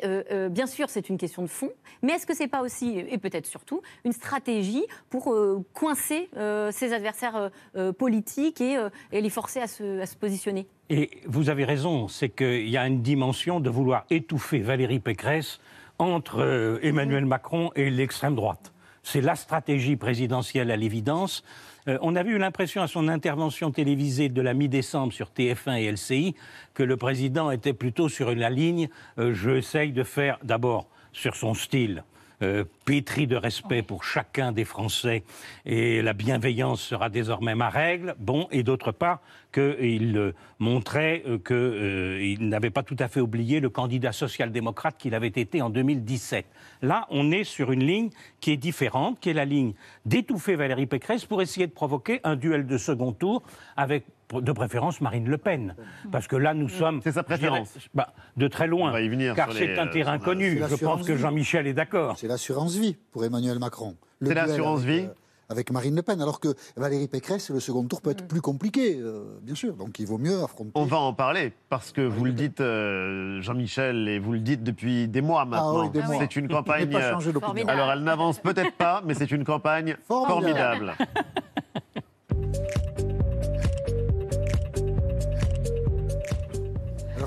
bien 0.50 0.66
sûr 0.66 0.90
c'est 0.90 1.08
une 1.08 1.18
question 1.18 1.42
de 1.42 1.48
fond, 1.48 1.70
mais 2.02 2.12
est-ce 2.12 2.26
que 2.26 2.34
c'est 2.34 2.48
pas 2.48 2.62
aussi, 2.62 2.98
et 2.98 3.18
peut-être 3.18 3.46
surtout, 3.46 3.82
une 4.04 4.12
stratégie 4.12 4.84
pour 5.10 5.34
coincer 5.72 6.28
ses 6.70 6.92
adversaires 6.92 7.50
politiques 7.98 8.60
et, 8.60 8.78
et 9.12 9.20
les 9.20 9.30
forcer 9.30 9.60
à 9.60 9.66
se, 9.66 10.00
à 10.00 10.06
se 10.06 10.16
positionner? 10.16 10.66
Et 10.90 11.10
vous 11.26 11.50
avez 11.50 11.64
raison, 11.64 12.08
c'est 12.08 12.30
qu'il 12.30 12.68
y 12.68 12.78
a 12.78 12.86
une 12.86 13.02
dimension 13.02 13.60
de 13.60 13.68
vouloir 13.68 14.06
étouffer 14.08 14.60
Valérie 14.60 15.00
Pécresse 15.00 15.60
entre 15.98 16.40
euh, 16.40 16.78
Emmanuel 16.82 17.26
Macron 17.26 17.70
et 17.76 17.90
l'extrême 17.90 18.34
droite. 18.34 18.72
C'est 19.02 19.20
la 19.20 19.34
stratégie 19.34 19.96
présidentielle 19.96 20.70
à 20.70 20.76
l'évidence. 20.76 21.44
Euh, 21.88 21.98
on 22.00 22.16
avait 22.16 22.30
eu 22.30 22.38
l'impression 22.38 22.80
à 22.80 22.86
son 22.86 23.08
intervention 23.08 23.70
télévisée 23.70 24.30
de 24.30 24.40
la 24.40 24.54
mi-décembre 24.54 25.12
sur 25.12 25.28
TF1 25.28 25.78
et 25.78 25.92
LCI 25.92 26.34
que 26.72 26.82
le 26.82 26.96
président 26.96 27.50
était 27.50 27.74
plutôt 27.74 28.08
sur 28.08 28.34
la 28.34 28.48
ligne 28.48 28.88
euh, 29.18 29.34
je 29.34 29.50
essaye 29.50 29.92
de 29.92 30.04
faire 30.04 30.38
d'abord 30.42 30.88
sur 31.12 31.36
son 31.36 31.52
style 31.52 32.02
euh, 32.42 32.64
pétri 32.84 33.26
de 33.26 33.34
respect 33.34 33.82
pour 33.82 34.04
chacun 34.04 34.52
des 34.52 34.64
Français 34.64 35.24
et 35.66 36.02
la 36.02 36.12
bienveillance 36.12 36.80
sera 36.80 37.08
désormais 37.08 37.56
ma 37.56 37.68
règle. 37.68 38.14
Bon, 38.18 38.46
et 38.52 38.62
d'autre 38.62 38.92
part 38.92 39.20
qu'il 39.52 40.16
euh, 40.16 40.34
montrait 40.60 41.24
euh, 41.26 41.38
qu'il 41.38 42.48
n'avait 42.48 42.70
pas 42.70 42.84
tout 42.84 42.96
à 43.00 43.08
fait 43.08 43.20
oublié 43.20 43.58
le 43.58 43.70
candidat 43.70 44.12
social-démocrate 44.12 44.96
qu'il 44.98 45.14
avait 45.14 45.26
été 45.26 45.62
en 45.62 45.70
2017. 45.70 46.46
Là, 46.82 47.06
on 47.10 47.32
est 47.32 47.44
sur 47.44 47.72
une 47.72 47.84
ligne 47.84 48.10
qui 48.40 48.52
est 48.52 48.56
différente, 48.56 49.18
qui 49.20 49.30
est 49.30 49.34
la 49.34 49.44
ligne 49.44 49.72
d'étouffer 50.06 50.54
Valérie 50.54 50.86
Pécresse 50.86 51.24
pour 51.24 51.42
essayer 51.42 51.66
de 51.66 51.72
provoquer 51.72 52.20
un 52.22 52.36
duel 52.36 52.66
de 52.66 52.78
second 52.78 53.12
tour 53.12 53.42
avec 53.76 54.04
de 54.32 54.52
préférence 54.52 55.00
Marine 55.00 55.28
Le 55.28 55.38
Pen. 55.38 55.74
Parce 56.10 56.26
que 56.26 56.36
là, 56.36 56.54
nous 56.54 56.68
sommes... 56.68 57.00
C'est 57.02 57.12
sa 57.12 57.22
préférence. 57.22 57.72
dirais, 57.72 57.88
bah, 57.94 58.12
de 58.36 58.48
très 58.48 58.66
loin. 58.66 58.90
On 58.90 58.92
va 58.92 59.00
y 59.00 59.08
venir 59.08 59.34
car 59.34 59.50
sur 59.52 59.60
les, 59.60 59.74
c'est 59.74 59.78
un 59.78 59.86
euh, 59.86 59.92
terrain 59.92 60.18
connu. 60.18 60.62
Je 60.68 60.76
pense 60.76 61.06
que. 61.06 61.16
Jean-Michel 61.16 61.66
est 61.66 61.74
d'accord. 61.74 62.16
C'est 62.18 62.28
l'assurance 62.28 62.76
vie 62.76 62.96
pour 63.10 63.24
Emmanuel 63.24 63.58
Macron. 63.58 63.96
C'est 64.22 64.34
l'assurance 64.34 64.82
avec, 64.82 64.90
vie 64.90 65.06
euh, 65.06 65.14
avec 65.48 65.70
Marine 65.70 65.94
Le 65.94 66.02
Pen, 66.02 66.20
alors 66.20 66.40
que 66.40 66.54
Valérie 66.76 67.08
Pécresse, 67.08 67.50
le 67.50 67.60
second 67.60 67.84
tour 67.84 68.02
peut 68.02 68.10
être 68.10 68.26
plus 68.26 68.40
compliqué, 68.40 68.98
euh, 69.00 69.38
bien 69.42 69.54
sûr. 69.54 69.74
Donc 69.74 69.98
il 69.98 70.06
vaut 70.06 70.18
mieux 70.18 70.42
affronter. 70.42 70.72
On 70.74 70.84
va 70.84 70.98
en 70.98 71.12
parler 71.12 71.52
parce 71.68 71.92
que 71.92 72.00
vous 72.00 72.24
le 72.24 72.32
dites, 72.32 72.60
euh, 72.60 73.40
Jean-Michel, 73.40 74.08
et 74.08 74.18
vous 74.18 74.32
le 74.32 74.40
dites 74.40 74.62
depuis 74.62 75.08
des 75.08 75.20
mois 75.20 75.44
maintenant. 75.44 75.78
Ah 75.78 75.84
oui, 75.84 75.90
des 75.90 76.02
mois. 76.02 76.16
C'est 76.18 76.36
une 76.36 76.48
campagne. 76.48 76.90
pas. 76.90 77.18
Alors 77.66 77.92
elle 77.92 78.02
n'avance 78.02 78.38
peut-être 78.40 78.76
pas, 78.76 79.02
mais 79.04 79.14
c'est 79.14 79.30
une 79.30 79.44
campagne 79.44 79.96
Formidable. 80.06 80.94
formidable. 80.94 80.94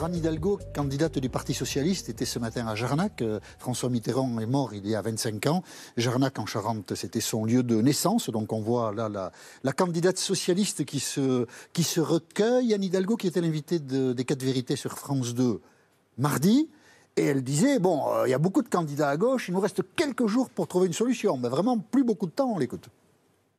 Anne 0.04 0.16
Hidalgo, 0.16 0.60
candidate 0.74 1.20
du 1.20 1.30
Parti 1.30 1.54
Socialiste, 1.54 2.10
était 2.10 2.26
ce 2.26 2.40
matin 2.40 2.66
à 2.68 2.74
Jarnac. 2.74 3.22
Euh, 3.22 3.40
François 3.60 3.90
Mitterrand 3.90 4.40
est 4.40 4.48
mort 4.48 4.74
il 4.74 4.88
y 4.88 4.96
a 4.96 5.02
25 5.02 5.46
ans. 5.48 5.64
Jarnac 5.96 6.40
en 6.40 6.48
Charente, 6.48 6.96
c'était 6.96 7.22
son 7.22 7.46
lieu 7.46 7.62
de 7.62 7.80
naissance. 7.82 8.30
Donc 8.30 8.52
on 8.52 8.62
voit 8.62 8.94
là 8.94 9.10
la, 9.64 9.74
candidate 9.74 10.18
socialiste 10.18 10.86
qui 10.86 11.00
se, 11.00 12.00
recueille. 12.00 12.74
Anne 12.74 12.84
Hidalgo 12.84 13.16
qui 13.16 13.28
était 13.28 13.42
l'invitée 13.42 13.80
de- 13.80 14.14
des 14.14 14.26
4 14.26 14.42
vérités 14.42 14.76
sur 14.76 14.98
France 14.98 15.36
2 15.36 15.62
mardi. 16.18 16.68
Et 17.18 17.26
elle 17.26 17.44
disait, 17.44 17.78
bon, 17.78 18.02
euh, 18.08 18.28
il 18.28 18.32
y 18.32 18.34
a 18.34 18.40
beaucoup 18.40 18.62
de 18.62 18.70
candidats 18.70 19.10
à 19.10 19.18
gauche, 19.18 19.50
il 19.50 19.54
nous 19.54 19.60
reste 19.60 19.84
quelques 19.96 20.28
jours 20.28 20.50
pour 20.50 20.68
trouver 20.68 20.88
une 20.88 20.94
solution. 20.94 21.38
Mais 21.38 21.50
vraiment, 21.50 21.78
plus 21.78 22.04
beaucoup 22.04 22.26
de 22.26 22.32
temps, 22.32 22.52
on 22.56 22.58
l'écoute. 22.58 22.88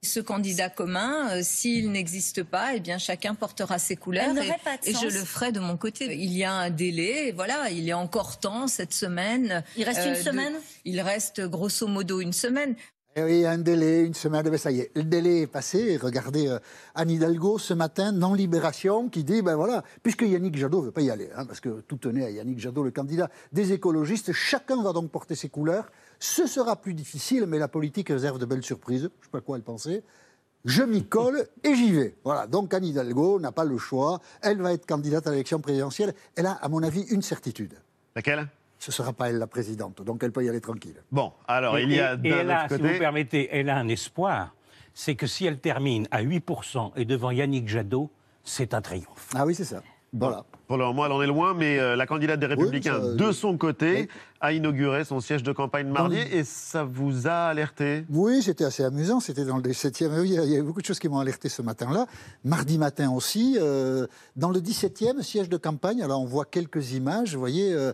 Ce 0.05 0.19
candidat 0.19 0.69
commun, 0.69 1.31
euh, 1.31 1.41
s'il 1.45 1.93
n'existe 1.93 2.43
pas, 2.43 2.75
eh 2.75 2.81
bien 2.81 2.99
chacun 2.99 3.37
portera 3.37 3.79
ses 3.79 3.95
couleurs 3.95 4.31
et, 4.37 4.49
pas 4.65 4.77
de 4.77 4.89
et 4.89 4.95
je 4.95 5.05
le 5.07 5.25
ferai 5.25 5.53
de 5.53 5.61
mon 5.61 5.77
côté. 5.77 6.13
Il 6.17 6.33
y 6.37 6.43
a 6.43 6.53
un 6.53 6.71
délai, 6.71 7.29
et 7.29 7.33
voilà, 7.33 7.71
il 7.71 7.85
y 7.85 7.93
a 7.93 7.99
encore 7.99 8.41
temps 8.41 8.67
cette 8.67 8.93
semaine. 8.93 9.53
euh, 9.53 9.61
Il 9.77 9.85
reste 9.85 10.05
une 10.05 10.15
de- 10.15 10.19
semaine? 10.19 10.55
Il 10.85 11.01
reste 11.01 11.43
grosso 11.49 11.87
modo 11.87 12.21
une 12.21 12.33
semaine. 12.33 12.75
Eh 13.15 13.23
oui, 13.23 13.47
un 13.47 13.59
délai, 13.59 14.01
une 14.05 14.15
semaine, 14.15 14.43
ben 14.43 14.57
ça 14.59 14.73
y 14.73 14.81
est, 14.81 14.91
le 14.97 15.05
délai 15.05 15.43
est 15.43 15.47
passé. 15.47 15.79
Et 15.79 15.97
Regardez 15.99 16.49
euh, 16.49 16.59
Anne 16.97 17.11
Hidalgo 17.11 17.59
ce 17.59 17.75
matin 17.75 18.13
dans 18.13 18.35
Libération 18.35 19.09
qui 19.09 19.23
dit, 19.23 19.41
ben 19.41 19.55
voilà, 19.55 19.85
puisque 20.03 20.23
Yannick 20.23 20.57
Jadot 20.57 20.81
ne 20.81 20.87
veut 20.87 20.93
pas 20.93 21.03
y 21.03 21.11
aller, 21.11 21.29
hein, 21.37 21.45
parce 21.47 21.61
que 21.61 21.83
tout 21.83 21.97
tenait 21.99 22.25
à 22.25 22.31
Yannick 22.31 22.59
Jadot, 22.59 22.83
le 22.83 22.91
candidat 22.91 23.31
des 23.53 23.73
écologistes, 23.73 24.33
chacun 24.33 24.83
va 24.83 24.93
donc 24.93 25.13
porter 25.13 25.37
ses 25.37 25.49
couleurs. 25.51 25.93
Ce 26.25 26.47
sera 26.47 26.77
plus 26.77 26.95
difficile, 26.95 27.47
mais 27.47 27.59
la 27.59 27.67
politique 27.67 28.09
réserve 28.11 28.39
de 28.39 28.45
belles 28.47 28.63
surprises. 28.63 29.01
Je 29.01 29.07
ne 29.07 29.25
sais 29.25 29.31
pas 29.33 29.41
quoi 29.41 29.57
elle 29.57 29.65
pensait. 29.65 30.05
Je 30.65 30.85
m'y 30.85 31.05
colle 31.05 31.49
et 31.65 31.75
j'y 31.75 31.91
vais. 31.91 32.15
Voilà, 32.23 32.47
donc 32.47 32.73
Anne 32.73 32.85
Hidalgo 32.85 33.41
n'a 33.41 33.51
pas 33.51 33.65
le 33.65 33.77
choix. 33.77 34.21
Elle 34.41 34.63
va 34.63 34.73
être 34.73 34.87
candidate 34.87 35.27
à 35.27 35.33
l'élection 35.33 35.59
présidentielle. 35.61 36.15
Elle 36.37 36.47
a, 36.47 36.53
à 36.53 36.69
mon 36.69 36.81
avis, 36.85 37.01
une 37.11 37.23
certitude. 37.23 37.75
Laquelle? 38.15 38.47
Ce 38.79 38.93
ne 38.93 38.95
sera 38.95 39.13
pas 39.13 39.31
elle 39.31 39.39
la 39.39 39.49
présidente, 39.49 40.01
donc 40.03 40.23
elle 40.23 40.31
peut 40.31 40.45
y 40.45 40.49
aller 40.49 40.61
tranquille. 40.61 41.03
Bon, 41.11 41.33
alors 41.49 41.77
Et- 41.79 41.83
il 41.83 41.93
y 41.93 41.99
a 41.99 42.15
et- 42.15 42.29
et 42.29 42.31
elle 42.31 42.51
a, 42.53 42.67
autre 42.67 42.75
si 42.77 42.81
côté. 42.81 42.93
vous 42.93 42.99
permettez, 43.01 43.49
elle 43.51 43.69
a 43.69 43.77
un 43.77 43.89
espoir, 43.89 44.55
c'est 44.95 45.17
que 45.17 45.27
si 45.27 45.45
elle 45.47 45.59
termine 45.59 46.07
à 46.13 46.23
8% 46.23 46.93
et 46.95 47.05
devant 47.05 47.33
Yannick 47.33 47.69
Jadot, 47.69 48.11
c'est 48.45 48.75
un 48.75 48.81
triomphe. 48.81 49.29
Ah 49.35 49.45
oui, 49.45 49.57
c'est 49.57 49.65
ça. 49.65 49.83
Voilà. 50.13 50.45
Pour 50.69 50.77
le 50.77 50.85
moment, 50.85 51.07
elle 51.07 51.13
en 51.13 51.23
est 51.23 51.27
loin, 51.27 51.55
mais 51.55 51.79
euh, 51.79 51.97
la 51.97 52.07
candidate 52.07 52.39
des 52.39 52.47
Républicains, 52.47 53.01
ça, 53.01 53.15
de 53.15 53.27
oui. 53.27 53.35
son 53.35 53.57
côté, 53.57 54.09
a 54.41 54.53
inauguré 54.53 55.05
son 55.05 55.21
siège 55.21 55.43
de 55.43 55.53
campagne 55.53 55.89
mardi 55.89 56.17
le- 56.17 56.35
et 56.37 56.45
ça 56.45 56.85
vous 56.85 57.27
a 57.29 57.47
alerté? 57.49 58.05
Oui, 58.11 58.43
c'était 58.43 58.65
assez 58.65 58.85
amusant. 58.85 59.21
C'était 59.21 59.45
dans 59.45 59.57
le 59.57 59.63
17e. 59.63 60.13
Oui, 60.21 60.31
il 60.43 60.51
y 60.53 60.57
a- 60.59 60.63
beaucoup 60.63 60.81
de 60.81 60.87
choses 60.87 60.99
qui 60.99 61.09
m'ont 61.09 61.19
alerté 61.19 61.49
ce 61.49 61.63
matin-là. 61.63 62.07
Mardi 62.45 62.79
matin 62.79 63.11
aussi, 63.11 63.57
euh, 63.61 64.07
dans 64.37 64.51
le 64.51 64.61
17e 64.61 65.23
siège 65.23 65.49
de 65.49 65.57
campagne. 65.57 66.03
Alors, 66.03 66.21
on 66.21 66.27
voit 66.27 66.45
quelques 66.45 66.93
images. 66.93 67.35
Vous 67.35 67.41
voyez, 67.41 67.73
euh, 67.73 67.93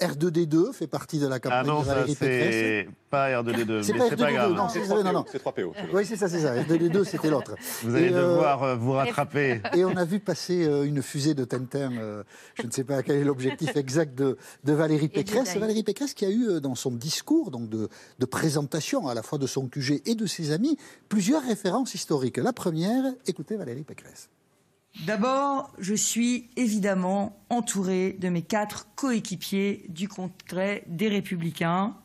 R2D2 0.00 0.72
fait 0.72 0.86
partie 0.86 1.18
de 1.18 1.26
la 1.26 1.38
campagne 1.40 1.60
Ah 1.64 1.66
non, 1.66 1.80
de 1.80 1.86
ça 1.86 1.94
Valérie 1.94 2.14
Pécresse. 2.14 2.54
c'est 2.54 2.88
pas 3.10 3.30
R2D2, 3.42 3.82
C'est 3.82 3.92
mais 3.92 3.98
pas 3.98 4.08
c'est 4.10 4.16
pas 4.16 4.24
R2D2, 4.30 4.32
grave. 4.34 4.52
non, 4.54 4.68
c'est 4.68 4.78
vrai, 4.80 5.02
non, 5.02 5.12
non. 5.12 5.24
C'est 5.30 5.38
3 5.38 5.52
PO. 5.52 5.72
Oui, 5.92 6.06
c'est 6.06 6.16
ça, 6.16 6.28
c'est 6.28 6.40
ça. 6.40 6.54
R2D2, 6.54 7.04
c'était 7.10 7.30
l'autre. 7.30 7.54
Vous 7.82 7.94
allez 7.94 8.06
Et, 8.08 8.12
euh, 8.14 8.32
devoir 8.34 8.62
euh, 8.62 8.76
vous 8.76 8.92
rattraper. 8.92 9.60
Et 9.76 9.84
on 9.84 9.96
a 9.96 10.04
vu 10.04 10.20
passer 10.20 10.66
euh, 10.66 10.84
une 10.84 11.02
fusée 11.02 11.34
de 11.34 11.44
Tintin. 11.44 11.90
je 12.54 12.66
ne 12.66 12.70
sais 12.70 12.84
pas 12.84 13.02
quel 13.02 13.16
est 13.16 13.24
l'objectif 13.24 13.76
exact 13.76 14.14
de, 14.16 14.36
de 14.64 14.72
Valérie 14.72 15.08
Pécresse. 15.08 15.48
Jedi. 15.48 15.58
Valérie 15.58 15.82
Pécresse 15.82 16.14
qui 16.14 16.24
a 16.24 16.30
eu 16.30 16.60
dans 16.60 16.74
son 16.74 16.90
discours 16.92 17.50
donc 17.50 17.68
de, 17.68 17.88
de 18.18 18.26
présentation 18.26 19.08
à 19.08 19.14
la 19.14 19.22
fois 19.22 19.38
de 19.38 19.46
son 19.46 19.68
QG 19.68 20.02
et 20.06 20.14
de 20.14 20.26
ses 20.26 20.52
amis 20.52 20.76
plusieurs 21.08 21.42
références 21.42 21.94
historiques. 21.94 22.36
La 22.38 22.52
première, 22.52 23.04
écoutez 23.26 23.56
Valérie 23.56 23.84
Pécresse. 23.84 24.28
D'abord, 25.06 25.72
je 25.78 25.94
suis 25.94 26.50
évidemment 26.56 27.40
entouré 27.48 28.16
de 28.20 28.28
mes 28.28 28.42
quatre 28.42 28.86
coéquipiers 28.96 29.86
du 29.88 30.08
Congrès 30.08 30.84
des 30.88 31.08
Républicains, 31.08 31.96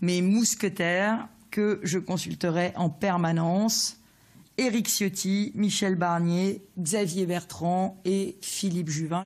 mes 0.00 0.22
mousquetaires 0.22 1.28
que 1.50 1.80
je 1.82 1.98
consulterai 1.98 2.72
en 2.76 2.88
permanence, 2.88 3.98
Éric 4.56 4.88
Ciotti, 4.88 5.52
Michel 5.54 5.96
Barnier, 5.96 6.64
Xavier 6.78 7.26
Bertrand 7.26 8.00
et 8.04 8.38
Philippe 8.40 8.88
Juvin. 8.88 9.24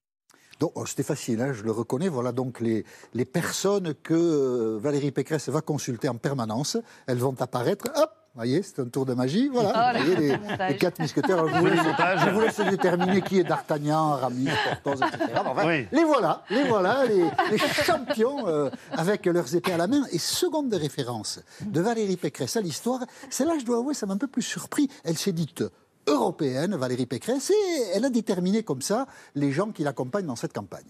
Donc, 0.60 0.72
oh, 0.74 0.86
c'était 0.86 1.02
facile, 1.02 1.40
hein, 1.40 1.52
je 1.52 1.62
le 1.62 1.70
reconnais. 1.70 2.08
Voilà 2.08 2.32
donc 2.32 2.60
les, 2.60 2.84
les 3.12 3.24
personnes 3.24 3.94
que 4.02 4.14
euh, 4.14 4.78
Valérie 4.78 5.10
Pécresse 5.10 5.48
va 5.48 5.60
consulter 5.60 6.08
en 6.08 6.16
permanence. 6.16 6.76
Elles 7.06 7.18
vont 7.18 7.34
apparaître. 7.40 7.90
Hop 7.96 8.10
vous 8.34 8.40
voyez, 8.40 8.62
c'est 8.64 8.80
un 8.80 8.86
tour 8.88 9.06
de 9.06 9.14
magie. 9.14 9.48
Voilà, 9.48 9.92
Oh 9.94 9.98
vous 9.98 10.04
voyez, 10.12 10.36
les, 10.38 10.68
les 10.68 10.76
quatre 10.76 10.98
mousquetaires. 10.98 11.46
Je, 11.46 11.56
vous 11.56 11.66
laisse, 11.66 11.84
montage. 11.84 12.20
je 12.24 12.30
vous 12.30 12.40
laisse 12.40 12.60
déterminer 12.60 13.22
qui 13.22 13.38
est 13.38 13.44
D'Artagnan, 13.44 14.10
Aramis, 14.14 14.48
Porthos, 14.82 15.06
etc. 15.06 15.40
Enfin, 15.46 15.66
Oui. 15.68 15.86
Les 15.92 16.02
voilà, 16.02 16.42
les 16.50 16.64
voilà, 16.64 17.04
les, 17.06 17.30
les 17.52 17.58
champions 17.58 18.48
euh, 18.48 18.70
avec 18.90 19.26
leurs 19.26 19.54
épées 19.54 19.72
à 19.72 19.76
la 19.76 19.86
main. 19.86 20.02
Et 20.10 20.18
seconde 20.18 20.74
référence 20.74 21.38
de 21.60 21.80
Valérie 21.80 22.16
Pécresse 22.16 22.56
à 22.56 22.60
l'histoire, 22.60 23.04
celle-là, 23.30 23.54
je 23.60 23.64
dois 23.64 23.78
avouer, 23.78 23.94
ça 23.94 24.06
m'a 24.06 24.14
un 24.14 24.18
peu 24.18 24.26
plus 24.26 24.42
surpris. 24.42 24.88
Elle 25.04 25.16
s'est 25.16 25.30
dite 25.32 25.62
européenne, 26.08 26.74
Valérie 26.74 27.06
Pécresse, 27.06 27.50
et 27.50 27.82
elle 27.94 28.04
a 28.04 28.10
déterminé 28.10 28.64
comme 28.64 28.82
ça 28.82 29.06
les 29.36 29.52
gens 29.52 29.70
qui 29.70 29.84
l'accompagnent 29.84 30.26
dans 30.26 30.34
cette 30.34 30.52
campagne. 30.52 30.84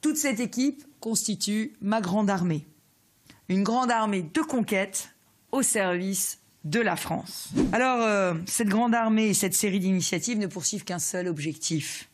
Toute 0.00 0.16
cette 0.16 0.40
équipe 0.40 0.82
constitue 0.98 1.74
ma 1.80 2.00
grande 2.00 2.28
armée. 2.30 2.66
Une 3.48 3.62
grande 3.62 3.92
armée 3.92 4.22
de 4.22 4.40
conquête 4.40 5.10
au 5.52 5.62
service 5.62 6.40
de 6.64 6.80
la 6.80 6.96
France. 6.96 7.50
Alors, 7.72 8.00
euh, 8.00 8.34
cette 8.46 8.68
grande 8.68 8.94
armée 8.94 9.28
et 9.28 9.34
cette 9.34 9.54
série 9.54 9.80
d'initiatives 9.80 10.38
ne 10.38 10.46
poursuivent 10.46 10.84
qu'un 10.84 10.98
seul 10.98 11.28
objectif, 11.28 12.08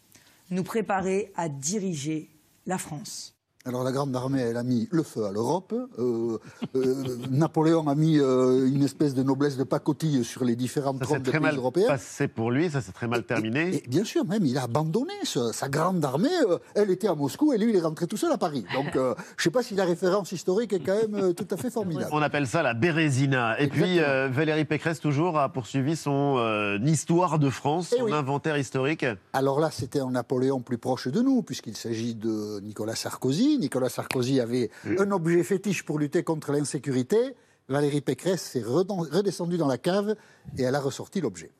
nous 0.50 0.64
préparer 0.64 1.32
à 1.36 1.48
diriger 1.48 2.28
la 2.66 2.78
France. 2.78 3.39
Alors 3.66 3.84
la 3.84 3.92
Grande 3.92 4.16
Armée, 4.16 4.40
elle 4.40 4.56
a 4.56 4.62
mis 4.62 4.88
le 4.90 5.02
feu 5.02 5.26
à 5.26 5.32
l'Europe. 5.32 5.74
Euh, 5.98 6.38
euh, 6.76 6.94
Napoléon 7.30 7.86
a 7.88 7.94
mis 7.94 8.18
euh, 8.18 8.66
une 8.66 8.82
espèce 8.82 9.12
de 9.14 9.22
noblesse 9.22 9.58
de 9.58 9.64
pacotille 9.64 10.24
sur 10.24 10.44
les 10.44 10.56
différentes 10.56 10.98
Ça 11.00 11.04
trônes 11.04 11.18
de 11.18 11.24
très 11.28 11.38
pays 11.38 11.42
mal 11.46 11.56
européens. 11.58 11.86
passé 11.88 12.26
pour 12.26 12.50
lui, 12.50 12.70
ça 12.70 12.80
s'est 12.80 12.92
très 12.92 13.06
mal 13.06 13.22
terminé. 13.24 13.76
Et 13.76 13.84
bien 13.86 14.04
sûr, 14.04 14.24
même, 14.24 14.46
il 14.46 14.56
a 14.56 14.62
abandonné 14.62 15.12
ce- 15.24 15.52
sa 15.52 15.68
grande 15.68 16.02
armée. 16.02 16.30
elle 16.74 16.90
était 16.90 17.08
à 17.08 17.14
Moscou 17.14 17.52
et 17.52 17.58
lui, 17.58 17.68
il 17.68 17.76
est 17.76 17.82
rentré 17.82 18.06
tout 18.06 18.16
seul 18.16 18.32
à 18.32 18.38
Paris. 18.38 18.64
Donc, 18.74 18.92
je 18.94 18.98
ne 19.00 19.14
sais 19.36 19.50
pas 19.50 19.62
si 19.62 19.74
la 19.74 19.84
référence 19.84 20.32
historique 20.32 20.72
est 20.72 20.80
quand 20.80 20.96
même 20.96 21.34
tout 21.34 21.46
à 21.50 21.56
fait 21.58 21.70
formidable. 21.70 22.08
On 22.12 22.22
appelle 22.22 22.46
ça 22.46 22.62
la 22.62 22.72
Bérésina. 22.72 23.60
Et 23.60 23.68
puis 23.68 23.98
Exactement. 23.98 24.34
Valérie 24.34 24.64
Pécresse 24.64 25.00
toujours 25.00 25.38
a 25.38 25.50
poursuivi 25.52 25.96
son 25.96 26.78
histoire 26.86 27.38
de 27.38 27.50
France, 27.50 27.92
Eh 27.94 27.98
son 27.98 28.04
oui. 28.06 28.12
inventaire 28.12 28.56
historique. 28.56 29.04
Alors 29.34 29.60
là, 29.60 29.70
c'était 29.70 30.00
un 30.00 30.12
Napoléon 30.12 30.60
plus 30.60 30.78
proche 30.78 31.08
de 31.08 31.20
nous, 31.20 31.42
puisqu'il 31.42 31.76
s'agit 31.76 32.14
de 32.14 32.60
Nicolas 32.62 32.94
Sarkozy. 32.94 33.49
Nicolas 33.58 33.88
Sarkozy 33.88 34.40
avait 34.40 34.70
un 34.98 35.10
objet 35.10 35.42
fétiche 35.42 35.82
pour 35.82 35.98
lutter 35.98 36.22
contre 36.22 36.52
l'insécurité. 36.52 37.34
Valérie 37.68 38.00
Pécresse 38.00 38.42
s'est 38.42 38.62
redescendue 38.62 39.56
dans 39.56 39.68
la 39.68 39.78
cave 39.78 40.16
et 40.58 40.62
elle 40.62 40.74
a 40.74 40.80
ressorti 40.80 41.20
l'objet. 41.20 41.50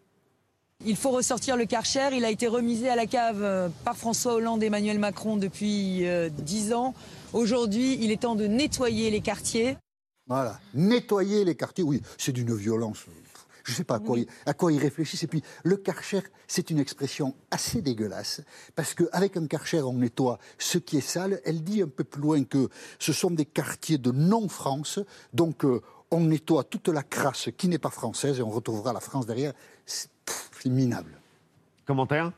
Il 0.84 0.96
faut 0.96 1.10
ressortir 1.10 1.56
le 1.56 1.66
Karcher. 1.66 2.08
Il 2.12 2.24
a 2.24 2.30
été 2.30 2.48
remisé 2.48 2.88
à 2.88 2.96
la 2.96 3.06
cave 3.06 3.42
euh, 3.42 3.68
par 3.84 3.96
François 3.96 4.34
Hollande 4.34 4.62
et 4.62 4.66
Emmanuel 4.66 4.98
Macron 4.98 5.36
depuis 5.36 6.06
euh, 6.06 6.30
dix 6.30 6.72
ans. 6.72 6.94
Aujourd'hui, 7.34 7.98
il 8.00 8.10
est 8.10 8.22
temps 8.22 8.34
de 8.34 8.46
nettoyer 8.46 9.10
les 9.10 9.20
quartiers. 9.20 9.76
Voilà. 10.26 10.58
Nettoyer 10.74 11.44
les 11.44 11.54
quartiers, 11.54 11.84
oui, 11.84 12.00
c'est 12.16 12.32
d'une 12.32 12.54
violence. 12.54 13.04
Je 13.70 13.74
ne 13.74 13.76
sais 13.78 13.84
pas 13.84 13.96
à 13.96 14.00
quoi, 14.00 14.18
ils, 14.18 14.26
à 14.46 14.52
quoi 14.52 14.72
ils 14.72 14.80
réfléchissent. 14.80 15.22
Et 15.22 15.28
puis, 15.28 15.42
le 15.62 15.76
karcher, 15.76 16.22
c'est 16.48 16.70
une 16.70 16.80
expression 16.80 17.36
assez 17.52 17.82
dégueulasse. 17.82 18.42
Parce 18.74 18.94
qu'avec 18.94 19.36
un 19.36 19.46
karcher, 19.46 19.80
on 19.82 19.92
nettoie 19.92 20.38
ce 20.58 20.78
qui 20.78 20.96
est 20.96 21.00
sale. 21.00 21.40
Elle 21.44 21.62
dit 21.62 21.82
un 21.82 21.88
peu 21.88 22.02
plus 22.02 22.20
loin 22.20 22.42
que 22.42 22.68
ce 22.98 23.12
sont 23.12 23.30
des 23.30 23.44
quartiers 23.44 23.98
de 23.98 24.10
non-France. 24.10 24.98
Donc, 25.32 25.64
euh, 25.64 25.80
on 26.10 26.20
nettoie 26.22 26.64
toute 26.64 26.88
la 26.88 27.04
crasse 27.04 27.50
qui 27.56 27.68
n'est 27.68 27.78
pas 27.78 27.90
française 27.90 28.40
et 28.40 28.42
on 28.42 28.50
retrouvera 28.50 28.92
la 28.92 29.00
France 29.00 29.26
derrière. 29.26 29.52
C'est 29.86 30.10
minable. 30.66 31.20
Commentaire? 31.86 32.32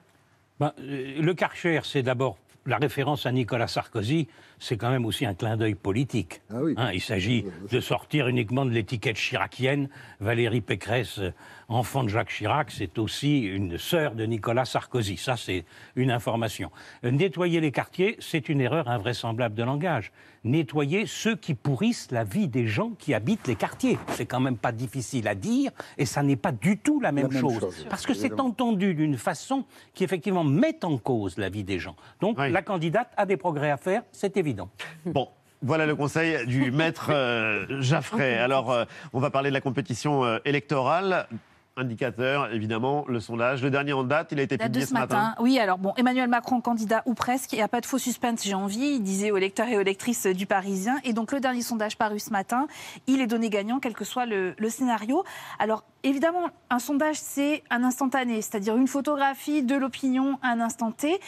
Ben, 0.61 0.75
euh, 0.79 1.21
le 1.21 1.35
Karcher, 1.35 1.81
c'est 1.85 2.03
d'abord 2.03 2.37
la 2.67 2.77
référence 2.77 3.27
à 3.27 3.33
Nicolas 3.33 3.69
Sarkozy, 3.69 4.29
c'est 4.63 4.77
quand 4.77 4.91
même 4.91 5.05
aussi 5.05 5.27
un 5.27 5.35
clin 5.35 5.57
d'œil 5.57 5.75
politique. 5.75 6.41
Ah 6.49 6.59
oui. 6.63 6.75
Hein, 6.77 6.91
il 6.95 7.01
s'agit 7.01 7.45
de 7.71 7.81
sortir 7.81 8.29
uniquement 8.29 8.65
de 8.65 8.71
l'étiquette 8.71 9.17
chiracienne. 9.17 9.89
Valérie 10.21 10.61
Pécresse, 10.61 11.19
euh, 11.19 11.33
enfant 11.69 12.05
de 12.05 12.09
Jacques 12.09 12.31
Chirac, 12.31 12.71
c'est 12.71 12.97
aussi 12.99 13.41
une 13.41 13.77
sœur 13.77 14.15
de 14.15 14.25
Nicolas 14.25 14.65
Sarkozy. 14.65 15.17
Ça, 15.17 15.37
c'est 15.37 15.65
une 15.97 16.13
information. 16.13 16.71
Euh, 17.05 17.11
Nettoyer 17.11 17.61
les 17.61 17.73
quartiers, 17.73 18.17
c'est 18.21 18.49
une 18.49 18.61
erreur 18.61 18.89
invraisemblable 18.89 19.57
de 19.57 19.65
langage. 19.65 20.13
Nettoyer 20.45 21.07
ceux 21.07 21.37
qui 21.37 21.55
pourrissent 21.55 22.11
la 22.11 22.25
vie 22.25 22.49
des 22.49 22.67
gens 22.67 22.91
qui 22.99 23.15
habitent 23.15 23.47
les 23.47 23.55
quartiers. 23.57 23.99
C'est 24.09 24.27
quand 24.27 24.41
même 24.41 24.57
pas 24.57 24.73
difficile 24.73 25.27
à 25.29 25.35
dire 25.35 25.71
et 25.99 26.05
ça 26.05 26.23
n'est 26.23 26.37
pas 26.37 26.53
du 26.53 26.79
tout 26.79 27.01
la 27.01 27.13
même, 27.13 27.29
même 27.29 27.41
chose. 27.41 27.61
chose, 27.61 27.87
Parce 27.89 28.07
que 28.07 28.15
c'est 28.15 28.41
entendu 28.41 28.95
d'une 28.95 29.17
façon 29.17 29.65
qui 29.95 30.03
effectivement 30.05 30.45
met 30.45 30.85
en 30.85 30.99
cause 30.99 31.37
la 31.39 31.49
vie 31.49 31.63
des 31.65 31.79
gens. 31.79 31.95
Donc 32.21 32.39
Oui. 32.39 32.51
la 32.51 32.63
candidate 32.63 33.13
a 33.17 33.25
des 33.27 33.37
progrès 33.37 33.71
à 33.71 33.77
faire, 33.77 34.03
c'est 34.11 34.37
évident. 34.37 34.52
Bon. 35.07 35.29
Voilà 35.65 35.87
le 35.87 35.95
conseil 35.95 36.45
du 36.47 36.73
maître 36.73 37.11
euh, 37.11 37.81
Jaffray. 37.81 38.35
Alors, 38.39 38.73
euh, 38.73 38.85
on 39.13 39.21
va 39.21 39.31
parler 39.31 39.51
de 39.51 39.55
la 39.55 39.61
compétition 39.61 40.25
euh, 40.25 40.39
électorale. 40.45 41.29
Indicateur, 41.75 42.53
évidemment, 42.53 43.07
le 43.09 43.19
sondage. 43.19 43.63
Le 43.63 43.71
dernier 43.71 43.95
en 43.95 44.05
date, 44.05 44.33
il 44.33 44.41
a 44.41 44.43
été 44.43 44.59
publié 44.59 44.85
ce 44.85 44.93
matin. 44.93 45.35
Oui, 45.41 45.59
alors 45.59 45.79
bon, 45.79 45.95
Emmanuel 45.97 46.29
Macron 46.29 46.61
candidat 46.61 47.03
ou 47.07 47.15
presque. 47.15 47.55
Il 47.55 47.57
n'y 47.57 47.63
a 47.63 47.69
pas 47.69 47.81
de 47.81 47.87
faux 47.87 47.97
suspense, 47.97 48.45
j'ai 48.45 48.53
envie. 48.53 48.97
Il 48.97 49.03
disait 49.03 49.31
aux 49.31 49.39
lecteurs 49.39 49.69
et 49.69 49.79
aux 49.79 49.83
lectrices 49.83 50.27
du 50.27 50.45
Parisien. 50.45 50.99
Et 51.05 51.15
donc 51.15 51.33
le 51.33 51.41
dernier 51.41 51.63
sondage 51.63 51.97
paru 51.97 52.19
ce 52.19 52.29
matin, 52.29 52.67
il 53.07 53.23
est 53.23 53.27
donné 53.27 53.49
gagnant, 53.49 53.81
quel 53.81 53.95
que 53.95 54.05
soit 54.05 54.27
le, 54.27 54.55
le 54.59 54.69
scénario. 54.69 55.25
Alors 55.59 55.85
évidemment, 56.03 56.51
un 56.69 56.79
sondage, 56.79 57.17
c'est 57.17 57.65
un 57.71 57.85
instantané, 57.85 58.43
c'est-à-dire 58.43 58.77
une 58.77 58.89
photographie 58.89 59.63
de 59.63 59.75
l'opinion 59.75 60.39
à 60.43 60.49
un 60.49 60.61
instant 60.61 60.93
T. 60.93 61.21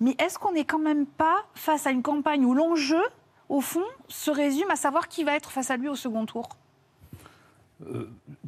Mais 0.00 0.16
est-ce 0.18 0.36
qu'on 0.36 0.52
n'est 0.52 0.64
quand 0.64 0.80
même 0.80 1.06
pas 1.06 1.44
face 1.54 1.86
à 1.86 1.92
une 1.92 2.02
campagne 2.02 2.44
où 2.44 2.54
l'enjeu, 2.54 3.02
au 3.48 3.60
fond, 3.60 3.84
se 4.08 4.32
résume 4.32 4.70
à 4.70 4.76
savoir 4.76 5.06
qui 5.06 5.22
va 5.22 5.36
être 5.36 5.52
face 5.52 5.70
à 5.70 5.76
lui 5.76 5.88
au 5.88 5.94
second 5.94 6.26
tour? 6.26 6.48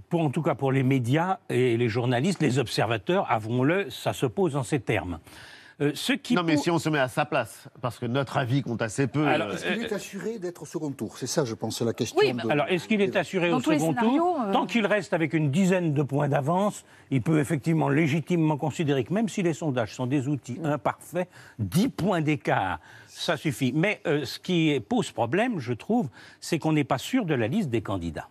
Pour, 0.09 0.21
en 0.21 0.31
tout 0.31 0.43
cas 0.43 0.55
pour 0.55 0.71
les 0.73 0.83
médias 0.83 1.39
et 1.49 1.77
les 1.77 1.89
journalistes, 1.89 2.41
les 2.43 2.59
observateurs, 2.59 3.27
avouons-le, 3.31 3.91
ça 3.91 4.13
se 4.13 4.27
pose 4.27 4.55
en 4.57 4.63
ces 4.63 4.81
termes. 4.81 5.19
Euh, 5.81 5.91
ce 5.97 6.13
qui 6.13 6.35
Non, 6.37 6.45
mais 6.45 6.55
pour- 6.55 6.63
si 6.63 6.71
on 6.71 6.79
se 6.79 6.89
met 6.89 7.01
à 7.01 7.09
sa 7.09 7.25
place, 7.25 7.67
parce 7.81 7.99
que 7.99 8.07
notre 8.07 8.37
avis 8.37 8.63
compte 8.63 8.81
assez 8.81 9.09
peu. 9.09 9.27
Alors, 9.27 9.49
euh, 9.49 9.55
Est-ce 9.55 9.65
qu'il 9.73 9.83
est 9.83 9.93
assuré 9.93 10.39
d'être 10.39 10.63
au 10.63 10.67
second 10.67 10.93
tour? 10.93 11.19
C'est 11.19 11.27
ça, 11.27 11.45
je 11.45 11.55
pense, 11.55 11.83
la 11.83 11.93
question. 11.93 12.17
Oui, 12.21 12.33
de- 12.33 12.49
Alors, 12.49 12.67
est-ce 12.69 12.87
qu'il 12.87 13.01
est 13.01 13.17
assuré 13.17 13.51
Dans 13.51 13.57
au 13.57 13.61
second 13.61 13.93
tour? 13.93 14.39
euh, 14.41 14.53
Tant 14.53 14.67
qu'il 14.67 14.87
reste 14.87 15.15
avec 15.15 15.33
une 15.33 15.51
dizaine 15.51 15.93
de 15.93 16.03
points 16.05 16.29
d'avance, 16.29 16.85
il 17.11 17.23
peut 17.23 17.41
effectivement 17.41 17.89
légitimement 17.89 18.57
considérer 18.57 19.03
que 19.03 19.13
même 19.13 19.29
si 19.29 19.43
les 19.43 19.53
sondages 19.53 19.97
sont 19.97 20.07
des 20.07 20.29
outils 20.29 20.61
imparfaits, 20.63 21.29
10 21.59 21.89
points 21.89 22.21
d'écart, 22.21 22.79
ça 23.09 23.37
suffit. 23.37 23.73
Mais 23.75 24.01
euh, 24.07 24.25
ce 24.25 24.39
qui 24.39 24.79
pose 24.89 25.11
problème, 25.11 25.59
je 25.59 25.73
trouve, 25.73 26.09
c'est 26.41 26.61
qu'on 26.61 26.73
n'est 26.73 26.85
pas 26.85 26.99
sûr 26.99 27.25
de 27.25 27.35
la 27.35 27.49
liste 27.49 27.71
des 27.71 27.83
candidats. 27.83 28.29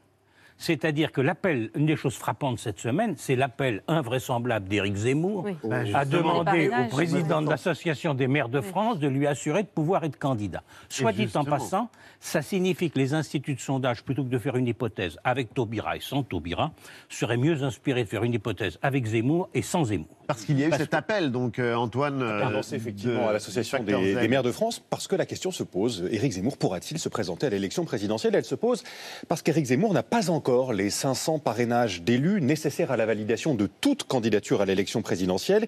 C'est-à-dire 0.68 1.12
que 1.12 1.20
l'appel, 1.20 1.72
une 1.76 1.86
des 1.88 1.98
choses 1.98 2.16
frappantes 2.16 2.58
cette 2.58 2.80
semaine, 2.80 3.16
c'est 3.18 3.36
l'appel 3.36 3.84
invraisemblable 3.90 4.70
d'Éric 4.70 4.96
Zemmour 4.96 5.44
Oui. 5.46 5.58
bah, 5.92 6.06
demandé 6.06 6.70
Les 6.70 6.86
au 6.86 6.88
président 6.90 7.42
de 7.42 7.50
l'Association 7.50 8.14
des 8.14 8.28
maires 8.30 8.48
de 8.48 8.62
France 8.62 8.98
de 8.98 9.10
lui 9.10 9.28
assurer 9.28 9.64
de 9.64 9.68
pouvoir 9.68 10.06
être 10.06 10.18
candidat. 10.18 10.64
Soit 10.88 11.12
dit 11.12 11.28
en 11.36 11.44
passant, 11.44 11.90
ça 12.22 12.42
signifie 12.42 12.90
que 12.90 12.98
les 12.98 13.14
instituts 13.14 13.56
de 13.56 13.60
sondage, 13.60 14.06
plutôt 14.06 14.24
que 14.24 14.30
de 14.30 14.38
faire 14.40 14.56
une 14.56 14.68
hypothèse 14.68 15.18
avec 15.26 15.54
Taubira 15.54 15.98
et 15.98 16.00
sans 16.00 16.24
Taubira, 16.24 16.72
seraient 17.10 17.36
mieux 17.36 17.62
inspirés 17.64 18.06
de 18.06 18.10
faire 18.10 18.24
une 18.24 18.34
hypothèse 18.34 18.80
avec 18.82 19.06
Zemmour 19.06 19.50
et 19.54 19.64
sans 19.64 19.84
Zemmour. 19.84 20.08
Parce 20.28 20.46
qu'il 20.46 20.58
y 20.58 20.64
a 20.64 20.68
eu 20.68 20.70
Parce 20.70 20.82
cet 20.84 20.94
appel, 20.94 21.30
donc, 21.34 21.60
euh, 21.60 21.76
Antoine. 21.76 22.22
euh, 22.22 22.50
lancé 22.50 22.78
effectivement 22.78 23.24
de- 23.26 23.30
à 23.30 23.34
l'association 23.34 23.84
des 23.84 24.28
maires 24.30 24.44
de 24.44 24.54
France 24.54 24.82
parce 24.90 25.10
que 25.10 25.18
la 25.18 25.26
question 25.26 25.52
se 25.52 25.64
pose 25.64 26.08
Éric 26.10 26.32
Zemmour 26.32 26.56
pourra-t-il 26.58 26.98
se 27.00 27.10
présenter 27.10 27.48
à 27.48 27.50
l'élection 27.50 27.84
présidentielle? 27.84 28.34
Elle 28.36 28.46
se 28.46 28.56
pose 28.56 28.82
parce 29.28 29.42
qu'Éric 29.42 29.66
Zemmour 29.66 29.94
n'a 29.94 30.04
pas 30.04 30.30
encore 30.30 30.53
les 30.74 30.90
500 30.90 31.40
parrainages 31.40 32.04
d'élus 32.04 32.40
nécessaires 32.42 32.92
à 32.92 32.98
la 32.98 33.06
validation 33.06 33.56
de 33.56 33.68
toute 33.68 34.04
candidature 34.04 34.62
à 34.62 34.66
l'élection 34.66 35.02
présidentielle. 35.02 35.68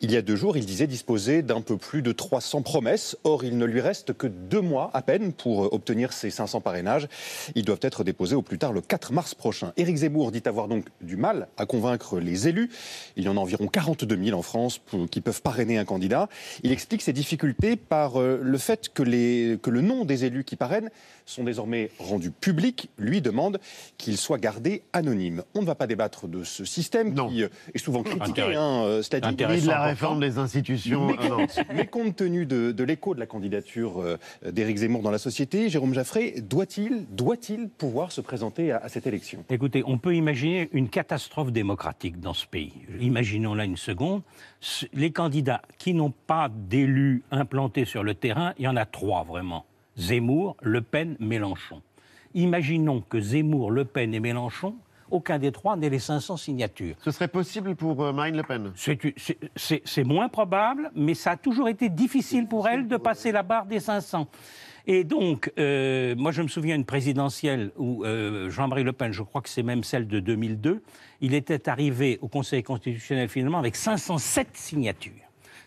Il 0.00 0.12
y 0.12 0.16
a 0.16 0.22
deux 0.22 0.36
jours, 0.36 0.56
il 0.56 0.66
disait 0.66 0.86
disposer 0.86 1.42
d'un 1.42 1.60
peu 1.60 1.76
plus 1.76 2.00
de 2.00 2.12
300 2.12 2.62
promesses. 2.62 3.16
Or, 3.24 3.44
il 3.44 3.58
ne 3.58 3.64
lui 3.64 3.80
reste 3.80 4.12
que 4.12 4.28
deux 4.28 4.60
mois 4.60 4.90
à 4.94 5.02
peine 5.02 5.32
pour 5.32 5.72
obtenir 5.72 6.12
ces 6.12 6.30
500 6.30 6.60
parrainages. 6.60 7.08
Ils 7.56 7.64
doivent 7.64 7.80
être 7.82 8.04
déposés 8.04 8.36
au 8.36 8.42
plus 8.42 8.58
tard 8.58 8.72
le 8.72 8.80
4 8.80 9.12
mars 9.12 9.34
prochain. 9.34 9.72
Éric 9.76 9.96
Zemmour 9.96 10.30
dit 10.30 10.42
avoir 10.44 10.68
donc 10.68 10.86
du 11.00 11.16
mal 11.16 11.48
à 11.56 11.66
convaincre 11.66 12.20
les 12.20 12.46
élus. 12.46 12.70
Il 13.16 13.24
y 13.24 13.28
en 13.28 13.36
a 13.36 13.40
environ 13.40 13.66
42 13.66 14.24
000 14.24 14.38
en 14.38 14.42
France 14.42 14.80
qui 15.10 15.20
peuvent 15.20 15.42
parrainer 15.42 15.76
un 15.76 15.84
candidat. 15.84 16.28
Il 16.62 16.70
explique 16.70 17.02
ces 17.02 17.12
difficultés 17.12 17.74
par 17.76 18.20
euh, 18.20 18.38
le 18.42 18.58
fait 18.58 18.90
que, 18.92 19.02
les, 19.02 19.58
que 19.60 19.70
le 19.70 19.80
nom 19.80 20.04
des 20.04 20.24
élus 20.24 20.44
qui 20.44 20.56
parrainent 20.56 20.90
sont 21.26 21.42
désormais 21.42 21.90
rendus 21.98 22.30
publics. 22.30 22.90
Lui 22.96 23.20
demande 23.20 23.60
qu'ils 24.10 24.18
soient 24.18 24.38
gardés 24.38 24.82
anonymes. 24.92 25.42
On 25.54 25.62
ne 25.62 25.66
va 25.66 25.74
pas 25.74 25.86
débattre 25.86 26.26
de 26.28 26.44
ce 26.44 26.64
système 26.64 27.14
qui 27.14 27.44
euh, 27.44 27.48
est 27.74 27.78
souvent 27.78 28.02
critiqué. 28.02 28.42
Hein, 28.42 28.82
euh. 28.84 29.02
Ni 29.30 29.36
de 29.36 29.66
la 29.68 29.82
réforme 29.82 30.20
des 30.20 30.38
institutions, 30.38 31.06
Mais, 31.06 31.28
non. 31.28 31.46
mais 31.74 31.86
compte 31.86 32.16
tenu 32.16 32.46
de, 32.46 32.72
de 32.72 32.84
l'écho 32.84 33.14
de 33.14 33.20
la 33.20 33.26
candidature 33.26 34.00
euh, 34.00 34.18
d'Éric 34.50 34.78
Zemmour 34.78 35.02
dans 35.02 35.10
la 35.10 35.18
société, 35.18 35.68
Jérôme 35.68 35.94
Jaffré 35.94 36.34
doit-il 36.40 37.06
doit 37.10 37.36
pouvoir 37.78 38.12
se 38.12 38.20
présenter 38.20 38.72
à, 38.72 38.78
à 38.78 38.88
cette 38.88 39.06
élection? 39.06 39.44
Écoutez, 39.48 39.82
on 39.86 39.98
peut 39.98 40.14
imaginer 40.14 40.68
une 40.72 40.88
catastrophe 40.88 41.52
démocratique 41.52 42.20
dans 42.20 42.34
ce 42.34 42.46
pays. 42.46 42.72
Imaginons-la 43.00 43.64
une 43.64 43.76
seconde. 43.76 44.22
Les 44.92 45.12
candidats 45.12 45.62
qui 45.78 45.94
n'ont 45.94 46.12
pas 46.26 46.50
d'élus 46.50 47.22
implantés 47.30 47.84
sur 47.84 48.02
le 48.02 48.14
terrain, 48.14 48.52
il 48.58 48.64
y 48.64 48.68
en 48.68 48.76
a 48.76 48.84
trois 48.84 49.22
vraiment. 49.24 49.64
Zemmour, 49.96 50.56
Le 50.62 50.80
Pen, 50.80 51.16
Mélenchon. 51.20 51.82
Imaginons 52.34 53.00
que 53.00 53.20
Zemmour, 53.20 53.70
Le 53.70 53.84
Pen 53.84 54.14
et 54.14 54.20
Mélenchon, 54.20 54.74
aucun 55.10 55.38
des 55.38 55.50
trois 55.50 55.76
n'ait 55.76 55.90
les 55.90 55.98
500 55.98 56.36
signatures. 56.36 56.94
Ce 57.02 57.10
serait 57.10 57.26
possible 57.28 57.74
pour 57.74 58.00
euh, 58.04 58.12
Marine 58.12 58.36
Le 58.36 58.42
Pen? 58.44 58.72
C'est- 58.76 60.04
moins 60.04 60.28
probable, 60.28 60.90
mais 60.94 61.14
ça 61.14 61.32
a 61.32 61.36
toujours 61.36 61.68
été 61.68 61.88
difficile 61.88 62.46
pour 62.46 62.68
elle 62.68 62.86
de 62.86 62.96
passer 62.96 63.32
la 63.32 63.42
barre 63.42 63.66
des 63.66 63.80
500. 63.80 64.28
Et 64.86 65.04
donc, 65.04 65.52
euh, 65.58 66.14
moi 66.16 66.30
je 66.32 66.42
me 66.42 66.48
souviens 66.48 66.76
d'une 66.76 66.84
présidentielle 66.86 67.70
où 67.76 68.04
euh, 68.04 68.48
Jean-Marie 68.50 68.84
Le 68.84 68.92
Pen, 68.92 69.12
je 69.12 69.22
crois 69.22 69.42
que 69.42 69.48
c'est 69.48 69.62
même 69.64 69.82
celle 69.82 70.06
de 70.06 70.20
2002, 70.20 70.82
il 71.20 71.34
était 71.34 71.68
arrivé 71.68 72.18
au 72.22 72.28
Conseil 72.28 72.62
constitutionnel 72.62 73.28
finalement 73.28 73.58
avec 73.58 73.76
507 73.76 74.48
signatures. 74.54 75.12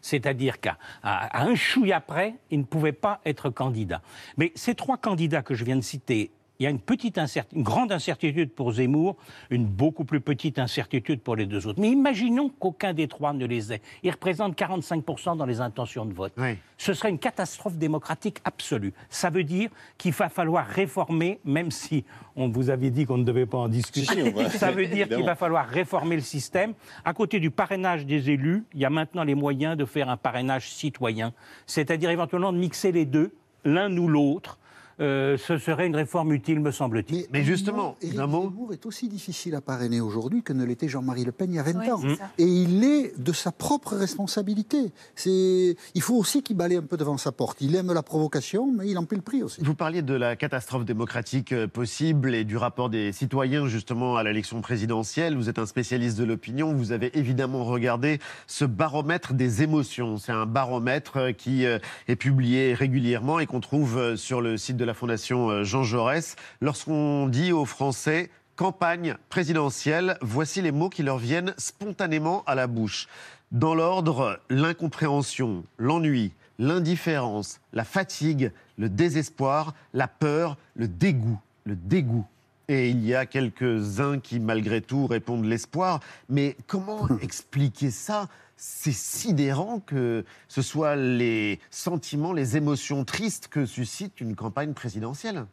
C'est-à-dire 0.01 0.59
qu'à 0.59 0.78
un 1.03 1.55
chouille 1.55 1.93
après, 1.93 2.36
il 2.51 2.59
ne 2.59 2.64
pouvait 2.66 2.91
pas 2.91 3.22
être 3.26 3.49
candidat. 3.49 4.01
Mais 4.38 4.51
ces 4.55 4.76
trois 4.76 4.97
candidats 4.97 5.41
que 5.43 5.53
je 5.53 5.64
viens 5.64 5.78
de 5.78 5.82
citer, 5.82 6.32
il 6.60 6.64
y 6.64 6.68
a 6.68 6.70
une 6.70 6.80
petite 6.80 7.18
incertitude, 7.18 7.58
une 7.58 7.64
grande 7.64 7.91
incertitude 7.91 8.51
pour 8.51 8.74
Zemmour, 8.74 9.18
une 9.49 9.66
beaucoup 9.66 10.06
plus 10.06 10.22
petite 10.22 10.60
incertitude 10.60 11.20
pour 11.20 11.36
les 11.36 11.45
deux 11.45 11.68
autres. 11.68 11.80
Mais 11.82 11.89
imaginons 11.89 12.49
qu'aucun 12.49 12.93
des 12.93 13.08
trois 13.08 13.34
ne 13.34 13.45
les 13.45 13.74
ait. 13.74 13.82
Ils 14.04 14.12
représentent 14.12 14.58
45% 14.58 15.36
dans 15.36 15.45
les 15.45 15.62
intentions 15.62 16.06
de 16.06 16.14
vote. 16.14 16.34
Ce 16.78 16.93
serait 16.93 17.10
une 17.10 17.20
catastrophe 17.20 17.78
démocratique 17.78 18.38
absolue. 18.43 18.93
Ça 19.10 19.30
veut 19.30 19.43
dire 19.43 19.70
qu'il 19.97 20.14
va 20.14 20.30
falloir 20.30 20.66
réformer, 20.68 21.39
même 21.43 21.72
si 21.72 22.06
on 22.36 22.49
vous 22.49 22.70
avait 22.70 22.91
dit 22.91 23.06
qu'on 23.06 23.18
ne 23.18 23.24
devait 23.24 23.45
pas 23.45 23.58
en 23.58 23.68
discuter. 23.68 24.06
Si, 24.06 24.58
Ça 24.58 24.72
veut 24.72 24.88
dire 24.88 25.08
qu'il 25.08 25.24
va 25.24 25.36
falloir 25.36 25.68
réformer 25.68 26.16
le 26.16 26.22
système. 26.22 26.74
À 27.04 27.14
côté 27.14 27.39
du 27.39 27.51
parrainage 27.51 28.06
des 28.06 28.30
élus, 28.30 28.64
il 28.74 28.80
y 28.80 28.86
a 28.86 28.89
maintenant 28.89 29.24
les 29.24 29.36
moyens 29.36 29.76
de 29.76 29.86
faire 29.86 30.10
un 30.10 30.18
parrainage 30.18 30.70
citoyen, 30.70 31.34
c'est-à-dire 31.66 32.10
éventuellement 32.10 32.54
de 32.54 32.58
mixer 32.58 32.91
les 32.91 33.06
deux, 33.06 33.34
l'un 33.66 33.95
ou 33.97 34.08
l'autre. 34.08 34.60
Euh, 35.04 35.38
ce 35.38 35.58
serait 35.58 35.86
une 35.86 35.95
réforme 35.95 36.32
utile, 36.32 36.62
me 36.62 36.72
semble-t-il. 36.72 37.26
Mais 37.34 37.43
justement, 37.43 37.97
Éric 38.01 38.16
Zemmour 38.16 38.72
est 38.72 38.86
aussi 38.86 39.10
difficile 39.10 39.54
à 39.56 39.62
parrainer 39.62 39.99
aujourd'hui 39.99 40.43
que 40.43 40.54
ne 40.54 40.64
l'était 40.64 40.88
Jean-Marie 40.88 41.26
Le 41.26 41.34
Pen 41.34 41.51
il 41.51 41.56
y 41.58 41.60
a 41.60 41.64
20 41.64 41.80
Oui, 41.80 41.89
ans. 41.91 42.01
Et 42.38 42.45
il 42.45 42.84
est 42.86 43.20
de 43.20 43.34
sa 43.34 43.51
propre 43.51 43.95
responsabilité. 43.95 44.93
C'est, 45.16 45.76
il 45.93 46.01
faut 46.01 46.16
aussi 46.16 46.41
qu'il 46.41 46.56
balaye 46.56 46.78
un 46.78 46.84
peu 46.84 46.95
devant 46.95 47.18
sa 47.18 47.34
porte. 47.34 47.60
Il 47.60 47.76
aime 47.76 47.91
la 47.91 48.01
provocation, 48.01 48.72
mais 48.72 48.89
il 48.89 48.97
en 48.97 49.04
paie 49.04 49.18
le 49.18 49.22
prix 49.22 49.43
aussi. 49.43 49.62
Vous 49.62 49.76
parliez 49.76 50.01
de 50.01 50.14
la 50.14 50.38
catastrophe 50.38 50.86
démocratique 50.86 51.51
euh, 51.51 51.68
possible 51.68 52.34
et 52.34 52.45
du 52.45 52.56
rapport 52.56 52.89
des 52.89 53.12
citoyens 53.12 53.68
justement 53.68 54.16
à 54.16 54.24
l'élection 54.24 54.62
présidentielle. 54.62 55.36
Vous 55.36 55.49
êtes 55.49 55.60
un 55.60 55.66
spécialiste 55.66 56.18
de 56.18 56.24
l'opinion. 56.24 56.74
Vous 56.74 56.93
avez 56.93 57.18
évidemment 57.18 57.66
regardé 57.66 58.20
ce 58.47 58.64
baromètre 58.64 59.34
des 59.34 59.64
émotions. 59.64 60.18
C'est 60.18 60.32
un 60.32 60.45
baromètre 60.45 61.18
euh, 61.18 61.32
qui 61.34 61.66
est 61.66 62.16
publié 62.16 62.74
régulièrement 62.74 63.39
et 63.39 63.45
qu'on 63.45 63.60
trouve 63.60 64.16
sur 64.16 64.41
le 64.41 64.58
site 64.58 64.78
de 64.78 64.86
la 64.86 64.93
Fondation 64.94 65.50
euh, 65.50 65.64
Jean 65.64 65.84
Jaurès. 65.84 66.36
Lorsqu'on 66.62 67.28
dit 67.28 67.52
aux 67.52 67.66
Français 67.66 68.30
campagne 68.56 69.18
présidentielle, 69.30 70.18
voici 70.22 70.62
les 70.62 70.72
mots 70.72 70.89
qui 70.89 71.04
leur 71.04 71.18
viennent 71.18 71.54
spontanément 71.58 72.44
à 72.46 72.56
la 72.56 72.68
bouche. 72.68 73.08
Dans 73.52 73.76
l'ordre, 73.76 74.39
l'incompréhension, 74.50 75.64
l'ennui, 75.78 76.34
l'indifférence, 76.60 77.60
la 77.74 77.84
fatigue, 77.84 78.52
le 78.78 78.89
désespoir, 78.89 79.74
la 79.94 80.08
peur, 80.08 80.58
le 80.76 80.88
dégoût, 80.88 81.39
le 81.66 81.76
dégoût. 81.76 82.26
Et 82.68 82.89
il 82.89 83.06
y 83.06 83.14
a 83.14 83.26
quelques-uns 83.26 84.20
qui, 84.20 84.39
malgré 84.39 84.82
tout, 84.82 85.06
répondent 85.08 85.46
l'espoir. 85.46 86.00
Mais 86.30 86.56
comment 86.68 87.08
expliquer 87.22 87.91
ça? 87.91 88.28
C'est 88.66 88.93
sidérant 88.93 89.82
que 89.82 90.24
ce 90.47 90.61
soit 90.61 90.95
les 90.95 91.59
sentiments, 91.70 92.32
les 92.32 92.55
émotions 92.55 93.03
tristes 93.03 93.49
que 93.49 93.66
suscite 93.66 94.22
une 94.22 94.38
campagne 94.38 94.74
présidentielle. 94.74 95.47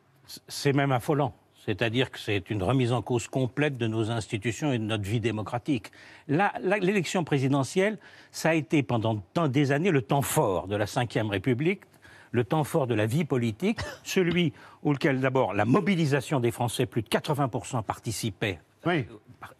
C'est 0.47 0.73
même 0.73 0.93
affolant. 0.93 1.35
C'est-à-dire 1.67 2.13
que 2.13 2.21
c'est 2.21 2.51
une 2.51 2.63
remise 2.63 2.93
en 2.93 3.03
cause 3.03 3.27
complète 3.27 3.77
de 3.77 3.89
nos 3.89 4.13
institutions 4.13 4.73
et 4.73 4.79
de 4.79 4.85
notre 4.85 5.03
vie 5.03 5.19
démocratique. 5.19 5.91
L'élection 6.29 7.25
présidentielle, 7.25 7.99
ça 8.31 8.51
a 8.51 8.55
été 8.55 8.85
pendant 8.85 9.17
tant 9.35 9.49
des 9.49 9.73
années 9.73 9.91
le 9.91 10.03
temps 10.03 10.23
fort 10.23 10.69
de 10.69 10.77
la 10.77 10.85
Ve 10.85 11.31
République, 11.31 11.81
le 12.31 12.45
temps 12.45 12.63
fort 12.63 12.87
de 12.87 12.95
la 12.95 13.07
vie 13.07 13.25
politique, 13.25 13.81
celui 14.05 14.53
auquel 14.85 15.21
d'abord 15.21 15.53
la 15.53 15.65
mobilisation 15.65 16.39
des 16.39 16.53
Français, 16.53 16.87
plus 16.87 17.03
de 17.03 17.09
80% 17.09 17.83
participaient. 17.83 18.61
Oui. 18.87 19.05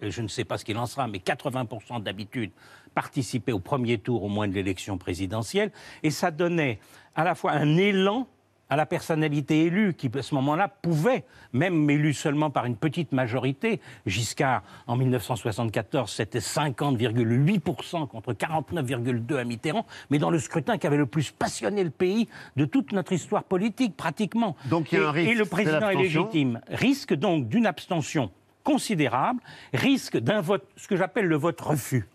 Je 0.03 0.23
ne 0.23 0.29
sais 0.29 0.45
pas 0.45 0.59
ce 0.59 0.65
qu'il 0.65 0.77
en 0.79 0.87
sera, 0.87 1.09
mais 1.09 1.19
80% 1.19 2.03
d'habitude 2.03 2.53
participaient 2.95 3.53
au 3.53 3.61
premier 3.61 3.99
tour 3.99 4.23
au 4.25 4.29
moins 4.29 4.49
de 4.49 4.55
l'élection 4.55 4.99
présidentielle. 4.99 5.71
Et 6.03 6.11
ça 6.11 6.31
donnait 6.31 6.79
à 7.15 7.25
la 7.25 7.35
fois 7.35 7.53
un 7.53 7.77
élan 7.77 8.27
à 8.73 8.77
la 8.77 8.87
personnalité 8.87 9.65
élue, 9.65 9.95
qui 9.95 10.09
à 10.17 10.23
ce 10.23 10.33
moment-là 10.37 10.69
pouvait, 10.69 11.25
même 11.53 11.91
élu 11.91 12.15
seulement 12.15 12.51
par 12.51 12.67
une 12.67 12.77
petite 12.77 13.11
majorité, 13.11 13.81
Giscard 14.07 14.63
en 14.87 14.97
1974 14.97 16.09
c'était 16.09 16.39
50,8% 16.39 18.07
contre 18.07 18.33
49,2% 18.33 19.39
à 19.39 19.45
Mitterrand, 19.45 19.87
mais 20.11 20.19
dans 20.21 20.31
le 20.31 20.39
scrutin 20.39 20.79
qui 20.79 20.87
avait 20.87 20.97
le 20.99 21.07
plus 21.07 21.33
passionné 21.33 21.83
le 21.83 21.91
pays 21.91 22.29
de 22.55 22.65
toute 22.65 22.93
notre 22.93 23.13
histoire 23.13 23.43
politique 23.43 23.97
pratiquement. 23.97 24.55
Donc, 24.67 24.93
il 24.93 24.99
y 24.99 24.99
a 24.99 25.03
Et- 25.03 25.07
un 25.07 25.11
risque, 25.11 25.31
Et 25.33 25.35
le 25.35 25.45
président 25.47 25.89
est 25.91 25.97
légitime. 25.97 26.61
Risque 26.69 27.15
donc 27.15 27.49
d'une 27.49 27.67
abstention 27.67 28.31
considérable, 28.63 29.41
risque 29.75 30.17
d'un 30.17 30.41
vote, 30.41 30.65
ce 30.77 30.87
que 30.87 30.97
j'appelle 30.97 31.27
le 31.27 31.37
vote 31.37 31.61
refus. 31.61 32.07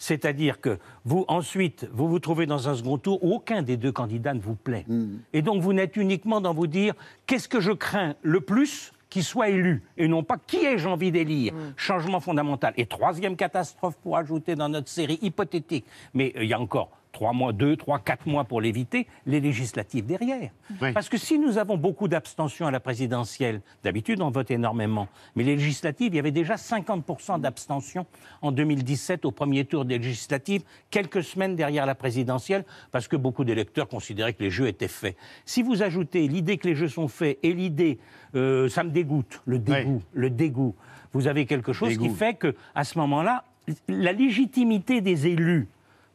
C'est-à-dire 0.00 0.60
que 0.60 0.78
vous, 1.04 1.26
ensuite, 1.28 1.86
vous 1.92 2.08
vous 2.08 2.18
trouvez 2.18 2.46
dans 2.46 2.68
un 2.70 2.74
second 2.74 2.96
tour 2.96 3.22
où 3.22 3.34
aucun 3.34 3.62
des 3.62 3.76
deux 3.76 3.92
candidats 3.92 4.32
ne 4.34 4.40
vous 4.40 4.56
plaît. 4.56 4.86
Et 5.34 5.42
donc 5.42 5.62
vous 5.62 5.74
n'êtes 5.74 5.96
uniquement 5.96 6.40
dans 6.40 6.54
vous 6.54 6.66
dire 6.66 6.94
qu'est-ce 7.26 7.48
que 7.48 7.60
je 7.60 7.70
crains 7.70 8.14
le 8.22 8.40
plus 8.40 8.92
qu'il 9.10 9.24
soit 9.24 9.50
élu 9.50 9.82
et 9.98 10.08
non 10.08 10.22
pas 10.22 10.38
qui 10.38 10.64
ai-je 10.64 10.88
envie 10.88 11.12
d'élire? 11.12 11.52
Changement 11.76 12.20
fondamental. 12.20 12.72
Et 12.78 12.86
troisième 12.86 13.36
catastrophe 13.36 13.96
pour 14.02 14.16
ajouter 14.16 14.54
dans 14.54 14.70
notre 14.70 14.88
série 14.88 15.18
hypothétique, 15.20 15.84
mais 16.14 16.32
euh, 16.36 16.44
il 16.44 16.48
y 16.48 16.54
a 16.54 16.60
encore 16.60 16.88
trois 17.12 17.32
mois, 17.32 17.52
deux, 17.52 17.76
trois, 17.76 17.98
quatre 17.98 18.26
mois 18.26 18.44
pour 18.44 18.60
l'éviter, 18.60 19.06
les 19.26 19.40
législatives 19.40 20.06
derrière. 20.06 20.50
Oui. 20.80 20.92
Parce 20.92 21.08
que 21.08 21.18
si 21.18 21.38
nous 21.38 21.58
avons 21.58 21.76
beaucoup 21.76 22.08
d'abstention 22.08 22.66
à 22.66 22.70
la 22.70 22.80
présidentielle, 22.80 23.60
d'habitude 23.82 24.20
on 24.22 24.30
vote 24.30 24.50
énormément, 24.50 25.08
mais 25.34 25.44
les 25.44 25.56
législatives, 25.56 26.12
il 26.12 26.16
y 26.16 26.18
avait 26.18 26.30
déjà 26.30 26.54
50% 26.54 27.40
d'abstention 27.40 28.06
en 28.42 28.52
2017 28.52 29.24
au 29.24 29.30
premier 29.30 29.64
tour 29.64 29.84
des 29.84 29.98
législatives, 29.98 30.62
quelques 30.90 31.22
semaines 31.22 31.56
derrière 31.56 31.86
la 31.86 31.94
présidentielle, 31.94 32.64
parce 32.92 33.08
que 33.08 33.16
beaucoup 33.16 33.44
d'électeurs 33.44 33.88
considéraient 33.88 34.34
que 34.34 34.42
les 34.42 34.50
jeux 34.50 34.68
étaient 34.68 34.88
faits. 34.88 35.16
Si 35.44 35.62
vous 35.62 35.82
ajoutez 35.82 36.28
l'idée 36.28 36.58
que 36.58 36.68
les 36.68 36.74
jeux 36.74 36.88
sont 36.88 37.08
faits 37.08 37.38
et 37.42 37.52
l'idée, 37.52 37.98
euh, 38.34 38.68
ça 38.68 38.84
me 38.84 38.90
dégoûte, 38.90 39.40
le 39.46 39.58
dégoût, 39.58 40.02
le 40.12 40.30
dégoût, 40.30 40.74
vous 41.12 41.26
avez 41.26 41.46
quelque 41.46 41.72
chose 41.72 41.96
qui 41.98 42.08
fait 42.08 42.34
que, 42.34 42.54
à 42.74 42.84
ce 42.84 42.98
moment-là, 42.98 43.44
la 43.88 44.12
légitimité 44.12 45.00
des 45.00 45.26
élus 45.26 45.68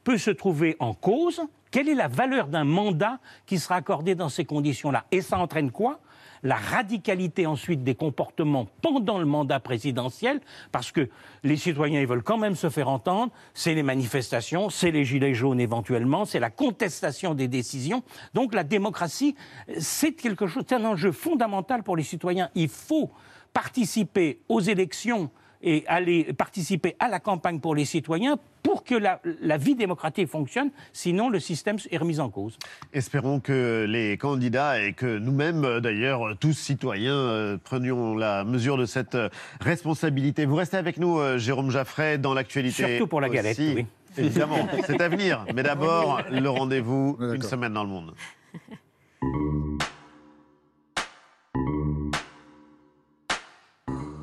peut 0.05 0.17
se 0.17 0.31
trouver 0.31 0.77
en 0.79 0.93
cause. 0.93 1.41
Quelle 1.71 1.89
est 1.89 1.95
la 1.95 2.07
valeur 2.07 2.47
d'un 2.47 2.63
mandat 2.63 3.19
qui 3.45 3.59
sera 3.59 3.75
accordé 3.75 4.15
dans 4.15 4.29
ces 4.29 4.45
conditions-là? 4.45 5.03
Et 5.11 5.19
ça 5.19 5.37
entraîne 5.37 5.71
quoi? 5.71 5.99
La 6.43 6.55
radicalité 6.55 7.47
ensuite 7.47 7.83
des 7.83 7.95
comportements 7.95 8.67
pendant 8.83 9.17
le 9.17 9.25
mandat 9.25 9.59
présidentiel, 9.59 10.41
parce 10.71 10.91
que 10.91 11.09
les 11.43 11.57
citoyens 11.57 11.99
ils 11.99 12.07
veulent 12.07 12.23
quand 12.23 12.37
même 12.37 12.55
se 12.55 12.69
faire 12.69 12.87
entendre, 12.87 13.33
c'est 13.55 13.73
les 13.73 13.81
manifestations, 13.81 14.69
c'est 14.69 14.91
les 14.91 15.05
gilets 15.05 15.33
jaunes 15.33 15.59
éventuellement, 15.59 16.23
c'est 16.23 16.39
la 16.39 16.51
contestation 16.51 17.33
des 17.33 17.47
décisions. 17.47 18.03
Donc 18.35 18.53
la 18.53 18.63
démocratie, 18.63 19.35
c'est 19.79 20.11
quelque 20.11 20.45
chose, 20.45 20.63
c'est 20.67 20.75
un 20.75 20.85
enjeu 20.85 21.11
fondamental 21.11 21.81
pour 21.81 21.97
les 21.97 22.03
citoyens. 22.03 22.49
Il 22.53 22.69
faut 22.69 23.09
participer 23.51 24.39
aux 24.47 24.61
élections 24.61 25.31
et 25.65 25.83
aller 25.87 26.31
participer 26.33 26.95
à 26.99 27.09
la 27.09 27.19
campagne 27.19 27.59
pour 27.59 27.75
les 27.75 27.85
citoyens 27.85 28.37
pour 28.63 28.83
que 28.83 28.95
la, 28.95 29.19
la 29.41 29.57
vie 29.57 29.75
démocratique 29.75 30.27
fonctionne, 30.27 30.69
sinon 30.93 31.29
le 31.29 31.39
système 31.39 31.77
est 31.91 31.97
remis 31.97 32.19
en 32.19 32.29
cause. 32.29 32.57
Espérons 32.93 33.39
que 33.39 33.85
les 33.87 34.17
candidats 34.17 34.81
et 34.81 34.93
que 34.93 35.17
nous-mêmes, 35.19 35.65
euh, 35.65 35.79
d'ailleurs, 35.79 36.27
euh, 36.27 36.35
tous 36.39 36.53
citoyens, 36.53 37.13
euh, 37.13 37.57
prenions 37.63 38.15
la 38.15 38.43
mesure 38.43 38.77
de 38.77 38.85
cette 38.85 39.17
responsabilité. 39.59 40.45
Vous 40.45 40.55
restez 40.55 40.77
avec 40.77 40.97
nous, 40.97 41.19
euh, 41.19 41.37
Jérôme 41.37 41.69
Jaffray, 41.69 42.17
dans 42.17 42.33
l'actualité. 42.33 42.87
Surtout 42.87 43.07
pour 43.07 43.21
la 43.21 43.29
galette, 43.29 43.59
aussi. 43.59 43.73
oui. 43.75 43.85
Évidemment, 44.17 44.67
c'est 44.85 45.01
à 45.01 45.09
venir. 45.09 45.45
Mais 45.53 45.61
d'abord, 45.61 46.21
le 46.31 46.49
rendez-vous, 46.49 47.17
une 47.19 47.41
semaine 47.41 47.73
dans 47.73 47.83
le 47.83 47.89
monde. 47.89 48.13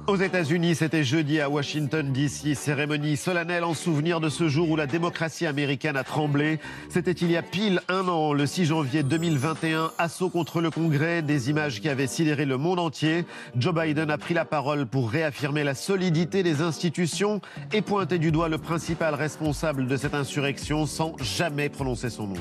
Aux 0.09 0.17
États-Unis, 0.17 0.75
c'était 0.75 1.05
jeudi 1.05 1.41
à 1.41 1.49
Washington, 1.49 2.13
D.C. 2.13 2.57
Cérémonie 2.57 3.17
solennelle 3.17 3.63
en 3.63 3.73
souvenir 3.73 4.19
de 4.19 4.29
ce 4.29 4.49
jour 4.49 4.69
où 4.69 4.75
la 4.75 4.89
démocratie 4.89 5.47
américaine 5.47 5.97
a 5.97 6.03
tremblé. 6.03 6.59
C'était 6.89 7.13
il 7.13 7.31
y 7.31 7.37
a 7.37 7.43
pile 7.43 7.81
un 7.89 8.09
an, 8.09 8.33
le 8.33 8.45
6 8.45 8.65
janvier 8.65 9.05
2021, 9.05 9.93
assaut 9.99 10.29
contre 10.29 10.61
le 10.61 10.73
Congrès, 10.73 11.23
des 11.23 11.51
images 11.51 11.81
qui 11.81 11.89
avaient 11.89 12.09
sidéré 12.09 12.47
le 12.47 12.57
monde 12.57 12.81
entier. 12.81 13.25
Joe 13.55 13.73
Biden 13.73 14.11
a 14.11 14.19
pris 14.19 14.35
la 14.35 14.45
parole 14.45 14.87
pour 14.87 15.09
réaffirmer 15.09 15.63
la 15.63 15.75
solidité 15.75 16.43
des 16.43 16.63
institutions 16.63 17.41
et 17.73 17.81
pointer 17.81 18.19
du 18.19 18.33
doigt 18.33 18.49
le 18.49 18.59
principal 18.59 19.15
responsable 19.15 19.87
de 19.87 19.97
cette 19.97 20.15
insurrection 20.15 20.85
sans 20.85 21.17
jamais 21.19 21.69
prononcer 21.69 22.11
son 22.11 22.27
nom. 22.27 22.41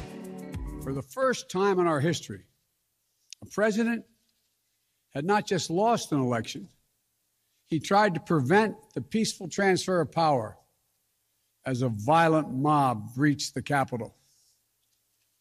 For 0.83 0.95
the 0.95 1.05
first 1.13 1.47
time 1.47 1.79
in 1.79 1.85
our 1.85 2.01
history, 2.01 2.41
a 3.43 3.45
president 3.45 4.03
had 5.13 5.25
not 5.25 5.43
just 5.47 5.69
lost 5.69 6.11
an 6.11 6.19
election, 6.19 6.67
he 7.71 7.79
tried 7.79 8.13
to 8.13 8.19
prevent 8.19 8.75
the 8.93 9.01
peaceful 9.01 9.47
transfer 9.47 10.01
of 10.01 10.11
power 10.11 10.57
as 11.65 11.81
a 11.81 11.87
violent 11.87 12.53
mob 12.53 13.15
breached 13.15 13.55
the 13.55 13.61
Capitol. 13.61 14.13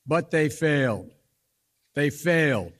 But 0.07 0.31
they 0.31 0.49
failed. 0.49 1.11
They 1.95 2.09
failed. 2.09 2.72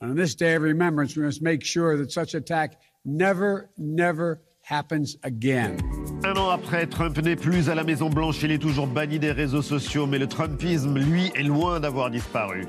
And 0.00 0.10
on 0.12 0.16
this 0.16 0.34
day 0.34 0.54
of 0.54 0.62
remembrance, 0.62 1.14
we 1.14 1.22
must 1.24 1.42
make 1.42 1.62
sure 1.62 1.98
that 1.98 2.10
such 2.10 2.34
attack 2.34 2.80
never, 3.04 3.70
never 3.76 4.40
happens 4.62 5.16
again. 5.24 5.78
Un 6.24 6.38
an 6.38 6.58
après, 6.58 6.86
Trump 6.88 7.18
n'est 7.18 7.36
plus 7.36 7.68
à 7.68 7.74
la 7.74 7.84
Maison-Blanche, 7.84 8.42
il 8.44 8.52
est 8.52 8.62
toujours 8.62 8.86
banni 8.86 9.18
des 9.18 9.32
réseaux 9.32 9.62
sociaux, 9.62 10.06
mais 10.06 10.18
le 10.18 10.26
Trumpisme, 10.26 10.98
lui, 10.98 11.30
est 11.34 11.42
loin 11.42 11.80
d'avoir 11.80 12.10
disparu. 12.10 12.64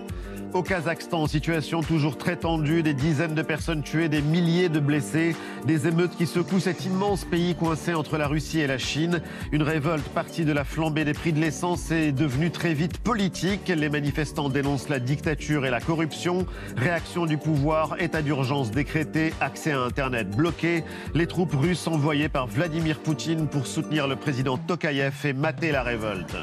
Au 0.54 0.62
Kazakhstan, 0.62 1.26
situation 1.26 1.82
toujours 1.82 2.16
très 2.16 2.36
tendue, 2.36 2.84
des 2.84 2.94
dizaines 2.94 3.34
de 3.34 3.42
personnes 3.42 3.82
tuées, 3.82 4.08
des 4.08 4.22
milliers 4.22 4.70
de 4.70 4.80
blessés, 4.80 5.36
des 5.66 5.88
émeutes 5.88 6.16
qui 6.16 6.28
secouent 6.28 6.60
cet 6.60 6.86
immense 6.86 7.26
pays 7.26 7.56
coincé 7.56 7.96
entre 7.96 8.20
la 8.20 8.28
Russie 8.28 8.60
et 8.60 8.68
la 8.68 8.78
Chine. 8.78 9.22
Une 9.52 9.64
révolte 9.64 10.08
partie 10.10 10.46
de 10.46 10.52
la 10.52 10.64
flambée 10.64 11.06
des 11.06 11.14
prix 11.14 11.34
de 11.34 11.40
l'essence 11.40 11.90
est 11.90 12.12
devenue 12.12 12.52
très 12.52 12.76
vite 12.76 13.00
politique. 13.00 13.68
Les 13.76 13.90
manifestants 13.90 14.50
dénoncent 14.50 14.90
la 14.90 15.00
dictature 15.00 15.66
et 15.66 15.72
la 15.72 15.80
corruption. 15.80 16.46
Réaction 16.78 17.26
du 17.26 17.38
pouvoir, 17.38 17.96
état 18.00 18.22
d'urgence 18.22 18.70
décrété, 18.70 19.34
accès 19.42 19.72
à 19.72 19.80
Internet 19.80 20.30
bloqué. 20.30 20.84
Les 21.16 21.26
troupes 21.26 21.56
russes 21.56 21.88
envoyées 21.88 22.30
par 22.30 22.46
Vladimir 22.46 23.00
Poutine 23.00 23.48
pour 23.48 23.66
soutenir 23.66 24.08
le 24.08 24.18
président 24.18 24.60
Tokayev 24.60 25.16
et 25.26 25.34
mater 25.34 25.72
la 25.72 25.82
révolte. 25.82 26.36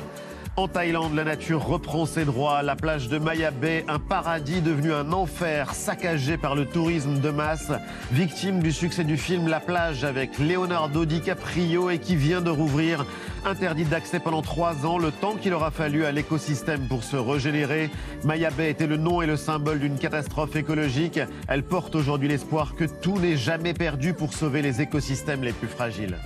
En 0.56 0.68
Thaïlande, 0.68 1.14
la 1.14 1.24
nature 1.24 1.64
reprend 1.64 2.06
ses 2.06 2.24
droits. 2.24 2.62
La 2.62 2.76
plage 2.76 3.08
de 3.08 3.18
Maya 3.18 3.50
Bay, 3.50 3.84
un 3.88 3.98
paradis 3.98 4.60
devenu 4.60 4.92
un 4.92 5.12
enfer, 5.12 5.74
saccagé 5.74 6.36
par 6.36 6.54
le 6.54 6.66
tourisme 6.66 7.20
de 7.20 7.30
masse. 7.30 7.72
Victime 8.12 8.60
du 8.60 8.72
succès 8.72 9.04
du 9.04 9.16
film 9.16 9.48
La 9.48 9.60
plage 9.60 10.04
avec 10.04 10.38
Leonardo 10.38 11.06
DiCaprio 11.06 11.88
et 11.88 11.98
qui 11.98 12.16
vient 12.16 12.40
de 12.40 12.50
rouvrir. 12.50 13.06
Interdite 13.46 13.88
d'accès 13.88 14.20
pendant 14.20 14.42
trois 14.42 14.84
ans, 14.84 14.98
le 14.98 15.12
temps 15.12 15.36
qu'il 15.36 15.54
aura 15.54 15.70
fallu 15.70 16.04
à 16.04 16.12
l'écosystème 16.12 16.88
pour 16.88 17.04
se 17.04 17.16
régénérer. 17.16 17.88
Maya 18.24 18.50
Bay 18.50 18.70
était 18.70 18.88
le 18.88 18.96
nom 18.96 19.22
et 19.22 19.26
le 19.26 19.36
symbole 19.36 19.78
d'une 19.78 19.98
catastrophe 19.98 20.56
écologique. 20.56 21.20
Elle 21.48 21.62
porte 21.62 21.94
aujourd'hui 21.94 22.28
l'espoir 22.28 22.74
que 22.74 22.84
tout 22.84 23.18
n'est 23.18 23.36
jamais 23.36 23.72
perdu 23.72 24.12
pour 24.14 24.34
sauver 24.34 24.62
les 24.62 24.82
écosystèmes 24.82 25.42
les 25.42 25.52
plus 25.52 25.68
fragiles. 25.68 26.16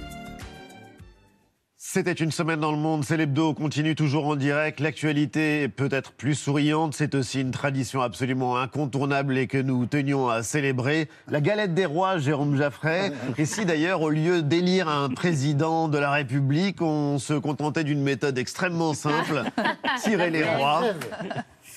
C'était 1.94 2.12
une 2.12 2.32
semaine 2.32 2.58
dans 2.58 2.72
le 2.72 2.76
monde, 2.76 3.04
c'est 3.04 3.16
l'hebdo, 3.16 3.54
continue 3.54 3.94
toujours 3.94 4.26
en 4.26 4.34
direct. 4.34 4.80
L'actualité 4.80 5.62
est 5.62 5.68
peut-être 5.68 6.10
plus 6.10 6.34
souriante, 6.34 6.92
c'est 6.92 7.14
aussi 7.14 7.40
une 7.40 7.52
tradition 7.52 8.00
absolument 8.02 8.56
incontournable 8.56 9.38
et 9.38 9.46
que 9.46 9.58
nous 9.58 9.86
tenions 9.86 10.28
à 10.28 10.42
célébrer. 10.42 11.08
La 11.28 11.40
galette 11.40 11.72
des 11.72 11.86
rois, 11.86 12.18
Jérôme 12.18 12.56
Jaffray. 12.56 13.12
Et 13.38 13.44
si 13.44 13.64
d'ailleurs, 13.64 14.02
au 14.02 14.10
lieu 14.10 14.42
d'élire 14.42 14.88
un 14.88 15.08
président 15.08 15.86
de 15.86 15.96
la 15.96 16.10
République, 16.10 16.82
on 16.82 17.20
se 17.20 17.34
contentait 17.34 17.84
d'une 17.84 18.02
méthode 18.02 18.38
extrêmement 18.38 18.92
simple, 18.92 19.44
tirer 20.02 20.30
les 20.30 20.42
rois. 20.42 20.82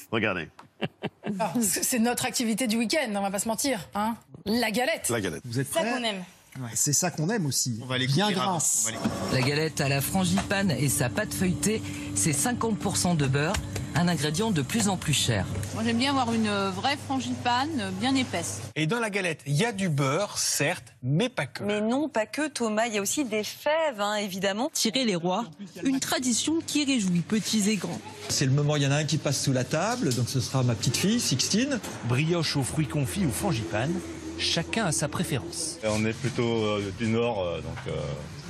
Regardez. 0.10 0.50
Ah, 1.40 1.54
C'est 1.62 2.00
notre 2.00 2.26
activité 2.26 2.66
du 2.66 2.78
week-end, 2.78 3.12
on 3.14 3.22
va 3.22 3.30
pas 3.30 3.38
se 3.38 3.48
mentir. 3.48 3.88
Hein 3.94 4.16
la 4.46 4.72
galette. 4.72 5.10
La 5.10 5.22
galette. 5.22 5.44
Vous 5.46 5.60
êtes 5.60 5.68
Ça 5.68 5.82
prêts 5.82 5.92
qu'on 5.92 6.04
aime. 6.04 6.24
C'est 6.74 6.94
ça 6.94 7.12
qu'on 7.12 7.30
aime 7.30 7.46
aussi. 7.46 7.80
Bien 8.14 8.32
grasse. 8.32 8.88
La 9.34 9.42
galette 9.42 9.82
à 9.82 9.90
la 9.90 10.02
frangipane 10.02 10.72
et 10.72 10.90
sa 10.90 11.10
pâte 11.10 11.34
feuilletée, 11.34 11.82
c'est 12.16 12.32
50% 12.32 13.18
de 13.18 13.28
beurre, 13.28 13.56
un 13.96 14.08
ingrédient 14.08 14.52
de 14.52 14.62
plus 14.62 14.90
en 14.90 14.98
plus 14.98 15.14
cher. 15.14 15.46
Moi, 15.74 15.84
j'aime 15.84 15.98
bien 15.98 16.12
avoir 16.12 16.32
une 16.34 16.50
vraie 16.70 16.98
frangipane 16.98 17.92
bien 18.00 18.14
épaisse. 18.16 18.62
Et 18.76 18.86
dans 18.86 19.00
la 19.00 19.10
galette, 19.10 19.42
il 19.48 19.56
y 19.56 19.66
a 19.66 19.72
du 19.72 19.90
beurre, 19.90 20.38
certes, 20.38 20.94
mais 21.02 21.30
pas 21.30 21.46
que. 21.48 21.64
Mais 21.64 21.82
non, 21.82 22.08
pas 22.10 22.26
que 22.26 22.48
Thomas, 22.48 22.86
il 22.88 22.94
y 22.94 22.98
a 22.98 23.02
aussi 23.02 23.26
des 23.26 23.44
fèves, 23.44 24.00
hein, 24.00 24.16
évidemment. 24.16 24.70
Tirer 24.74 25.04
les 25.04 25.16
rois, 25.16 25.46
une 25.84 26.00
tradition 26.00 26.60
qui 26.66 26.86
réjouit 26.86 27.22
petits 27.22 27.70
et 27.70 27.76
grands. 27.78 28.00
C'est 28.30 28.46
le 28.46 28.52
moment, 28.52 28.76
il 28.76 28.84
y 28.84 28.88
en 28.88 28.92
a 28.92 28.98
un 28.98 29.04
qui 29.04 29.18
passe 29.18 29.42
sous 29.42 29.54
la 29.54 29.64
table, 29.64 30.14
donc 30.14 30.30
ce 30.30 30.42
sera 30.42 30.62
ma 30.64 30.76
petite 30.76 30.98
fille, 30.98 31.20
Sixtine. 31.20 31.80
Brioche 32.08 32.56
aux 32.56 32.64
fruits 32.64 32.88
confits 32.88 33.26
ou 33.26 33.32
frangipane, 33.32 33.94
chacun 34.40 34.86
a 34.86 34.92
sa 34.92 35.08
préférence. 35.08 35.80
On 35.84 36.06
est 36.06 36.14
plutôt 36.14 36.44
euh, 36.64 36.94
du 36.98 37.08
Nord, 37.08 37.42
euh, 37.42 37.62
donc 37.62 37.78
euh, 37.88 37.92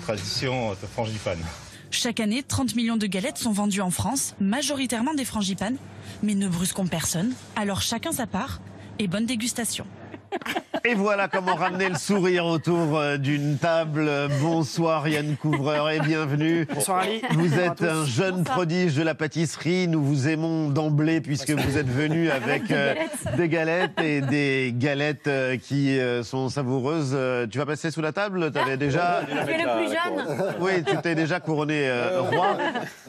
tradition 0.03 0.71
euh, 0.71 0.75
frangipane. 0.93 1.39
Chaque 1.91 2.19
année, 2.19 2.43
30 2.43 2.75
millions 2.75 2.97
de 2.97 3.07
galettes 3.07 3.37
sont 3.37 3.51
vendues 3.51 3.81
en 3.81 3.91
France, 3.91 4.35
majoritairement 4.39 5.13
des 5.13 5.25
frangipanes. 5.25 5.77
Mais 6.23 6.35
ne 6.35 6.47
brusquons 6.47 6.87
personne, 6.87 7.33
alors 7.55 7.81
chacun 7.81 8.11
sa 8.11 8.27
part 8.27 8.59
et 8.99 9.07
bonne 9.07 9.25
dégustation. 9.25 9.85
Et 10.85 10.93
voilà 10.93 11.27
comment 11.27 11.55
ramener 11.55 11.89
le 11.89 11.95
sourire 11.95 12.45
autour 12.45 12.97
euh, 12.97 13.17
d'une 13.17 13.57
table. 13.57 14.09
Bonsoir 14.41 15.07
Yann 15.07 15.35
Couvreur 15.35 15.89
et 15.89 15.99
bienvenue. 15.99 16.65
Bonsoir 16.73 16.99
Ali. 16.99 17.21
Vous 17.31 17.59
êtes 17.59 17.75
tous. 17.75 17.85
un 17.85 18.05
jeune 18.05 18.37
Bonsoir. 18.37 18.55
prodige 18.55 18.95
de 18.95 19.03
la 19.03 19.15
pâtisserie. 19.15 19.87
Nous 19.87 20.01
vous 20.03 20.27
aimons 20.27 20.69
d'emblée 20.69 21.19
puisque 21.19 21.51
vous 21.51 21.77
êtes 21.77 21.89
venu 21.89 22.29
avec 22.29 22.67
des 22.67 22.73
euh, 22.73 22.93
galettes. 22.93 23.35
des 23.37 23.49
galettes 23.49 24.01
et 24.01 24.21
des 24.21 24.73
galettes 24.77 25.27
euh, 25.27 25.57
qui 25.57 25.99
euh, 25.99 26.23
sont 26.23 26.47
savoureuses. 26.49 27.17
Tu 27.51 27.57
vas 27.57 27.65
passer 27.65 27.91
sous 27.91 28.01
la 28.01 28.11
table? 28.11 28.51
Tu 28.51 28.59
avais 28.59 28.77
déjà... 28.77 29.23
Tu 29.27 29.51
es 29.51 29.57
le 29.57 29.77
plus 29.77 29.87
jeune. 29.87 30.53
Oui, 30.61 30.83
tu 30.85 30.95
t'es 31.01 31.15
déjà 31.15 31.39
couronné 31.39 31.89
roi. 32.19 32.57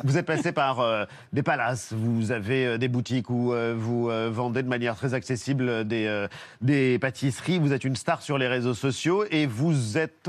Vous 0.02 0.16
êtes 0.16 0.26
passé 0.26 0.52
par 0.52 1.06
des 1.32 1.42
palaces, 1.42 1.92
vous 1.92 2.32
avez 2.32 2.78
des 2.78 2.88
boutiques 2.88 3.30
où 3.30 3.54
vous 3.76 4.10
vendez 4.30 4.62
de 4.62 4.68
manière 4.68 4.96
très 4.96 5.14
accessible 5.14 5.86
des, 5.86 6.26
des 6.60 6.98
pâtisseries. 6.98 7.07
Vous 7.09 7.72
êtes 7.72 7.84
une 7.84 7.96
star 7.96 8.20
sur 8.20 8.36
les 8.36 8.48
réseaux 8.48 8.74
sociaux 8.74 9.24
et 9.30 9.46
vous 9.46 9.96
êtes 9.96 10.28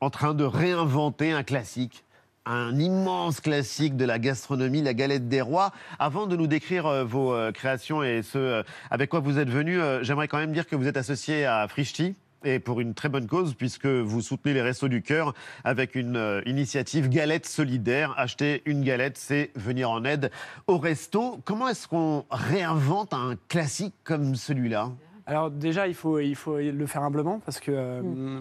en 0.00 0.10
train 0.10 0.32
de 0.32 0.44
réinventer 0.44 1.32
un 1.32 1.42
classique. 1.42 2.04
Un 2.46 2.78
immense 2.78 3.40
classique 3.40 3.96
de 3.96 4.04
la 4.04 4.20
gastronomie, 4.20 4.80
la 4.80 4.94
galette 4.94 5.28
des 5.28 5.40
rois. 5.40 5.72
Avant 5.98 6.28
de 6.28 6.36
nous 6.36 6.46
décrire 6.46 6.86
euh, 6.86 7.02
vos 7.04 7.34
euh, 7.34 7.50
créations 7.50 8.04
et 8.04 8.22
ce 8.22 8.38
euh, 8.38 8.62
avec 8.92 9.10
quoi 9.10 9.18
vous 9.18 9.40
êtes 9.40 9.50
venu, 9.50 9.80
j'aimerais 10.02 10.28
quand 10.28 10.38
même 10.38 10.52
dire 10.52 10.68
que 10.68 10.76
vous 10.76 10.86
êtes 10.86 10.96
associé 10.96 11.46
à 11.46 11.66
Frischti 11.66 12.14
et 12.44 12.60
pour 12.60 12.80
une 12.80 12.94
très 12.94 13.08
bonne 13.08 13.26
cause, 13.26 13.54
puisque 13.54 13.86
vous 13.86 14.20
soutenez 14.20 14.54
les 14.54 14.62
Restos 14.62 14.88
du 14.88 15.02
Cœur 15.02 15.34
avec 15.64 15.96
une 15.96 16.42
initiative 16.46 17.08
Galette 17.08 17.46
Solidaire. 17.46 18.14
Acheter 18.16 18.62
une 18.66 18.84
galette, 18.84 19.18
c'est 19.18 19.50
venir 19.56 19.90
en 19.90 20.04
aide 20.04 20.30
au 20.68 20.78
resto. 20.78 21.40
Comment 21.44 21.68
est-ce 21.68 21.88
qu'on 21.88 22.24
réinvente 22.30 23.14
un 23.14 23.34
classique 23.48 23.94
comme 24.04 24.36
celui-là? 24.36 24.90
Alors 25.26 25.50
déjà, 25.50 25.88
il 25.88 25.94
faut, 25.94 26.18
il 26.18 26.34
faut 26.34 26.58
le 26.58 26.86
faire 26.86 27.02
humblement 27.02 27.40
parce 27.40 27.58
que 27.60 27.72
euh, 27.74 28.40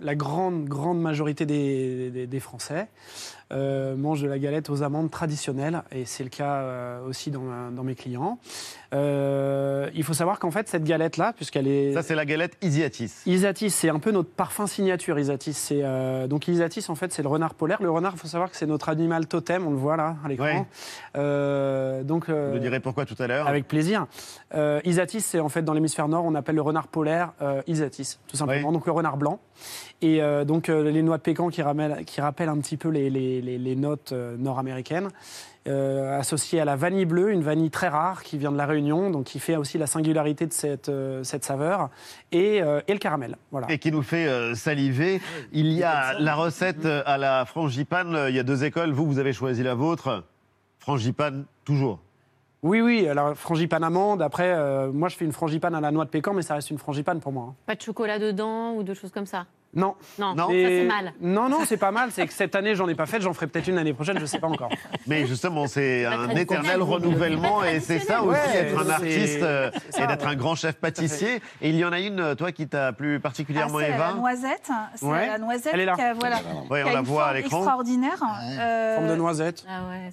la 0.00 0.14
grande, 0.14 0.66
grande 0.66 1.00
majorité 1.00 1.44
des, 1.46 2.10
des- 2.10 2.26
des 2.28 2.40
Français 2.40 2.88
euh, 3.52 3.96
mangent 3.96 4.22
de 4.22 4.28
la 4.28 4.38
galette 4.38 4.70
aux 4.70 4.82
amandes 4.82 5.10
traditionnelles 5.10 5.82
et 5.92 6.04
c'est 6.04 6.24
le 6.24 6.30
cas 6.30 6.54
euh, 6.54 7.06
aussi 7.08 7.30
dans, 7.30 7.40
ma- 7.40 7.70
dans 7.70 7.82
mes 7.84 7.94
clients. 7.94 8.38
Euh, 8.92 9.88
il 9.94 10.02
faut 10.04 10.14
savoir 10.14 10.38
qu'en 10.38 10.50
fait, 10.50 10.68
cette 10.68 10.84
galette-là, 10.84 11.32
puisqu'elle 11.34 11.66
est... 11.68 11.92
Ça, 11.94 12.02
c'est 12.02 12.14
la 12.14 12.24
galette 12.24 12.56
Isiatis. 12.62 13.12
Isatis, 13.26 13.70
c'est 13.70 13.88
un 13.88 13.98
peu 13.98 14.10
notre 14.10 14.30
parfum 14.30 14.66
signature, 14.66 15.18
Isatis. 15.18 15.52
C'est, 15.54 15.80
euh, 15.82 16.26
donc 16.26 16.48
Isatis, 16.48 16.88
en 16.90 16.94
fait, 16.94 17.12
c'est 17.12 17.22
le 17.22 17.28
renard 17.28 17.54
polaire. 17.54 17.82
Le 17.82 17.90
renard, 17.90 18.12
il 18.14 18.18
faut 18.18 18.28
savoir 18.28 18.50
que 18.50 18.56
c'est 18.56 18.66
notre 18.66 18.88
animal 18.88 19.26
totem, 19.26 19.66
on 19.66 19.70
le 19.70 19.76
voit 19.76 19.96
là, 19.96 20.16
à 20.24 20.28
l'écran. 20.28 20.66
Euh, 21.16 22.02
donc, 22.02 22.28
Vous 22.28 22.34
me 22.34 22.58
direz 22.58 22.80
pourquoi 22.80 23.06
tout 23.06 23.16
à 23.20 23.26
l'heure. 23.26 23.46
Avec 23.46 23.68
plaisir. 23.68 24.06
Isatis, 24.84 25.20
c'est 25.24 25.40
en 25.40 25.48
fait 25.48 25.62
dans 25.62 25.72
l'hémisphère 25.72 26.08
nord 26.08 26.24
on 26.24 26.34
appelle 26.34 26.56
le 26.56 26.62
renard 26.62 26.88
polaire 26.88 27.32
Isatis, 27.66 28.18
tout 28.26 28.36
simplement. 28.36 28.72
Donc 28.72 28.86
le 28.86 28.92
renard 28.92 29.16
blanc. 29.16 29.38
Et 30.02 30.22
euh, 30.22 30.44
donc 30.44 30.68
euh, 30.68 30.90
les 30.90 31.02
noix 31.02 31.18
de 31.18 31.22
pécan 31.22 31.48
qui, 31.50 31.60
rappellent 31.62 32.48
un 32.48 32.58
petit 32.58 32.76
peu 32.78 32.88
les, 32.88 33.10
les- 33.10 33.42
les- 33.42 33.58
les 33.58 33.76
notes 33.76 34.12
euh, 34.12 34.36
nord-américaines. 34.38 35.08
euh, 35.68 36.18
associées 36.18 36.58
à 36.58 36.64
la 36.64 36.74
vanille 36.74 37.04
bleue, 37.04 37.30
une 37.32 37.42
vanille 37.42 37.68
très 37.70 37.88
rare 37.88 38.22
qui 38.22 38.38
vient 38.38 38.50
de 38.50 38.56
la 38.56 38.64
Réunion, 38.64 39.10
donc 39.10 39.24
qui 39.24 39.38
fait 39.38 39.56
aussi 39.56 39.76
la 39.76 39.86
singularité 39.86 40.46
de 40.46 40.54
cette, 40.54 40.88
euh, 40.88 41.22
cette 41.22 41.44
saveur, 41.44 41.90
et, 42.32 42.62
euh, 42.62 42.80
et 42.88 42.94
le 42.94 42.98
caramel. 42.98 43.36
Voilà. 43.50 43.70
Et 43.70 43.76
qui 43.78 43.92
nous 43.92 44.00
fait 44.02 44.26
euh, 44.26 44.54
saliver. 44.54 45.20
Il 45.52 45.70
y 45.72 45.82
a 45.82 46.18
la 46.18 46.34
recette 46.34 46.86
à 46.86 47.18
la 47.18 47.44
frangipane. 47.44 48.16
Il 48.30 48.34
y 48.34 48.38
a 48.38 48.42
deux 48.42 48.64
écoles. 48.64 48.90
Vous, 48.92 49.04
vous 49.04 49.18
avez 49.18 49.34
choisi 49.34 49.62
la 49.62 49.74
vôtre. 49.74 50.24
Frangipane, 50.78 51.44
toujours. 51.66 51.98
Oui, 52.62 52.80
oui, 52.80 53.06
alors 53.06 53.34
frangipane 53.34 53.84
amande. 53.84 54.22
Après, 54.22 54.50
euh, 54.54 54.90
moi 54.90 55.08
je 55.10 55.16
fais 55.16 55.26
une 55.26 55.32
frangipane 55.32 55.74
à 55.74 55.80
la 55.82 55.90
noix 55.90 56.06
de 56.06 56.10
pécan, 56.10 56.32
mais 56.34 56.42
ça 56.42 56.54
reste 56.54 56.70
une 56.70 56.78
frangipane 56.78 57.20
pour 57.20 57.32
moi. 57.32 57.48
hein. 57.50 57.54
Pas 57.66 57.74
de 57.74 57.82
chocolat 57.82 58.18
dedans 58.18 58.72
ou 58.74 58.82
de 58.82 58.94
choses 58.94 59.10
comme 59.12 59.26
ça? 59.26 59.46
Non. 59.72 59.94
Non, 60.18 60.34
ça 60.48 60.52
Et- 60.54 60.80
c'est 60.80 60.84
mal. 60.86 61.12
Non, 61.20 61.48
non, 61.48 61.58
c'est 61.64 61.76
pas 61.76 61.92
mal. 61.92 62.10
C'est 62.12 62.26
que 62.26 62.32
cette 62.32 62.56
année, 62.56 62.74
j'en 62.74 62.88
ai 62.88 62.94
pas 62.96 63.06
fait. 63.06 63.20
J'en 63.20 63.32
ferai 63.32 63.46
peut-être 63.46 63.68
une 63.68 63.76
l'année 63.76 63.92
prochaine, 63.92 64.18
je 64.18 64.26
sais 64.26 64.40
pas 64.40 64.48
encore. 64.48 64.70
Mais 65.06 65.26
justement, 65.26 65.66
c'est 65.68 66.04
un 66.06 66.28
éternel 66.30 66.82
renouvellement 66.82 67.62
et 67.64 67.78
c'est 67.80 68.00
ça 68.00 68.22
aussi, 68.22 68.30
Ouais, 68.30 68.56
être 68.56 68.78
un 68.84 68.90
artiste 68.90 69.42
euh, 69.42 69.70
c'est 69.86 69.92
ça, 69.92 70.04
et 70.04 70.06
d'être 70.08 70.24
ouais. 70.26 70.32
un 70.32 70.34
grand 70.36 70.54
chef 70.56 70.74
pâtissier. 70.74 71.40
Et 71.62 71.70
il 71.70 71.76
y 71.76 71.84
en 71.84 71.92
a 71.92 72.00
une, 72.00 72.18
euh, 72.20 72.34
toi, 72.34 72.50
qui 72.52 72.66
t'a 72.66 72.92
plu 72.92 73.16
Ah, 73.16 73.20
particulièrement, 73.20 73.78
c'est 73.78 73.90
Eva 73.90 74.08
la 74.08 74.14
noisette. 74.14 74.70
C'est 74.96 75.06
Ouais. 75.06 75.26
la 75.28 75.38
noisette 75.38 75.70
Elle 75.72 75.80
est 75.80 75.84
là. 75.84 75.94
qui 75.94 76.00
a, 76.02 76.14
voilà, 76.14 76.36
Ouais, 76.68 76.82
qui 76.82 76.88
on 76.88 76.90
a 76.90 76.94
la 76.94 77.00
voit 77.02 77.26
à 77.26 77.34
l'écran. 77.34 77.58
extraordinaire. 77.58 78.20
Euh, 78.60 78.96
Forme 78.96 79.08
de 79.08 79.14
noisette. 79.16 79.64
Ah 79.68 79.82
ouais, 79.88 80.10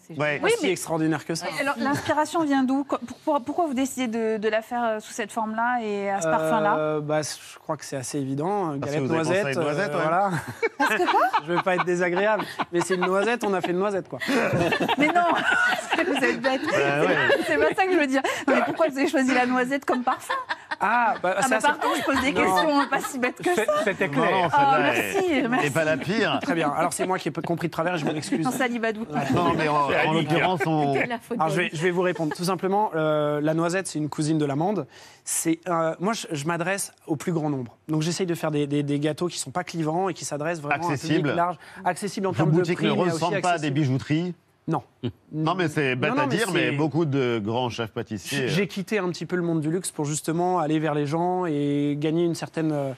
c'est 0.51 0.57
si 0.59 0.67
extraordinaire 0.69 1.25
que 1.25 1.33
ça. 1.35 1.47
Alors, 1.59 1.75
l'inspiration 1.79 2.43
vient 2.43 2.63
d'où 2.63 2.83
Qu- 2.83 2.95
pourquoi, 3.23 3.65
vous 3.67 3.73
décidez 3.73 4.07
de, 4.37 4.47
la 4.49 4.61
faire 4.61 4.83
euh, 4.83 4.99
sous 4.99 5.13
cette 5.13 5.31
forme-là 5.31 5.79
et 5.83 6.09
à 6.09 6.21
ce 6.21 6.27
parfum-là? 6.27 6.99
bah, 7.01 7.21
je 7.21 7.57
crois 7.59 7.75
que 7.75 7.83
c'est 7.85 7.97
assez 7.97 8.19
évident. 8.19 8.77
Parce 8.79 8.91
Galette 8.93 9.07
que 9.07 9.07
à 9.55 9.61
noisette. 9.61 9.87
une 9.91 9.93
noisette, 9.93 9.95
ouais. 9.95 10.01
voilà. 10.01 10.31
je 11.47 11.53
veux 11.53 11.61
pas 11.61 11.75
être 11.75 11.85
désagréable, 11.85 12.43
mais 12.71 12.81
c'est 12.81 12.95
une 12.95 13.05
noisette. 13.05 13.43
On 13.43 13.53
a 13.53 13.61
fait 13.61 13.71
une 13.71 13.79
noisette, 13.79 14.07
quoi. 14.09 14.19
Mais 14.97 15.07
non 15.07 15.21
Vous 16.05 16.23
êtes 16.23 16.41
bête 16.41 16.61
Bah 16.65 17.01
ouais. 17.05 17.15
C'est 17.45 17.57
pas 17.57 17.75
ça 17.75 17.85
que 17.85 17.93
je 17.93 17.97
veux 17.97 18.07
dire. 18.07 18.21
Non, 18.47 18.55
mais 18.55 18.61
pourquoi 18.65 18.87
vous 18.89 18.97
avez 18.97 19.07
choisi 19.07 19.33
la 19.33 19.45
noisette 19.45 19.85
comme 19.85 20.03
parfum? 20.03 20.33
Ah, 20.79 21.15
bah, 21.23 21.35
Ah, 21.37 21.45
bah, 21.49 21.55
assez- 21.57 21.67
pardon, 21.67 21.87
je 21.97 22.03
pose 22.03 22.21
des 22.21 22.31
Non. 22.31 22.41
questions 22.43 22.79
hein, 22.79 22.87
pas 22.89 22.99
si 22.99 23.17
bêtes 23.17 23.41
que 23.41 23.55
ça. 23.55 23.63
C'était 23.83 24.07
Non, 24.07 24.17
non, 24.17 24.21
clair. 24.27 24.49
Ah, 24.53 24.77
est- 24.79 24.83
merci, 24.83 25.47
merci. 25.49 25.67
est 25.67 25.73
pas 25.73 25.83
la 25.83 25.97
pire. 25.97 26.39
Très 26.43 26.53
bien. 26.53 26.69
Alors 26.71 26.93
c'est 26.93 27.07
moi 27.07 27.17
qui 27.17 27.29
ai 27.29 27.31
compris 27.31 27.67
de 27.67 27.71
travers 27.71 27.95
et 27.95 27.97
je 27.97 28.05
m'en 28.05 28.13
excuse. 28.13 28.45
Non, 28.45 28.51
Salibadou. 28.51 29.05
Non, 29.33 29.53
mais 29.57 29.67
en, 29.67 29.87
en 30.07 30.13
l'occurrence, 30.13 30.61
on... 30.67 30.93
Alors, 31.33 31.49
je, 31.49 31.61
vais, 31.61 31.69
je 31.73 31.81
vais 31.81 31.91
vous 31.91 32.01
répondre. 32.03 32.35
Tout 32.35 32.43
simplement, 32.43 32.91
euh, 32.95 33.41
la 33.41 33.53
noisette, 33.55 33.87
c'est 33.87 33.97
une 33.97 34.09
cousine 34.09 34.37
de 34.37 34.45
l'amande. 34.45 34.85
C'est, 35.29 35.59
euh, 35.67 35.93
moi, 35.99 36.13
je, 36.13 36.25
je 36.31 36.45
m'adresse 36.47 36.93
au 37.05 37.17
plus 37.17 37.33
grand 37.33 37.49
nombre. 37.49 37.75
Donc, 37.89 38.01
j'essaye 38.01 38.25
de 38.25 38.33
faire 38.33 38.49
des, 38.49 38.65
des- 38.65 38.81
des 38.81 38.97
gâteaux 38.97 39.27
qui 39.27 39.35
ne 39.35 39.41
sont 39.41 39.51
pas 39.51 39.65
clivants 39.65 40.07
et 40.07 40.13
qui 40.13 40.23
s'adressent 40.23 40.61
vraiment 40.61 40.85
à 40.85 40.89
un 40.89 40.93
Accessible. 40.93 41.15
public 41.17 41.35
large. 41.35 41.57
Accessible 41.83 42.27
en 42.27 42.33
termes 42.33 42.51
de 42.53 42.61
prix. 42.73 42.85
ne 42.85 42.91
ressemblent 42.91 43.41
pas 43.41 43.49
à 43.49 43.57
des 43.57 43.67
accessible. 43.67 43.73
bijouteries 43.73 44.33
Non. 44.69 44.83
Non, 45.33 45.53
mais 45.55 45.67
c'est 45.67 45.97
bête 45.97 46.11
Non, 46.11 46.15
non, 46.15 46.23
à 46.23 46.27
dire, 46.27 46.49
mais, 46.53 46.71
beaucoup 46.71 47.03
de 47.03 47.41
grands 47.43 47.69
chefs 47.69 47.91
pâtissiers. 47.91 48.43
euh, 48.43 48.47
J'ai 48.47 48.67
quitté 48.69 48.99
un 48.99 49.09
petit 49.09 49.25
peu 49.25 49.35
le 49.35 49.41
monde 49.41 49.59
du 49.59 49.69
luxe 49.69 49.91
pour 49.91 50.05
justement 50.05 50.59
aller 50.59 50.79
vers 50.79 50.93
les 50.93 51.05
gens 51.05 51.45
et 51.45 51.97
gagner 51.99 52.23
une 52.23 52.33
certaine 52.35 52.71
euh, 52.71 52.93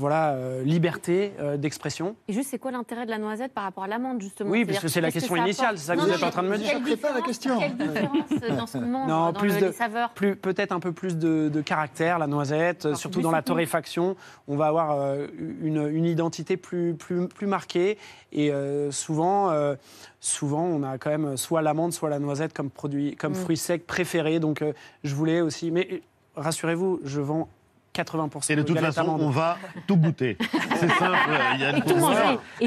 voilà, 0.00 0.30
euh, 0.32 0.62
liberté 0.64 1.32
euh, 1.38 1.56
d'expression. 1.58 2.16
Et 2.26 2.32
juste, 2.32 2.48
c'est 2.50 2.58
quoi 2.58 2.70
l'intérêt 2.70 3.04
de 3.04 3.10
la 3.10 3.18
noisette 3.18 3.52
par 3.52 3.64
rapport 3.64 3.84
à 3.84 3.86
l'amande, 3.86 4.20
justement? 4.22 4.50
Oui, 4.50 4.64
parce 4.64 4.78
que 4.78 4.88
c'est 4.88 5.00
la 5.02 5.10
question 5.12 5.36
initiale, 5.36 5.76
c'est 5.76 5.86
ça 5.88 5.94
que 5.94 5.98
Non, 5.98 6.04
vous 6.06 6.10
non, 6.12 6.16
êtes 6.16 6.24
en 6.24 6.30
train 6.30 6.42
de 6.42 6.48
me 6.48 6.56
dire. 6.56 6.70
Je 6.74 6.82
prépare 6.82 7.14
la 7.14 7.20
question. 7.20 7.58
Quelle 7.58 7.76
différence 7.76 8.58
dans 8.58 8.66
ce 8.66 8.78
monde, 8.78 9.08
Non, 9.08 9.26
dans 9.26 9.32
plus 9.34 9.54
le- 9.54 9.60
de, 9.60 9.66
les 9.66 9.72
saveurs? 9.72 10.10
plus 10.10 10.34
peut-être 10.36 10.72
un 10.72 10.80
peu 10.80 10.92
plus 10.92 11.16
de, 11.18 11.48
de 11.52 11.60
caractère, 11.60 12.18
la 12.18 12.26
noisette, 12.26 12.94
surtout 12.96 13.20
dans 13.20 13.30
la 13.30 13.42
torréfaction, 13.42 14.16
on 14.48 14.56
va 14.56 14.66
avoir 14.66 14.92
euh, 15.00 15.26
une, 15.38 15.86
une 15.92 16.06
identité 16.06 16.56
plus, 16.56 16.94
plus, 16.94 17.28
plus 17.28 17.46
marquée 17.46 17.98
et 18.32 18.50
euh, 18.52 18.90
souvent, 18.90 19.50
euh, 19.50 19.74
souvent 20.20 20.64
on 20.64 20.82
a 20.82 20.96
quand 20.98 21.10
même 21.10 21.36
soit 21.36 21.60
l'amande, 21.62 21.92
soit 21.92 22.08
la 22.10 22.18
noisette 22.18 22.52
comme 22.54 22.70
produit, 22.70 23.16
comme 23.16 23.32
Mm. 23.32 23.36
fruit 23.36 23.56
sec 23.56 23.86
préféré. 23.86 24.40
Donc 24.40 24.62
euh, 24.62 24.72
je 25.04 25.14
voulais 25.14 25.40
aussi, 25.40 25.70
mais 25.70 26.02
rassurez-vous, 26.36 27.00
je 27.04 27.20
vends 27.20 27.48
80% 27.94 28.52
Et 28.52 28.56
de 28.56 28.62
toute 28.62 28.78
façon, 28.78 29.16
on 29.18 29.30
va 29.30 29.58
tout 29.86 29.96
goûter. 29.96 30.36
C'est 30.80 30.88
simple, 30.88 31.16
il 31.54 31.60
y 31.60 31.64
a 31.64 31.70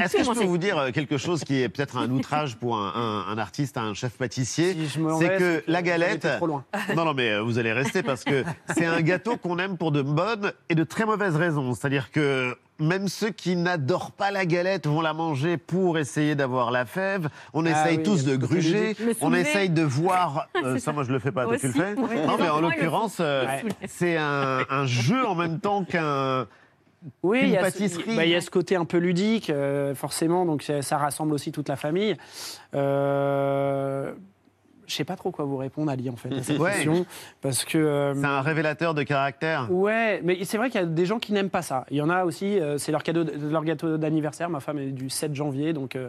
Est-ce 0.04 0.16
que 0.16 0.22
je 0.22 0.28
peux 0.28 0.34
manger. 0.34 0.46
vous 0.46 0.58
dire 0.58 0.78
euh, 0.78 0.90
quelque 0.90 1.16
chose 1.16 1.42
qui 1.44 1.60
est 1.62 1.68
peut-être 1.68 1.96
un 1.96 2.10
outrage 2.10 2.56
pour 2.56 2.76
un, 2.78 2.92
un- 2.94 3.32
un 3.32 3.38
artiste, 3.38 3.76
un 3.78 3.94
chef 3.94 4.12
pâtissier 4.18 4.76
m'en 4.98 5.18
C'est 5.18 5.28
que 5.28 5.38
c'est 5.38 5.64
que 5.66 5.70
la 5.72 5.82
galette. 5.82 6.24
été 6.24 6.36
trop 6.36 6.46
loin. 6.46 6.64
Non, 6.94 7.04
non, 7.04 7.14
mais 7.14 7.30
euh, 7.30 7.40
vous 7.42 7.58
allez 7.58 7.72
rester 7.72 8.02
parce 8.02 8.22
que 8.24 8.44
c'est 8.76 8.86
un 8.86 9.00
gâteau 9.00 9.36
qu'on 9.36 9.58
aime 9.58 9.76
pour 9.78 9.92
de 9.92 10.02
bonnes 10.02 10.52
et 10.68 10.74
de 10.74 10.84
très 10.84 11.04
mauvaises 11.06 11.36
raisons. 11.36 11.72
C'est-à-dire 11.74 12.10
que 12.10 12.56
même 12.78 13.08
ceux 13.08 13.30
qui 13.30 13.56
n'adorent 13.56 14.10
pas 14.12 14.30
la 14.30 14.46
galette 14.46 14.86
vont 14.86 15.00
la 15.00 15.12
manger 15.12 15.56
pour 15.56 15.98
essayer 15.98 16.34
d'avoir 16.34 16.70
la 16.70 16.84
fève. 16.84 17.28
On 17.52 17.64
Ah 17.66 17.70
essaye 17.70 17.98
oui, 17.98 18.02
tous 18.02 18.24
de 18.24 18.36
gruger. 18.36 18.96
On 19.20 19.26
soulever. 19.26 19.40
essaye 19.40 19.70
de 19.70 19.82
voir. 19.82 20.48
euh, 20.64 20.78
ça, 20.78 20.92
moi, 20.92 21.04
je 21.04 21.12
le 21.12 21.18
fais 21.18 21.32
pas. 21.32 21.44
Toi, 21.44 21.58
tu 21.58 21.68
le 21.68 21.72
fais 21.72 21.94
Oui. 21.96 22.16
Non, 22.26 22.36
mais 22.38 22.48
en 22.48 22.60
l'occurrence, 22.60 23.18
euh, 23.20 23.46
c'est 23.86 24.16
un, 24.16 24.64
un 24.68 24.86
jeu 24.86 25.24
en 25.26 25.34
même 25.34 25.60
temps 25.60 25.84
qu'un. 25.84 26.46
Oui, 27.22 27.40
qu'une 27.40 27.48
il 27.48 27.52
y, 27.52 27.56
a 27.58 27.60
ce, 27.60 27.64
pâtisserie. 27.78 28.16
bah, 28.16 28.24
il 28.24 28.30
y 28.30 28.34
a 28.34 28.40
ce 28.40 28.50
côté 28.50 28.76
un 28.76 28.86
peu 28.86 28.96
ludique, 28.96 29.50
euh, 29.50 29.94
forcément, 29.94 30.46
donc 30.46 30.62
ça, 30.62 30.80
ça 30.80 30.96
rassemble 30.96 31.34
aussi 31.34 31.52
toute 31.52 31.68
la 31.68 31.76
famille. 31.76 32.16
Euh, 32.74 34.12
je 34.86 34.94
sais 34.94 35.04
pas 35.04 35.16
trop 35.16 35.30
quoi 35.30 35.44
vous 35.44 35.56
répondre, 35.56 35.90
Ali, 35.90 36.08
en 36.10 36.16
fait, 36.16 36.32
à 36.34 36.42
cette 36.42 36.58
Ouais. 36.58 36.72
question, 36.72 37.06
parce 37.40 37.64
que... 37.64 37.78
euh, 37.78 38.14
C'est 38.14 38.24
un 38.26 38.40
révélateur 38.40 38.94
de 38.94 39.02
caractère. 39.02 39.68
Ouais, 39.70 40.20
mais 40.24 40.44
c'est 40.44 40.56
vrai 40.58 40.70
qu'il 40.70 40.80
y 40.80 40.84
a 40.84 40.86
des 40.86 41.06
gens 41.06 41.18
qui 41.18 41.32
n'aiment 41.32 41.50
pas 41.50 41.62
ça. 41.62 41.84
Il 41.90 41.96
y 41.96 42.02
en 42.02 42.10
a 42.10 42.24
aussi, 42.24 42.58
euh, 42.60 42.78
c'est 42.78 42.92
leur, 42.92 43.02
cadeau, 43.02 43.24
leur 43.50 43.64
gâteau 43.64 43.96
d'anniversaire. 43.96 44.48
Ma 44.50 44.60
femme 44.60 44.78
est 44.78 44.90
du 44.92 45.10
7 45.10 45.34
janvier, 45.34 45.72
donc... 45.72 45.96
euh, 45.96 46.08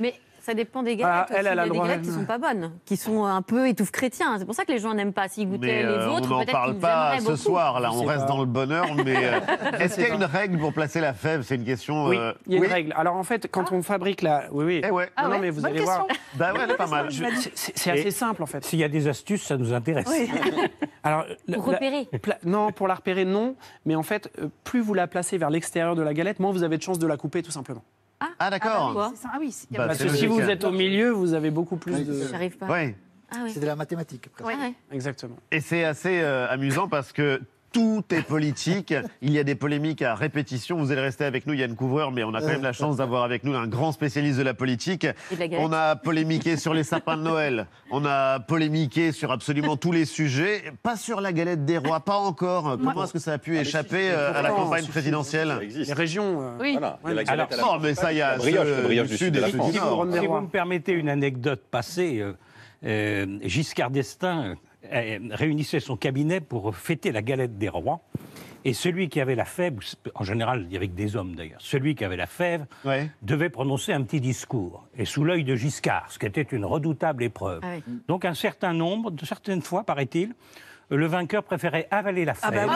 Mais 0.00 0.14
ça 0.42 0.54
dépend 0.54 0.82
des 0.82 0.96
Voilà, 0.96 1.26
galettes. 1.28 1.28
elle, 1.30 1.36
aussi. 1.36 1.46
elle 1.46 1.46
a 1.46 1.50
Il 1.52 1.54
y 1.54 1.56
le 1.56 1.60
a 1.60 1.64
des 1.64 1.70
droit. 1.78 1.86
galettes 1.88 2.02
qui 2.02 2.10
sont 2.10 2.24
pas 2.24 2.38
bonnes, 2.38 2.72
qui 2.84 2.96
sont 2.96 3.24
un 3.24 3.42
peu 3.42 3.68
étouffe 3.68 3.90
chrétien. 3.90 4.36
C'est 4.38 4.44
pour 4.44 4.54
ça 4.54 4.64
que 4.64 4.72
les 4.72 4.78
gens 4.78 4.92
n'aiment 4.94 5.12
pas. 5.12 5.28
S'ils 5.28 5.48
goûtaient 5.48 5.66
Mais 5.66 5.84
euh, 5.84 5.98
les 5.98 6.06
on 6.06 6.16
autres, 6.16 6.28
n'en 6.28 6.38
peut-être 6.40 6.52
parle 6.52 6.78
pas 6.78 7.18
ce 7.18 7.24
beaucoup. 7.24 7.36
soir, 7.36 7.80
là, 7.80 7.90
on 7.92 8.04
reste 8.04 8.22
pas. 8.22 8.26
dans 8.26 8.40
le 8.40 8.46
bonheur. 8.46 8.86
Mais 9.04 9.16
euh, 9.16 9.40
est-ce 9.80 9.94
qu'il 9.94 10.04
y 10.08 10.10
a 10.10 10.14
une 10.14 10.24
règle 10.24 10.58
pour 10.58 10.72
placer 10.72 11.00
la 11.00 11.14
fève? 11.14 11.42
C'est 11.42 11.54
une 11.54 11.64
question. 11.64 12.06
Oui, 12.06 12.16
euh, 12.18 12.32
il 12.46 12.54
y 12.54 12.56
a 12.56 12.60
oui 12.60 12.66
une 12.66 12.72
règle. 12.72 12.92
Alors 12.96 13.16
en 13.16 13.22
fait, 13.22 13.48
quand 13.50 13.72
on 13.72 13.82
fabrique 13.82 14.22
la... 14.22 14.44
Oui, 14.52 14.64
oui. 14.64 14.80
Eh 14.84 14.90
ouais. 14.90 15.08
Non, 15.22 15.28
non, 15.30 15.38
mais 15.38 15.50
vous 15.50 15.64
allez 15.64 15.80
voir... 15.80 16.06
Bah 16.34 16.52
ouais, 16.52 16.60
elle 16.64 16.70
est 16.72 16.76
pas 16.76 16.86
mal. 16.86 17.10
Je- 17.10 17.24
c'est- 17.54 17.90
assez 17.90 18.10
simple, 18.10 18.42
en 18.42 18.46
fait. 18.46 18.64
S'il 18.64 18.78
y 18.78 18.84
a 18.84 18.88
des 18.88 19.06
astuces, 19.08 19.42
ça 19.44 19.56
nous 19.56 19.72
intéresse. 19.72 20.06
Alors, 21.04 21.24
Pour 21.52 21.66
la- 21.72 21.76
repérer. 21.78 22.08
non, 22.44 22.70
pour 22.72 22.88
la 22.88 22.94
repérer, 22.94 23.24
non. 23.24 23.54
Mais 23.86 23.94
en 23.94 24.02
fait, 24.02 24.30
euh, 24.40 24.46
plus 24.64 24.80
vous 24.80 24.94
la 24.94 25.06
placez 25.06 25.36
vers 25.38 25.50
l'extérieur 25.50 25.94
de 25.96 26.02
la 26.02 26.14
galette, 26.14 26.40
moins 26.40 26.52
vous 26.52 26.62
avez 26.62 26.76
de 26.78 26.82
chances 26.82 26.98
de 26.98 27.06
la 27.06 27.16
couper, 27.16 27.42
tout 27.42 27.50
simplement. 27.50 27.82
Ah 28.38 28.50
d'accord. 28.50 28.92
bah 28.94 29.08
oui. 29.12 29.18
Ah 29.24 29.36
oui, 29.40 29.52
c'est- 29.52 29.66
il 29.70 29.74
y 29.74 29.76
a 29.76 29.80
Bah, 29.82 29.86
Parce 29.88 30.02
que 30.02 30.08
si 30.08 30.26
vous 30.26 30.40
êtes 30.40 30.64
au 30.64 30.70
milieu, 30.70 31.10
vous 31.10 31.34
avez 31.34 31.50
beaucoup 31.50 31.76
plus 31.76 31.94
Oui, 31.94 32.04
de... 32.04 32.26
J'arrive 32.30 32.56
pas. 32.56 32.66
Ouais. 32.66 32.96
Ah 33.30 33.40
oui. 33.44 33.50
C'est 33.52 33.60
de 33.60 33.66
la 33.66 33.76
mathématique. 33.76 34.28
presque. 34.30 34.46
Ouais. 34.46 34.74
Exactement. 34.90 35.36
Et 35.50 35.60
c'est 35.60 35.84
assez 35.84 36.20
euh, 36.20 36.46
amusant 36.50 36.88
parce 36.88 37.12
que 37.12 37.40
tout 37.72 38.04
est 38.10 38.22
politique. 38.22 38.94
Il 39.20 39.32
y 39.32 39.38
a 39.38 39.44
des 39.44 39.54
polémiques 39.54 40.02
à 40.02 40.14
répétition. 40.14 40.76
Vous 40.76 40.92
allez 40.92 41.00
rester 41.00 41.24
avec 41.24 41.46
nous, 41.46 41.54
Yann 41.54 41.74
Couvreur, 41.74 42.12
mais 42.12 42.22
on 42.24 42.34
a 42.34 42.40
quand 42.40 42.48
même 42.48 42.62
la 42.62 42.72
chance 42.72 42.96
d'avoir 42.96 43.24
avec 43.24 43.44
nous 43.44 43.54
un 43.54 43.66
grand 43.66 43.92
spécialiste 43.92 44.38
de 44.38 44.42
la 44.42 44.54
politique. 44.54 45.06
De 45.06 45.38
la. 45.38 45.58
On 45.58 45.72
a 45.72 45.96
polémiqué 45.96 46.56
sur 46.56 46.74
les 46.74 46.84
sapins 46.84 47.16
de 47.16 47.22
Noël. 47.22 47.66
On 47.90 48.04
a 48.04 48.40
polémiqué 48.40 49.12
sur 49.12 49.32
absolument 49.32 49.76
tous 49.76 49.92
les 49.92 50.04
sujets. 50.04 50.62
Pas 50.82 50.96
sur 50.96 51.20
la 51.20 51.32
galette 51.32 51.64
des 51.64 51.78
rois, 51.78 52.00
pas 52.00 52.16
encore. 52.16 52.76
Comment 52.78 53.04
est-ce 53.04 53.12
que 53.12 53.18
ça 53.18 53.32
a 53.32 53.38
pu 53.38 53.58
échapper 53.58 54.10
euh, 54.10 54.34
à 54.34 54.42
la 54.42 54.50
campagne 54.50 54.86
présidentielle 54.86 55.58
Les 55.74 55.92
régions... 55.92 56.40
euh, 56.42 56.56
Oui. 56.60 56.72
Voilà, 56.78 56.98
il 57.06 57.26
y 57.26 57.30
a 57.30 57.36
la 57.36 57.44
à 57.44 57.56
la 57.56 57.62
Oh, 57.64 57.78
mais 57.80 57.94
ça, 57.94 58.12
il 58.12 58.18
y 58.18 58.22
a 58.22 58.36
brioche, 58.36 58.68
la 58.68 58.82
brioche 58.82 59.06
du 59.08 59.12
du 59.12 59.18
sud 59.18 59.36
et 59.36 59.50
Si 59.50 59.56
vous 59.56 60.04
me 60.04 60.48
permettez 60.48 60.92
une 60.92 61.08
anecdote 61.08 61.62
passée, 61.70 62.20
euh, 62.20 62.32
euh, 62.84 63.38
Giscard 63.42 63.90
d'Estaing 63.90 64.56
réunissait 64.92 65.80
son 65.80 65.96
cabinet 65.96 66.40
pour 66.40 66.74
fêter 66.76 67.12
la 67.12 67.22
galette 67.22 67.58
des 67.58 67.68
rois. 67.68 68.00
Et 68.64 68.74
celui 68.74 69.08
qui 69.08 69.20
avait 69.20 69.34
la 69.34 69.44
fève, 69.44 69.74
en 70.14 70.22
général, 70.22 70.66
il 70.68 70.72
y 70.72 70.76
avait 70.76 70.86
que 70.86 70.94
des 70.94 71.16
hommes 71.16 71.34
d'ailleurs, 71.34 71.60
celui 71.60 71.96
qui 71.96 72.04
avait 72.04 72.16
la 72.16 72.28
fève 72.28 72.64
Ouais. 72.84 73.10
devait 73.20 73.50
prononcer 73.50 73.92
un 73.92 74.02
petit 74.02 74.20
discours. 74.20 74.86
Et 74.96 75.04
sous 75.04 75.24
l'œil 75.24 75.42
de 75.42 75.56
Giscard, 75.56 76.12
ce 76.12 76.18
qui 76.20 76.26
était 76.26 76.42
une 76.42 76.64
redoutable 76.64 77.24
épreuve. 77.24 77.58
Ah 77.64 77.72
oui. 77.76 77.94
Donc 78.06 78.24
un 78.24 78.34
certain 78.34 78.72
nombre, 78.72 79.10
de 79.10 79.24
certaines 79.26 79.62
fois, 79.62 79.82
paraît-il, 79.82 80.34
le 80.96 81.06
vainqueur 81.06 81.42
préférait 81.42 81.86
avaler 81.90 82.24
la 82.24 82.34
fève 82.34 82.66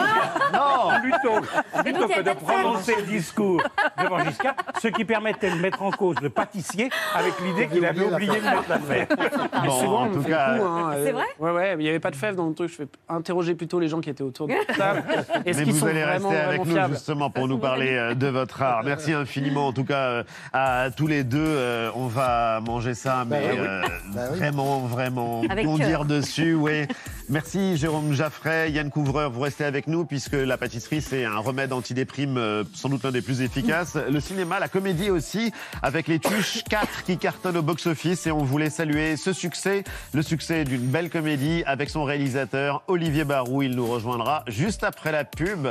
Non 0.53 0.89
plutôt, 1.01 1.41
plutôt 1.83 2.05
il 2.05 2.09
y 2.09 2.13
a 2.13 2.17
que 2.17 2.21
de 2.23 2.29
fève. 2.29 2.37
prononcer 2.37 2.95
le 2.97 3.01
discours 3.03 3.61
devant 4.01 4.19
Giscard, 4.23 4.55
ce 4.81 4.87
qui 4.87 5.05
permettait 5.05 5.49
de 5.51 5.55
mettre 5.55 5.81
en 5.83 5.91
cause 5.91 6.15
le 6.21 6.29
pâtissier 6.29 6.89
avec 7.15 7.33
l'idée 7.41 7.67
qu'il 7.67 7.85
avait 7.85 8.03
oublié 8.05 8.39
de 8.39 8.43
mettre 8.45 8.69
la 8.69 8.79
fève. 8.79 9.07
Mais 9.19 9.67
Bon, 9.67 9.79
souvent, 9.79 10.01
en 10.03 10.11
tout 10.11 10.23
cas, 10.23 10.57
coup, 10.57 10.63
hein, 10.65 10.91
C'est 11.03 11.09
euh, 11.09 11.13
vrai 11.13 11.25
Ouais, 11.39 11.51
ouais, 11.51 11.73
il 11.73 11.79
n'y 11.79 11.89
avait 11.89 11.99
pas 11.99 12.11
de 12.11 12.15
fèves 12.15 12.35
dans 12.35 12.47
le 12.47 12.53
truc. 12.53 12.69
Je 12.69 12.75
fais 12.75 12.87
interroger 13.09 13.55
plutôt 13.55 13.79
les 13.79 13.87
gens 13.87 13.99
qui 14.01 14.09
étaient 14.09 14.23
autour 14.23 14.47
de 14.47 14.53
la 14.53 14.65
table. 14.75 15.03
Est-ce 15.45 15.59
Mais 15.59 15.63
qu'ils 15.65 15.73
vous 15.73 15.79
sont 15.79 15.87
allez 15.87 16.01
vraiment, 16.03 16.29
rester 16.29 16.43
avec 16.43 16.65
nous 16.65 16.87
justement 16.89 17.29
pour 17.29 17.47
nous 17.47 17.57
parler 17.57 17.93
euh, 17.95 18.13
de 18.13 18.27
votre 18.27 18.61
art. 18.61 18.81
Merci 18.83 19.13
infiniment 19.13 19.67
en 19.67 19.73
tout 19.73 19.83
cas 19.85 20.07
euh, 20.07 20.23
à 20.53 20.89
tous 20.95 21.07
les 21.07 21.23
deux. 21.23 21.37
Euh, 21.45 21.91
On 21.95 22.07
va 22.07 22.59
manger 22.65 22.93
ça, 22.93 23.25
mais 23.27 23.41
Bah 23.41 23.47
oui. 23.51 23.57
euh, 23.59 23.81
Bah 24.13 24.27
vraiment, 24.29 24.79
vraiment 24.79 25.41
bondir 25.63 26.05
dessus, 26.05 26.53
oui. 26.55 26.87
Merci 27.29 27.75
Jérôme 27.75 28.13
Jaffray, 28.13 28.71
Yann 28.71 28.89
Couvreur, 28.89 29.29
vous 29.29 29.41
restez 29.41 29.65
avec 29.65 29.87
nous 29.87 30.05
puisque 30.05 30.33
la 30.33 30.57
pâtisserie 30.57 31.01
c'est 31.01 31.25
un 31.25 31.39
remède 31.39 31.73
antidéprime 31.73 32.37
euh, 32.37 32.63
sans 32.73 32.87
doute 32.87 33.03
l'un 33.03 33.11
des 33.11 33.21
plus 33.21 33.41
efficaces. 33.41 33.95
Le 33.95 34.21
cinéma, 34.21 34.61
la 34.61 34.69
comédie 34.69 35.09
aussi, 35.09 35.51
avec 35.81 36.07
les 36.07 36.19
Tuches 36.19 36.63
4 36.69 37.03
qui 37.03 37.17
cartonnent 37.17 37.57
au 37.57 37.61
box-office 37.61 38.27
et 38.27 38.31
on 38.31 38.43
voulait 38.43 38.69
saluer 38.69 39.17
ce 39.17 39.33
succès, 39.33 39.83
le 40.13 40.21
succès 40.21 40.63
d'une 40.63 40.87
belle 40.87 41.09
comédie 41.09 41.63
avec 41.65 41.89
son 41.89 42.05
réalisateur 42.05 42.83
Olivier 42.87 43.25
Barou. 43.25 43.61
Il 43.61 43.75
nous 43.75 43.87
rejoindra 43.87 44.45
juste 44.47 44.85
après 44.85 45.11
la 45.11 45.25
pub. 45.25 45.67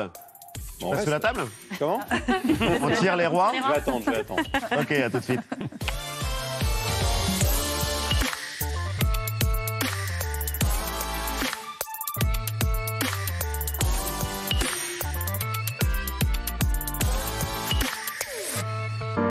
Tu 0.79 0.85
Bon, 0.85 1.01
sur 1.01 1.11
la 1.11 1.21
table 1.21 1.41
Comment 1.79 2.01
On 2.83 2.91
tire 2.91 3.17
les 3.17 3.27
rois 3.27 3.53
Je 3.57 3.67
vais 3.67 3.79
attendre, 3.79 4.03
je 4.05 4.11
vais 4.11 4.19
attendre. 4.19 4.43
Ok, 4.79 4.93
à 4.93 5.09
tout 5.09 5.19
de 5.19 5.25
suite. 5.25 5.41